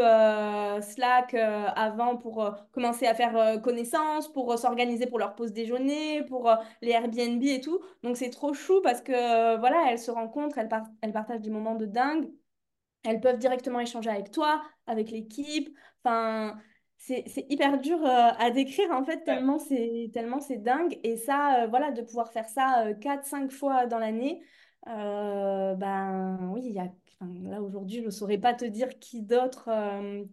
Slack 0.81 1.33
avant 1.33 2.17
pour 2.17 2.55
commencer 2.71 3.07
à 3.07 3.13
faire 3.13 3.61
connaissance, 3.61 4.31
pour 4.31 4.57
s'organiser 4.57 5.07
pour 5.07 5.19
leur 5.19 5.35
pause 5.35 5.53
déjeuner, 5.53 6.23
pour 6.23 6.51
les 6.81 6.91
Airbnb 6.91 7.43
et 7.43 7.61
tout. 7.61 7.79
Donc, 8.03 8.17
c'est 8.17 8.29
trop 8.29 8.53
chou 8.53 8.81
parce 8.81 9.01
que, 9.01 9.57
voilà, 9.59 9.91
elles 9.91 9.99
se 9.99 10.11
rencontrent, 10.11 10.57
elles, 10.57 10.69
elles 11.01 11.13
partagent 11.13 11.41
des 11.41 11.49
moments 11.49 11.75
de 11.75 11.85
dingue. 11.85 12.29
Elles 13.03 13.19
peuvent 13.19 13.37
directement 13.37 13.79
échanger 13.79 14.09
avec 14.09 14.31
toi, 14.31 14.61
avec 14.85 15.11
l'équipe. 15.11 15.75
Enfin, 16.03 16.57
c'est 17.01 17.45
hyper 17.49 17.79
dur 17.79 17.97
euh, 18.05 18.29
à 18.37 18.51
décrire 18.51 18.91
en 18.91 19.03
fait, 19.03 19.23
tellement 19.23 19.57
c'est 19.57 20.11
tellement 20.13 20.39
c'est 20.39 20.57
dingue. 20.57 20.99
Et 21.03 21.17
ça, 21.17 21.63
euh, 21.63 21.67
voilà, 21.67 21.91
de 21.91 22.01
pouvoir 22.03 22.31
faire 22.31 22.47
ça 22.47 22.85
euh, 22.85 22.93
4-5 22.93 23.51
fois 23.51 23.87
dans 23.87 23.97
l'année, 23.97 24.43
euh, 24.87 25.73
ben 25.75 26.37
oui, 26.53 26.61
il 26.65 26.73
y 26.73 26.79
a, 26.79 26.87
là 27.43 27.61
aujourd'hui, 27.61 27.99
je 28.01 28.05
ne 28.05 28.09
saurais 28.11 28.37
pas 28.37 28.53
te 28.53 28.65
dire 28.65 28.99
qui 28.99 29.21
d'autre 29.23 29.69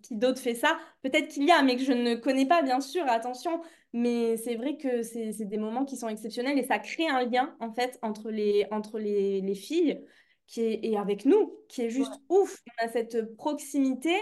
qui 0.03 0.17
d'autre 0.17 0.41
fait 0.41 0.55
ça. 0.55 0.79
Peut-être 1.03 1.29
qu'il 1.29 1.45
y 1.45 1.51
a, 1.51 1.63
mais 1.63 1.77
que 1.77 1.83
je 1.83 1.93
ne 1.93 2.15
connais 2.15 2.47
pas, 2.47 2.63
bien 2.63 2.81
sûr, 2.81 3.05
attention. 3.07 3.63
Mais 3.95 4.37
c'est 4.37 4.57
vrai 4.57 4.77
que 4.77 5.03
c'est 5.03 5.33
des 5.45 5.57
moments 5.59 5.85
qui 5.87 5.97
sont 5.97 6.09
exceptionnels 6.09 6.59
et 6.59 6.65
ça 6.65 6.79
crée 6.79 7.09
un 7.09 7.25
lien 7.25 7.57
en 7.61 7.73
fait 7.73 7.99
entre 8.03 8.31
les, 8.31 8.67
entre 8.71 8.99
les, 8.99 9.41
les 9.41 9.55
filles 9.55 10.05
qui 10.47 10.63
est, 10.63 10.81
et 10.83 10.99
avec 10.99 11.25
nous, 11.25 11.55
qui 11.69 11.83
est 11.83 11.91
juste 11.91 12.13
ouf. 12.29 12.63
On 12.83 12.87
a 12.87 12.89
cette 12.89 13.35
proximité. 13.37 14.13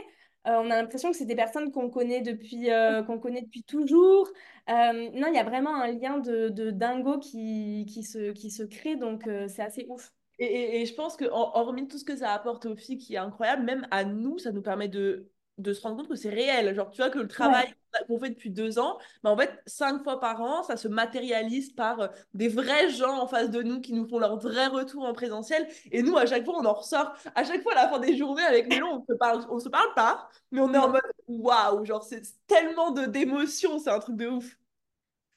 Euh, 0.46 0.60
on 0.62 0.70
a 0.70 0.76
l'impression 0.76 1.10
que 1.10 1.16
c'est 1.16 1.24
des 1.26 1.34
personnes 1.34 1.72
qu'on 1.72 1.90
connaît 1.90 2.20
depuis, 2.20 2.70
euh, 2.70 3.02
qu'on 3.04 3.18
connaît 3.18 3.42
depuis 3.42 3.64
toujours. 3.64 4.28
Euh, 4.68 5.10
non, 5.12 5.26
il 5.28 5.34
y 5.34 5.38
a 5.38 5.44
vraiment 5.44 5.74
un 5.74 5.92
lien 5.92 6.18
de, 6.18 6.48
de 6.48 6.70
dingo 6.70 7.18
qui, 7.18 7.86
qui, 7.88 8.02
se, 8.02 8.32
qui 8.32 8.50
se 8.50 8.62
crée, 8.62 8.96
donc 8.96 9.28
c'est 9.48 9.62
assez 9.62 9.86
ouf. 9.88 10.12
Et, 10.38 10.82
et, 10.82 10.86
je 10.86 10.94
pense 10.94 11.16
que 11.16 11.24
hormis 11.24 11.88
tout 11.88 11.98
ce 11.98 12.04
que 12.04 12.16
ça 12.16 12.32
apporte 12.32 12.66
aux 12.66 12.76
filles 12.76 12.98
qui 12.98 13.14
est 13.14 13.18
incroyable, 13.18 13.64
même 13.64 13.86
à 13.90 14.04
nous, 14.04 14.38
ça 14.38 14.52
nous 14.52 14.60
permet 14.60 14.88
de 14.88 15.30
de 15.58 15.72
se 15.72 15.82
rendre 15.82 15.96
compte 15.96 16.08
que 16.08 16.16
c'est 16.16 16.30
réel. 16.30 16.74
Genre, 16.74 16.90
tu 16.90 17.00
vois, 17.00 17.10
que 17.10 17.18
le 17.18 17.28
travail 17.28 17.74
qu'on 18.08 18.18
fait 18.18 18.30
depuis 18.30 18.50
deux 18.50 18.78
ans, 18.78 18.98
bah, 19.22 19.30
en 19.30 19.36
fait, 19.36 19.62
cinq 19.66 20.02
fois 20.02 20.20
par 20.20 20.40
an, 20.42 20.62
ça 20.62 20.76
se 20.76 20.88
matérialise 20.88 21.72
par 21.72 22.00
euh, 22.00 22.08
des 22.34 22.48
vrais 22.48 22.90
gens 22.90 23.18
en 23.18 23.26
face 23.26 23.50
de 23.50 23.62
nous 23.62 23.80
qui 23.80 23.94
nous 23.94 24.06
font 24.06 24.18
leur 24.18 24.36
vrai 24.38 24.66
retour 24.66 25.04
en 25.04 25.12
présentiel. 25.12 25.66
Et 25.92 26.02
nous, 26.02 26.16
à 26.16 26.26
chaque 26.26 26.44
fois, 26.44 26.56
on 26.58 26.64
en 26.64 26.74
ressort. 26.74 27.14
À 27.34 27.44
chaque 27.44 27.62
fois, 27.62 27.72
à 27.72 27.84
la 27.84 27.88
fin 27.88 27.98
des 27.98 28.16
journées, 28.16 28.42
avec 28.42 28.68
Mélo, 28.68 28.86
on 28.86 29.04
se 29.06 29.16
parle, 29.16 29.46
on 29.50 29.58
se 29.58 29.68
parle 29.68 29.94
pas, 29.94 30.28
mais 30.50 30.60
on 30.60 30.72
est 30.74 30.78
en 30.78 30.90
mode 30.90 31.02
waouh, 31.28 31.84
genre, 31.84 32.02
c'est 32.04 32.22
tellement 32.46 32.90
d'émotions, 32.90 33.78
c'est 33.78 33.90
un 33.90 33.98
truc 33.98 34.16
de 34.16 34.26
ouf. 34.26 34.56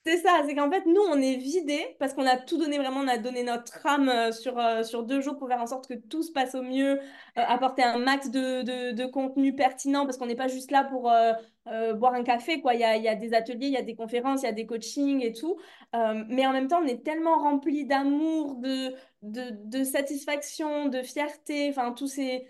C'est 0.10 0.18
ça, 0.18 0.42
c'est 0.48 0.56
qu'en 0.56 0.72
fait, 0.72 0.88
nous, 0.88 1.02
on 1.12 1.22
est 1.22 1.36
vidés 1.36 1.96
parce 2.00 2.16
qu'on 2.16 2.26
a 2.26 2.36
tout 2.36 2.58
donné, 2.58 2.80
vraiment, 2.80 3.02
on 3.02 3.08
a 3.08 3.20
donné 3.20 3.44
notre 3.44 3.86
âme 3.86 4.10
euh, 4.10 4.32
sur, 4.32 4.58
euh, 4.58 4.82
sur 4.82 5.04
deux 5.04 5.22
jours 5.22 5.38
pour 5.38 5.48
faire 5.48 5.62
en 5.62 5.68
sorte 5.68 5.88
que 5.88 5.94
tout 5.94 6.24
se 6.24 6.32
passe 6.32 6.56
au 6.56 6.64
mieux, 6.64 6.98
euh, 6.98 6.98
apporter 7.36 7.84
un 7.84 8.00
max 8.00 8.32
de, 8.32 8.64
de, 8.92 9.06
contenu 9.06 9.56
pertinent 9.56 10.08
parce 10.08 10.18
qu'on 10.18 10.26
n'est 10.26 10.36
pas 10.36 10.48
juste 10.48 10.72
là 10.72 10.84
pour 10.84 11.12
boire 12.00 12.14
un 12.14 12.24
café, 12.24 12.60
quoi. 12.60 12.74
Il 12.74 12.80
y 12.80 12.84
a, 12.84 12.98
y 12.98 13.08
a 13.08 13.14
des 13.14 13.36
ateliers, 13.36 13.68
il 13.68 13.74
y 13.74 13.78
a 13.78 13.84
des 13.84 13.94
conférences, 13.94 14.42
il 14.42 14.46
y 14.46 14.50
a 14.50 14.52
des 14.52 14.66
coachings 14.66 15.22
et 15.22 15.32
tout. 15.34 15.58
mais 15.94 16.48
en 16.48 16.54
même 16.54 16.68
temps, 16.68 16.82
on 16.84 16.88
est 16.88 17.04
tellement 17.04 17.38
rempli 17.38 17.86
d'amour, 17.86 18.56
de, 18.56 18.96
de, 19.22 19.52
de 19.66 19.84
satisfaction, 19.84 20.88
de 20.88 21.04
fierté, 21.04 21.70
enfin, 21.70 21.92
tous 21.92 22.08
ces 22.08 22.48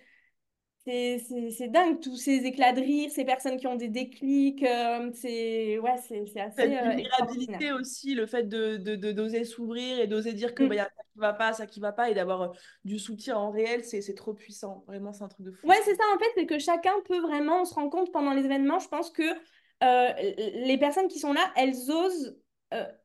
c'est 0.86 1.68
dingue, 1.68 2.00
tous 2.00 2.16
ces 2.16 2.46
éclats 2.46 2.74
de 2.74 2.82
rire, 2.82 3.12
ces 3.12 3.26
personnes 3.26 3.58
qui 3.58 3.68
ont 3.68 3.76
des 3.76 3.90
déclics, 3.90 4.64
euh, 4.64 5.12
c'est 5.14 5.78
ouais, 5.78 5.92
assez 5.92 6.26
Cette 6.26 6.60
euh, 6.60 6.90
vulnérabilité 6.90 7.72
aussi, 7.72 8.16
le 8.16 8.26
fait 8.26 8.48
de 8.48 8.78
d'oser 9.12 9.44
s'ouvrir 9.44 10.00
et 10.00 10.08
d'oser 10.08 10.34
dire 10.34 10.56
que 10.56 10.64
mm. 10.64 10.70
bah, 10.70 10.76
y 10.76 10.80
a 10.80 10.86
ça 10.86 11.04
qui 11.12 11.20
va 11.20 11.34
pas, 11.34 11.54
ça 11.54 11.66
qui 11.68 11.80
va 11.80 11.92
pas, 11.92 12.10
et 12.10 12.14
d'avoir 12.14 12.42
euh, 12.42 12.48
du 12.86 12.98
soutien 12.98 13.38
en 13.38 13.52
réel, 13.52 13.84
c'est 13.84 14.16
trop 14.16 14.34
puissant. 14.34 14.84
Vraiment, 14.88 15.14
c'est 15.14 15.24
un 15.24 15.28
truc 15.28 15.46
de 15.46 15.52
fou. 15.52 15.68
Ouais, 15.68 15.80
c'est 15.84 15.96
ça, 15.96 16.04
en 16.16 16.20
fait, 16.20 16.32
c'est 16.36 16.46
que 16.46 16.60
chacun 16.60 16.94
peut 17.06 17.20
vraiment, 17.20 17.62
on 17.62 17.66
se 17.66 17.76
rend 17.76 17.90
compte 17.90 18.12
pendant 18.12 18.34
les 18.34 18.46
événements, 18.46 18.80
je 18.80 18.88
pense 18.88 19.12
que 19.12 19.24
les 19.82 20.78
personnes 20.78 21.08
qui 21.08 21.20
sont 21.20 21.34
là, 21.34 21.52
elles 21.56 21.90
osent 21.90 22.38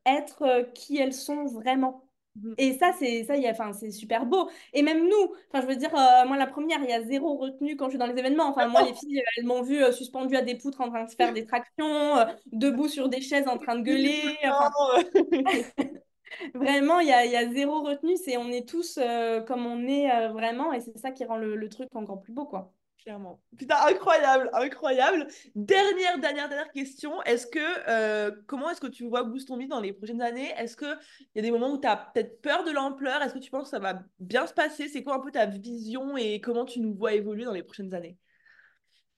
être 0.06 0.70
qui 0.74 0.98
elles 0.98 1.14
sont 1.14 1.46
vraiment. 1.46 2.03
Mmh. 2.36 2.54
Et 2.58 2.72
ça, 2.74 2.92
c'est 2.98 3.24
ça, 3.24 3.36
y 3.36 3.46
a, 3.46 3.50
enfin, 3.52 3.72
c'est 3.72 3.90
super 3.90 4.26
beau. 4.26 4.50
Et 4.72 4.82
même 4.82 5.04
nous, 5.04 5.34
enfin, 5.48 5.62
je 5.62 5.66
veux 5.66 5.76
dire, 5.76 5.94
euh, 5.94 6.26
moi, 6.26 6.36
la 6.36 6.46
première, 6.46 6.80
il 6.82 6.90
y 6.90 6.92
a 6.92 7.02
zéro 7.02 7.36
retenue 7.36 7.76
quand 7.76 7.86
je 7.86 7.90
suis 7.90 7.98
dans 7.98 8.06
les 8.06 8.18
événements. 8.18 8.48
Enfin, 8.48 8.66
moi, 8.66 8.82
les 8.82 8.94
filles, 8.94 9.22
elles 9.36 9.44
m'ont 9.44 9.62
vu 9.62 9.82
euh, 9.82 9.92
suspendue 9.92 10.36
à 10.36 10.42
des 10.42 10.56
poutres 10.56 10.80
en 10.80 10.90
train 10.90 11.04
de 11.04 11.10
faire 11.10 11.32
des 11.32 11.46
tractions, 11.46 12.18
euh, 12.18 12.24
debout 12.52 12.88
sur 12.88 13.08
des 13.08 13.20
chaises 13.20 13.46
en 13.46 13.58
train 13.58 13.76
de 13.76 13.82
gueuler. 13.82 14.20
vraiment, 16.54 16.98
il 16.98 17.08
y 17.08 17.12
a, 17.12 17.24
y 17.24 17.36
a, 17.36 17.52
zéro 17.52 17.82
retenue. 17.82 18.16
C'est, 18.16 18.36
on 18.36 18.48
est 18.48 18.68
tous 18.68 18.98
comme 19.46 19.66
on 19.66 19.86
est 19.86 20.28
vraiment. 20.30 20.72
Et 20.72 20.80
c'est 20.80 20.98
ça 20.98 21.12
qui 21.12 21.24
rend 21.24 21.36
le, 21.36 21.54
le 21.54 21.68
truc 21.68 21.88
encore 21.94 22.20
plus 22.20 22.32
beau, 22.32 22.46
quoi. 22.46 22.72
Clairement. 23.04 23.38
Putain, 23.58 23.76
incroyable, 23.86 24.48
incroyable. 24.54 25.26
Dernière, 25.54 26.18
dernière, 26.18 26.48
dernière 26.48 26.72
question. 26.72 27.22
Est-ce 27.24 27.46
que, 27.46 27.58
euh, 27.86 28.30
comment 28.46 28.70
est-ce 28.70 28.80
que 28.80 28.86
tu 28.86 29.06
vois 29.06 29.24
Boost 29.24 29.46
dans 29.68 29.80
les 29.80 29.92
prochaines 29.92 30.22
années? 30.22 30.54
Est-ce 30.56 30.74
qu'il 30.74 30.96
y 31.34 31.38
a 31.38 31.42
des 31.42 31.50
moments 31.50 31.70
où 31.70 31.78
tu 31.78 31.86
as 31.86 31.96
peut-être 31.96 32.40
peur 32.40 32.64
de 32.64 32.70
l'ampleur? 32.70 33.20
Est-ce 33.20 33.34
que 33.34 33.38
tu 33.40 33.50
penses 33.50 33.64
que 33.64 33.68
ça 33.68 33.78
va 33.78 34.00
bien 34.20 34.46
se 34.46 34.54
passer? 34.54 34.88
C'est 34.88 35.02
quoi 35.02 35.16
un 35.16 35.20
peu 35.20 35.30
ta 35.30 35.44
vision 35.44 36.16
et 36.16 36.40
comment 36.40 36.64
tu 36.64 36.80
nous 36.80 36.94
vois 36.94 37.12
évoluer 37.12 37.44
dans 37.44 37.52
les 37.52 37.62
prochaines 37.62 37.92
années? 37.92 38.16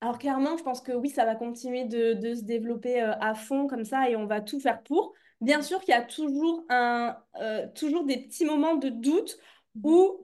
Alors 0.00 0.18
clairement, 0.18 0.56
je 0.56 0.64
pense 0.64 0.80
que 0.80 0.90
oui, 0.90 1.08
ça 1.08 1.24
va 1.24 1.36
continuer 1.36 1.84
de, 1.84 2.14
de 2.14 2.34
se 2.34 2.42
développer 2.42 3.00
euh, 3.00 3.12
à 3.20 3.34
fond 3.36 3.68
comme 3.68 3.84
ça 3.84 4.10
et 4.10 4.16
on 4.16 4.26
va 4.26 4.40
tout 4.40 4.58
faire 4.58 4.82
pour. 4.82 5.14
Bien 5.40 5.62
sûr 5.62 5.78
qu'il 5.80 5.90
y 5.90 5.96
a 5.96 6.02
toujours, 6.02 6.64
un, 6.70 7.16
euh, 7.40 7.68
toujours 7.76 8.04
des 8.04 8.18
petits 8.18 8.44
moments 8.44 8.74
de 8.74 8.88
doute 8.88 9.38
où, 9.84 10.20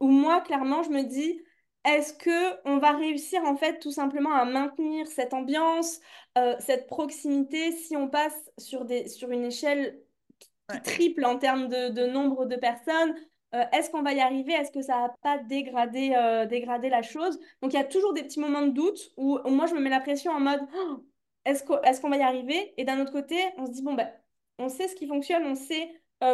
où 0.00 0.06
moi, 0.06 0.40
clairement, 0.42 0.84
je 0.84 0.90
me 0.90 1.02
dis, 1.02 1.40
est-ce 1.88 2.12
que 2.12 2.68
on 2.68 2.78
va 2.78 2.92
réussir 2.92 3.42
en 3.44 3.56
fait 3.56 3.78
tout 3.78 3.90
simplement 3.90 4.32
à 4.32 4.44
maintenir 4.44 5.06
cette 5.06 5.32
ambiance, 5.32 6.00
euh, 6.36 6.54
cette 6.60 6.86
proximité 6.86 7.72
si 7.72 7.96
on 7.96 8.08
passe 8.08 8.36
sur, 8.58 8.84
des, 8.84 9.08
sur 9.08 9.30
une 9.30 9.44
échelle 9.44 10.00
qui 10.38 10.82
triple 10.82 11.24
en 11.24 11.38
termes 11.38 11.68
de, 11.68 12.06
nombre 12.06 12.44
de 12.44 12.56
personnes 12.56 13.14
euh, 13.54 13.64
Est-ce 13.72 13.90
qu'on 13.90 14.02
va 14.02 14.12
y 14.12 14.20
arriver? 14.20 14.52
Est-ce 14.52 14.70
que 14.70 14.82
ça 14.82 14.98
va 14.98 15.14
pas 15.22 15.38
euh, 15.38 16.46
dégrader 16.46 16.88
la 16.90 17.02
chose? 17.02 17.40
Donc 17.62 17.72
il 17.72 17.76
y 17.76 17.80
a 17.80 17.84
toujours 17.84 18.12
des 18.12 18.22
petits 18.22 18.40
moments 18.40 18.66
de 18.66 18.72
doute 18.72 19.00
où, 19.16 19.38
moi 19.46 19.66
je 19.66 19.74
me 19.74 19.80
mets 19.80 19.90
la 19.90 20.00
pression 20.00 20.32
en 20.32 20.40
mode 20.40 20.60
oh, 20.74 21.02
est-ce 21.46 21.64
qu'on 22.00 22.10
va 22.10 22.16
y 22.16 22.22
arriver? 22.22 22.74
Et 22.76 22.84
d'un 22.84 23.00
autre 23.00 23.12
côté, 23.12 23.36
on 23.56 23.64
se 23.64 23.70
dit 23.70 23.82
bon 23.82 23.94
ben 23.94 24.10
on 24.58 24.68
sait 24.68 24.88
ce 24.88 24.94
qui 24.94 25.06
fonctionne, 25.06 25.46
on 25.46 25.54
sait 25.54 25.90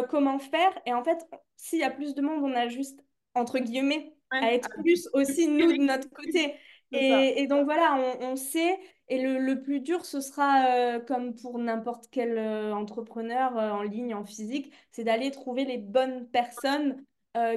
comment 0.09 0.39
faire. 0.39 0.77
Et 0.85 0.93
en 0.93 1.03
fait 1.03 1.25
s'il 1.55 1.79
y 1.79 1.83
a 1.83 1.91
plus 1.91 2.15
de 2.15 2.21
monde, 2.21 2.43
on 2.43 2.53
a 2.55 2.67
juste 2.67 2.99
entre 3.35 3.59
guillemets 3.59 4.14
à 4.31 4.53
être 4.53 4.69
plus 4.81 5.07
aussi 5.13 5.47
nous 5.47 5.71
de 5.71 5.83
notre 5.83 6.09
côté. 6.09 6.55
Et, 6.91 7.41
et, 7.41 7.47
donc 7.47 7.65
voilà, 7.65 8.17
on, 8.21 8.31
on 8.31 8.35
sait. 8.35 8.79
Et 9.07 9.21
le, 9.21 9.37
le, 9.37 9.61
plus 9.61 9.81
dur, 9.81 10.03
ce 10.05 10.19
sera 10.19 10.65
euh, 10.67 10.99
comme 10.99 11.35
pour 11.35 11.59
n'importe 11.59 12.05
quel 12.11 12.37
euh, 12.37 12.73
entrepreneur 12.73 13.55
euh, 13.57 13.71
en 13.71 13.83
ligne, 13.83 14.15
en 14.15 14.23
physique, 14.23 14.73
c'est 14.91 15.03
d'aller 15.03 15.29
trouver 15.29 15.65
les 15.65 15.77
bonnes 15.77 16.27
personnes 16.29 17.03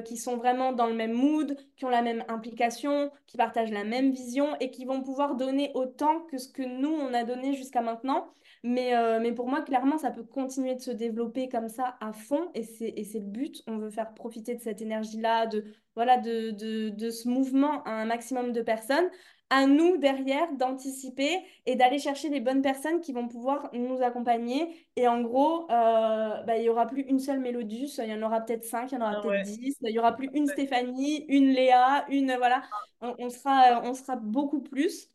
qui 0.04 0.16
sont 0.16 0.36
vraiment 0.36 0.72
dans 0.72 0.86
le 0.86 0.94
même 0.94 1.12
mood, 1.12 1.56
qui 1.76 1.84
ont 1.84 1.88
la 1.88 2.02
même 2.02 2.24
implication, 2.28 3.10
qui 3.26 3.36
partagent 3.36 3.70
la 3.70 3.84
même 3.84 4.10
vision 4.10 4.56
et 4.60 4.70
qui 4.70 4.84
vont 4.84 5.02
pouvoir 5.02 5.36
donner 5.36 5.70
autant 5.74 6.20
que 6.30 6.38
ce 6.38 6.48
que 6.48 6.62
nous, 6.62 6.90
on 6.90 7.14
a 7.14 7.24
donné 7.24 7.54
jusqu'à 7.54 7.80
maintenant. 7.80 8.28
Mais, 8.64 8.92
mais 9.20 9.32
pour 9.32 9.48
moi, 9.48 9.62
clairement, 9.62 9.98
ça 9.98 10.10
peut 10.10 10.24
continuer 10.24 10.74
de 10.74 10.80
se 10.80 10.90
développer 10.90 11.48
comme 11.48 11.68
ça 11.68 11.96
à 12.00 12.12
fond 12.12 12.50
et 12.54 12.64
c'est 12.64 13.20
le 13.20 13.26
but. 13.26 13.62
On 13.66 13.78
veut 13.78 13.90
faire 13.90 14.14
profiter 14.14 14.54
de 14.54 14.60
cette 14.60 14.82
énergie-là, 14.82 15.46
de, 15.46 15.64
voilà, 15.94 16.16
de, 16.16 16.50
de, 16.50 16.88
de, 16.90 17.10
ce 17.10 17.28
mouvement 17.28 17.82
à 17.84 17.90
un 17.90 18.04
maximum 18.04 18.52
de 18.52 18.62
personnes. 18.62 19.08
À 19.50 19.66
nous, 19.66 19.96
derrière, 19.96 20.52
d'anticiper 20.52 21.42
et 21.64 21.74
d'aller 21.74 21.98
chercher 21.98 22.28
les 22.28 22.40
bonnes 22.40 22.60
personnes 22.60 23.00
qui 23.00 23.12
vont 23.12 23.28
pouvoir 23.28 23.70
nous 23.72 24.02
accompagner. 24.02 24.86
Et 24.96 25.08
en 25.08 25.22
gros, 25.22 25.62
euh, 25.70 26.42
bah, 26.42 26.56
il 26.56 26.62
n'y 26.62 26.68
aura 26.68 26.86
plus 26.86 27.02
une 27.02 27.18
seule 27.18 27.40
Mélodus, 27.40 27.98
il 27.98 28.10
y 28.10 28.14
en 28.14 28.22
aura 28.22 28.42
peut-être 28.42 28.64
cinq, 28.64 28.92
il 28.92 28.96
y 28.96 28.98
en 28.98 29.00
aura 29.00 29.14
ah 29.18 29.22
peut-être 29.22 29.46
dix. 29.46 29.76
Il 29.80 29.92
n'y 29.92 29.98
aura 29.98 30.14
plus 30.14 30.28
une 30.34 30.46
Stéphanie, 30.46 31.24
une 31.28 31.48
Léa, 31.48 32.04
une... 32.10 32.34
Voilà, 32.36 32.62
on, 33.00 33.14
on, 33.18 33.30
sera, 33.30 33.80
on 33.84 33.94
sera 33.94 34.16
beaucoup 34.16 34.60
plus. 34.60 35.08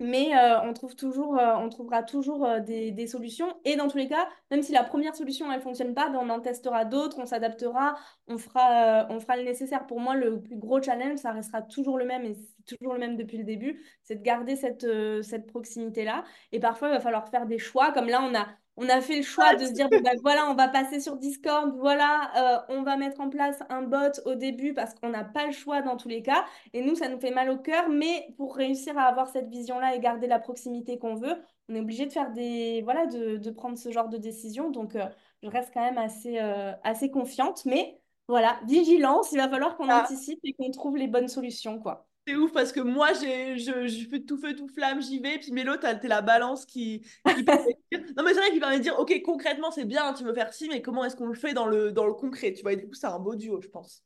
Mais 0.00 0.36
euh, 0.36 0.60
on, 0.62 0.72
trouve 0.74 0.94
toujours, 0.94 1.38
euh, 1.38 1.56
on 1.56 1.68
trouvera 1.68 2.04
toujours 2.04 2.44
euh, 2.44 2.60
des, 2.60 2.92
des, 2.92 3.06
solutions. 3.08 3.52
Et 3.64 3.74
dans 3.74 3.88
tous 3.88 3.98
les 3.98 4.06
cas, 4.08 4.28
même 4.50 4.62
si 4.62 4.70
la 4.70 4.84
première 4.84 5.16
solution 5.16 5.50
ne 5.50 5.58
fonctionne 5.58 5.92
pas, 5.92 6.08
ben 6.08 6.20
on 6.22 6.28
en 6.30 6.40
testera 6.40 6.84
d'autres, 6.84 7.18
on 7.18 7.26
s'adaptera, 7.26 7.96
on, 8.28 8.38
fera, 8.38 9.08
on 9.10 9.18
fera 9.18 9.36
le 9.36 9.42
nécessaire. 9.42 9.86
Pour 9.86 9.98
moi, 9.98 10.14
le 10.14 10.40
plus 10.40 10.56
gros 10.56 10.80
challenge, 10.80 11.18
ça 11.18 11.32
restera 11.32 11.62
toujours 11.62 11.98
le 11.98 12.04
même 12.04 12.24
et 12.24 12.34
c'est 12.34 12.76
toujours 12.76 12.94
le 12.94 13.00
même 13.00 13.16
depuis 13.16 13.38
le 13.38 13.44
début, 13.44 13.82
c'est 14.04 14.16
de 14.16 14.22
garder 14.22 14.54
cette, 14.54 14.86
cette 15.22 15.46
proximité-là. 15.48 16.22
Et 16.52 16.60
parfois, 16.60 16.88
il 16.88 16.92
va 16.92 17.00
falloir 17.00 17.28
faire 17.28 17.46
des 17.46 17.58
choix. 17.58 17.90
Comme 17.92 18.08
là, 18.08 18.22
on 18.22 18.34
a, 18.36 18.46
on 18.80 18.88
a 18.88 19.00
fait 19.00 19.16
le 19.16 19.22
choix 19.22 19.54
de 19.56 19.64
se 19.66 19.72
dire, 19.72 19.88
bah, 19.90 20.10
voilà, 20.22 20.48
on 20.50 20.54
va 20.54 20.68
passer 20.68 21.00
sur 21.00 21.16
Discord, 21.16 21.74
voilà, 21.76 22.30
euh, 22.70 22.74
on 22.76 22.82
va 22.82 22.96
mettre 22.96 23.20
en 23.20 23.28
place 23.28 23.58
un 23.70 23.82
bot 23.82 24.20
au 24.24 24.34
début 24.36 24.72
parce 24.72 24.94
qu'on 24.94 25.08
n'a 25.10 25.24
pas 25.24 25.46
le 25.46 25.52
choix 25.52 25.82
dans 25.82 25.96
tous 25.96 26.08
les 26.08 26.22
cas. 26.22 26.44
Et 26.72 26.82
nous, 26.82 26.94
ça 26.94 27.08
nous 27.08 27.18
fait 27.18 27.32
mal 27.32 27.50
au 27.50 27.58
cœur, 27.58 27.88
mais 27.88 28.32
pour 28.36 28.54
réussir 28.56 28.96
à 28.96 29.02
avoir 29.04 29.28
cette 29.28 29.48
vision-là 29.48 29.94
et 29.96 30.00
garder 30.00 30.28
la 30.28 30.38
proximité 30.38 30.98
qu'on 30.98 31.14
veut, 31.16 31.34
on 31.68 31.74
est 31.74 31.80
obligé 31.80 32.06
de 32.06 32.12
faire 32.12 32.30
des, 32.32 32.82
voilà, 32.82 33.06
de, 33.06 33.36
de, 33.36 33.50
prendre 33.50 33.76
ce 33.76 33.90
genre 33.90 34.08
de 34.08 34.16
décision. 34.16 34.70
Donc, 34.70 34.94
euh, 34.94 35.06
je 35.42 35.48
reste 35.48 35.72
quand 35.74 35.82
même 35.82 35.98
assez, 35.98 36.38
euh, 36.38 36.72
assez 36.84 37.10
confiante. 37.10 37.64
Mais 37.66 38.00
voilà, 38.28 38.60
vigilance, 38.66 39.32
il 39.32 39.38
va 39.38 39.48
falloir 39.48 39.76
qu'on 39.76 39.88
Ah, 39.88 39.98
anticipe 39.98 40.38
et 40.44 40.52
qu'on 40.54 40.70
trouve 40.70 40.96
les 40.96 41.08
bonnes 41.08 41.28
solutions, 41.28 41.78
quoi. 41.80 42.08
c'est 42.26 42.36
ouf 42.36 42.52
parce 42.52 42.72
que 42.72 42.80
moi, 42.80 43.12
j'ai, 43.14 43.58
je, 43.58 43.86
je 43.88 44.08
fais 44.08 44.20
tout 44.20 44.36
feu, 44.36 44.54
tout 44.54 44.68
flamme, 44.68 45.00
j'y 45.02 45.18
vais. 45.18 45.38
Puis 45.38 45.50
Mélo, 45.52 45.76
t'as- 45.76 45.94
t'es 45.94 46.08
la 46.08 46.20
balance 46.22 46.66
qui, 46.66 47.00
qui 47.34 47.44
Non, 48.18 48.24
mais 48.24 48.34
c'est 48.34 48.40
vrai 48.40 48.50
qu'il 48.50 48.60
permet 48.60 48.78
de 48.78 48.82
dire, 48.82 48.98
OK, 48.98 49.22
concrètement, 49.24 49.70
c'est 49.70 49.84
bien, 49.84 50.12
tu 50.12 50.24
veux 50.24 50.34
faire 50.34 50.52
ci, 50.52 50.68
mais 50.68 50.82
comment 50.82 51.04
est-ce 51.04 51.16
qu'on 51.16 51.26
le 51.28 51.34
fait 51.34 51.54
dans 51.54 51.66
le, 51.66 51.92
dans 51.92 52.04
le 52.06 52.14
concret, 52.14 52.52
tu 52.52 52.62
vois? 52.62 52.72
Et 52.72 52.76
du 52.76 52.86
coup, 52.88 52.94
c'est 52.94 53.06
un 53.06 53.18
beau 53.18 53.36
duo, 53.36 53.60
je 53.60 53.68
pense. 53.68 54.02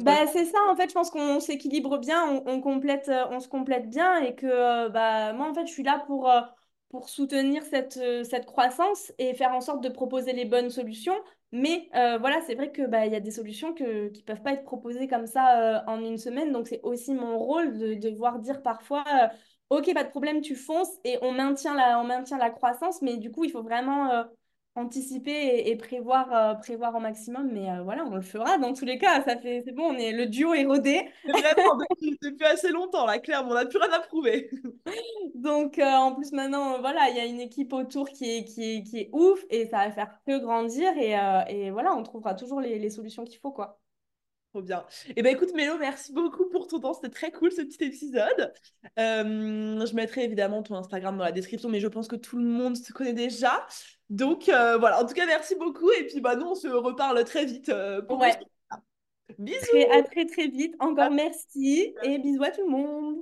Bah, 0.00 0.26
c'est 0.32 0.46
ça, 0.46 0.58
en 0.70 0.74
fait, 0.74 0.88
je 0.88 0.94
pense 0.94 1.10
qu'on 1.10 1.38
s'équilibre 1.38 1.98
bien, 1.98 2.24
on, 2.26 2.42
on 2.46 2.60
complète, 2.62 3.08
euh, 3.10 3.26
on 3.30 3.40
se 3.40 3.48
complète 3.48 3.90
bien 3.90 4.16
et 4.22 4.34
que 4.34 4.46
euh, 4.46 4.88
bah, 4.88 5.34
moi, 5.34 5.48
en 5.50 5.54
fait, 5.54 5.66
je 5.66 5.72
suis 5.72 5.82
là 5.82 6.02
pour, 6.06 6.30
euh, 6.30 6.40
pour 6.88 7.10
soutenir 7.10 7.62
cette, 7.64 8.00
cette 8.24 8.46
croissance 8.46 9.12
et 9.18 9.34
faire 9.34 9.52
en 9.52 9.60
sorte 9.60 9.82
de 9.82 9.90
proposer 9.90 10.32
les 10.32 10.46
bonnes 10.46 10.70
solutions. 10.70 11.14
Mais 11.52 11.90
euh, 11.94 12.16
voilà, 12.16 12.40
c'est 12.46 12.54
vrai 12.54 12.72
que 12.72 12.86
bah, 12.86 13.04
il 13.04 13.12
y 13.12 13.14
a 13.16 13.20
des 13.20 13.30
solutions 13.30 13.74
que, 13.74 14.08
qui 14.08 14.20
ne 14.22 14.24
peuvent 14.24 14.42
pas 14.42 14.52
être 14.54 14.64
proposées 14.64 15.06
comme 15.08 15.26
ça 15.26 15.80
euh, 15.80 15.80
en 15.86 16.00
une 16.02 16.16
semaine. 16.16 16.52
Donc, 16.52 16.68
c'est 16.68 16.80
aussi 16.82 17.12
mon 17.12 17.38
rôle 17.38 17.76
de, 17.76 17.92
de 17.94 18.08
devoir 18.10 18.38
dire 18.38 18.62
parfois, 18.62 19.04
euh, 19.06 19.28
OK, 19.72 19.92
pas 19.94 20.04
de 20.04 20.10
problème, 20.10 20.42
tu 20.42 20.54
fonces 20.54 20.90
et 21.04 21.18
on 21.22 21.32
maintient 21.32 21.74
la, 21.74 21.98
on 21.98 22.04
maintient 22.04 22.36
la 22.38 22.50
croissance. 22.50 23.00
Mais 23.02 23.16
du 23.16 23.30
coup, 23.32 23.44
il 23.44 23.50
faut 23.50 23.62
vraiment 23.62 24.10
euh, 24.10 24.24
anticiper 24.74 25.30
et, 25.32 25.70
et 25.70 25.76
prévoir, 25.76 26.30
euh, 26.34 26.54
prévoir 26.54 26.94
au 26.94 27.00
maximum. 27.00 27.50
Mais 27.52 27.70
euh, 27.70 27.82
voilà, 27.82 28.04
on 28.04 28.14
le 28.14 28.20
fera 28.22 28.58
dans 28.58 28.74
tous 28.74 28.84
les 28.84 28.98
cas. 28.98 29.22
Ça 29.24 29.38
fait, 29.38 29.62
c'est 29.64 29.72
bon, 29.72 29.94
on 29.94 29.98
est, 29.98 30.12
le 30.12 30.26
duo 30.26 30.52
est 30.54 30.66
rodé. 30.66 31.08
Vraiment, 31.24 31.76
depuis, 31.90 32.18
depuis 32.22 32.44
assez 32.44 32.68
longtemps, 32.70 33.06
là, 33.06 33.18
clairement, 33.18 33.52
on 33.52 33.54
n'a 33.54 33.64
plus 33.66 33.78
rien 33.78 33.92
à 33.92 34.00
prouver. 34.00 34.50
Donc, 35.34 35.78
en 35.82 36.14
plus, 36.14 36.32
maintenant, 36.32 36.80
voilà, 36.80 37.08
il 37.10 37.16
y 37.16 37.20
a 37.20 37.24
une 37.24 37.40
équipe 37.40 37.72
autour 37.72 38.08
qui 38.10 38.30
est, 38.38 38.44
qui 38.44 38.76
est, 38.76 38.82
qui 38.84 38.98
est 39.00 39.10
ouf 39.12 39.40
et 39.50 39.66
ça 39.66 39.78
va 39.86 39.90
faire 39.92 40.18
que 40.26 40.38
grandir. 40.38 40.92
Et, 40.98 41.12
et 41.54 41.70
voilà, 41.70 41.94
on 41.94 42.02
trouvera 42.02 42.34
toujours 42.34 42.60
les, 42.60 42.78
les 42.78 42.90
solutions 42.90 43.24
qu'il 43.24 43.38
faut, 43.40 43.52
quoi. 43.52 43.81
Trop 44.52 44.60
bien. 44.60 44.84
Et 45.16 45.22
ben 45.22 45.34
écoute, 45.34 45.54
Mélo, 45.54 45.78
merci 45.78 46.12
beaucoup 46.12 46.46
pour 46.50 46.66
ton 46.66 46.78
temps. 46.78 46.92
C'était 46.92 47.08
très 47.08 47.32
cool 47.32 47.50
ce 47.50 47.62
petit 47.62 47.84
épisode. 47.84 48.52
Euh, 48.98 49.86
je 49.86 49.94
mettrai 49.94 50.24
évidemment 50.24 50.62
ton 50.62 50.74
Instagram 50.74 51.16
dans 51.16 51.24
la 51.24 51.32
description, 51.32 51.70
mais 51.70 51.80
je 51.80 51.88
pense 51.88 52.06
que 52.06 52.16
tout 52.16 52.36
le 52.36 52.44
monde 52.44 52.74
te 52.74 52.92
connaît 52.92 53.14
déjà. 53.14 53.66
Donc 54.10 54.50
euh, 54.50 54.76
voilà, 54.76 55.02
en 55.02 55.06
tout 55.06 55.14
cas, 55.14 55.24
merci 55.24 55.54
beaucoup. 55.54 55.90
Et 55.92 56.04
puis 56.04 56.20
bah, 56.20 56.36
nous, 56.36 56.44
on 56.44 56.54
se 56.54 56.68
reparle 56.68 57.24
très 57.24 57.46
vite 57.46 57.70
euh, 57.70 58.02
pour 58.02 58.18
Ouais. 58.20 58.38
Bisous! 59.38 59.58
très, 59.70 59.90
à 59.90 60.02
très 60.02 60.26
très 60.26 60.48
vite. 60.48 60.74
Encore 60.80 61.10
merci 61.10 61.94
et 62.02 62.18
bisous 62.18 62.42
à 62.42 62.50
tout 62.50 62.60
le 62.62 62.70
monde. 62.70 63.16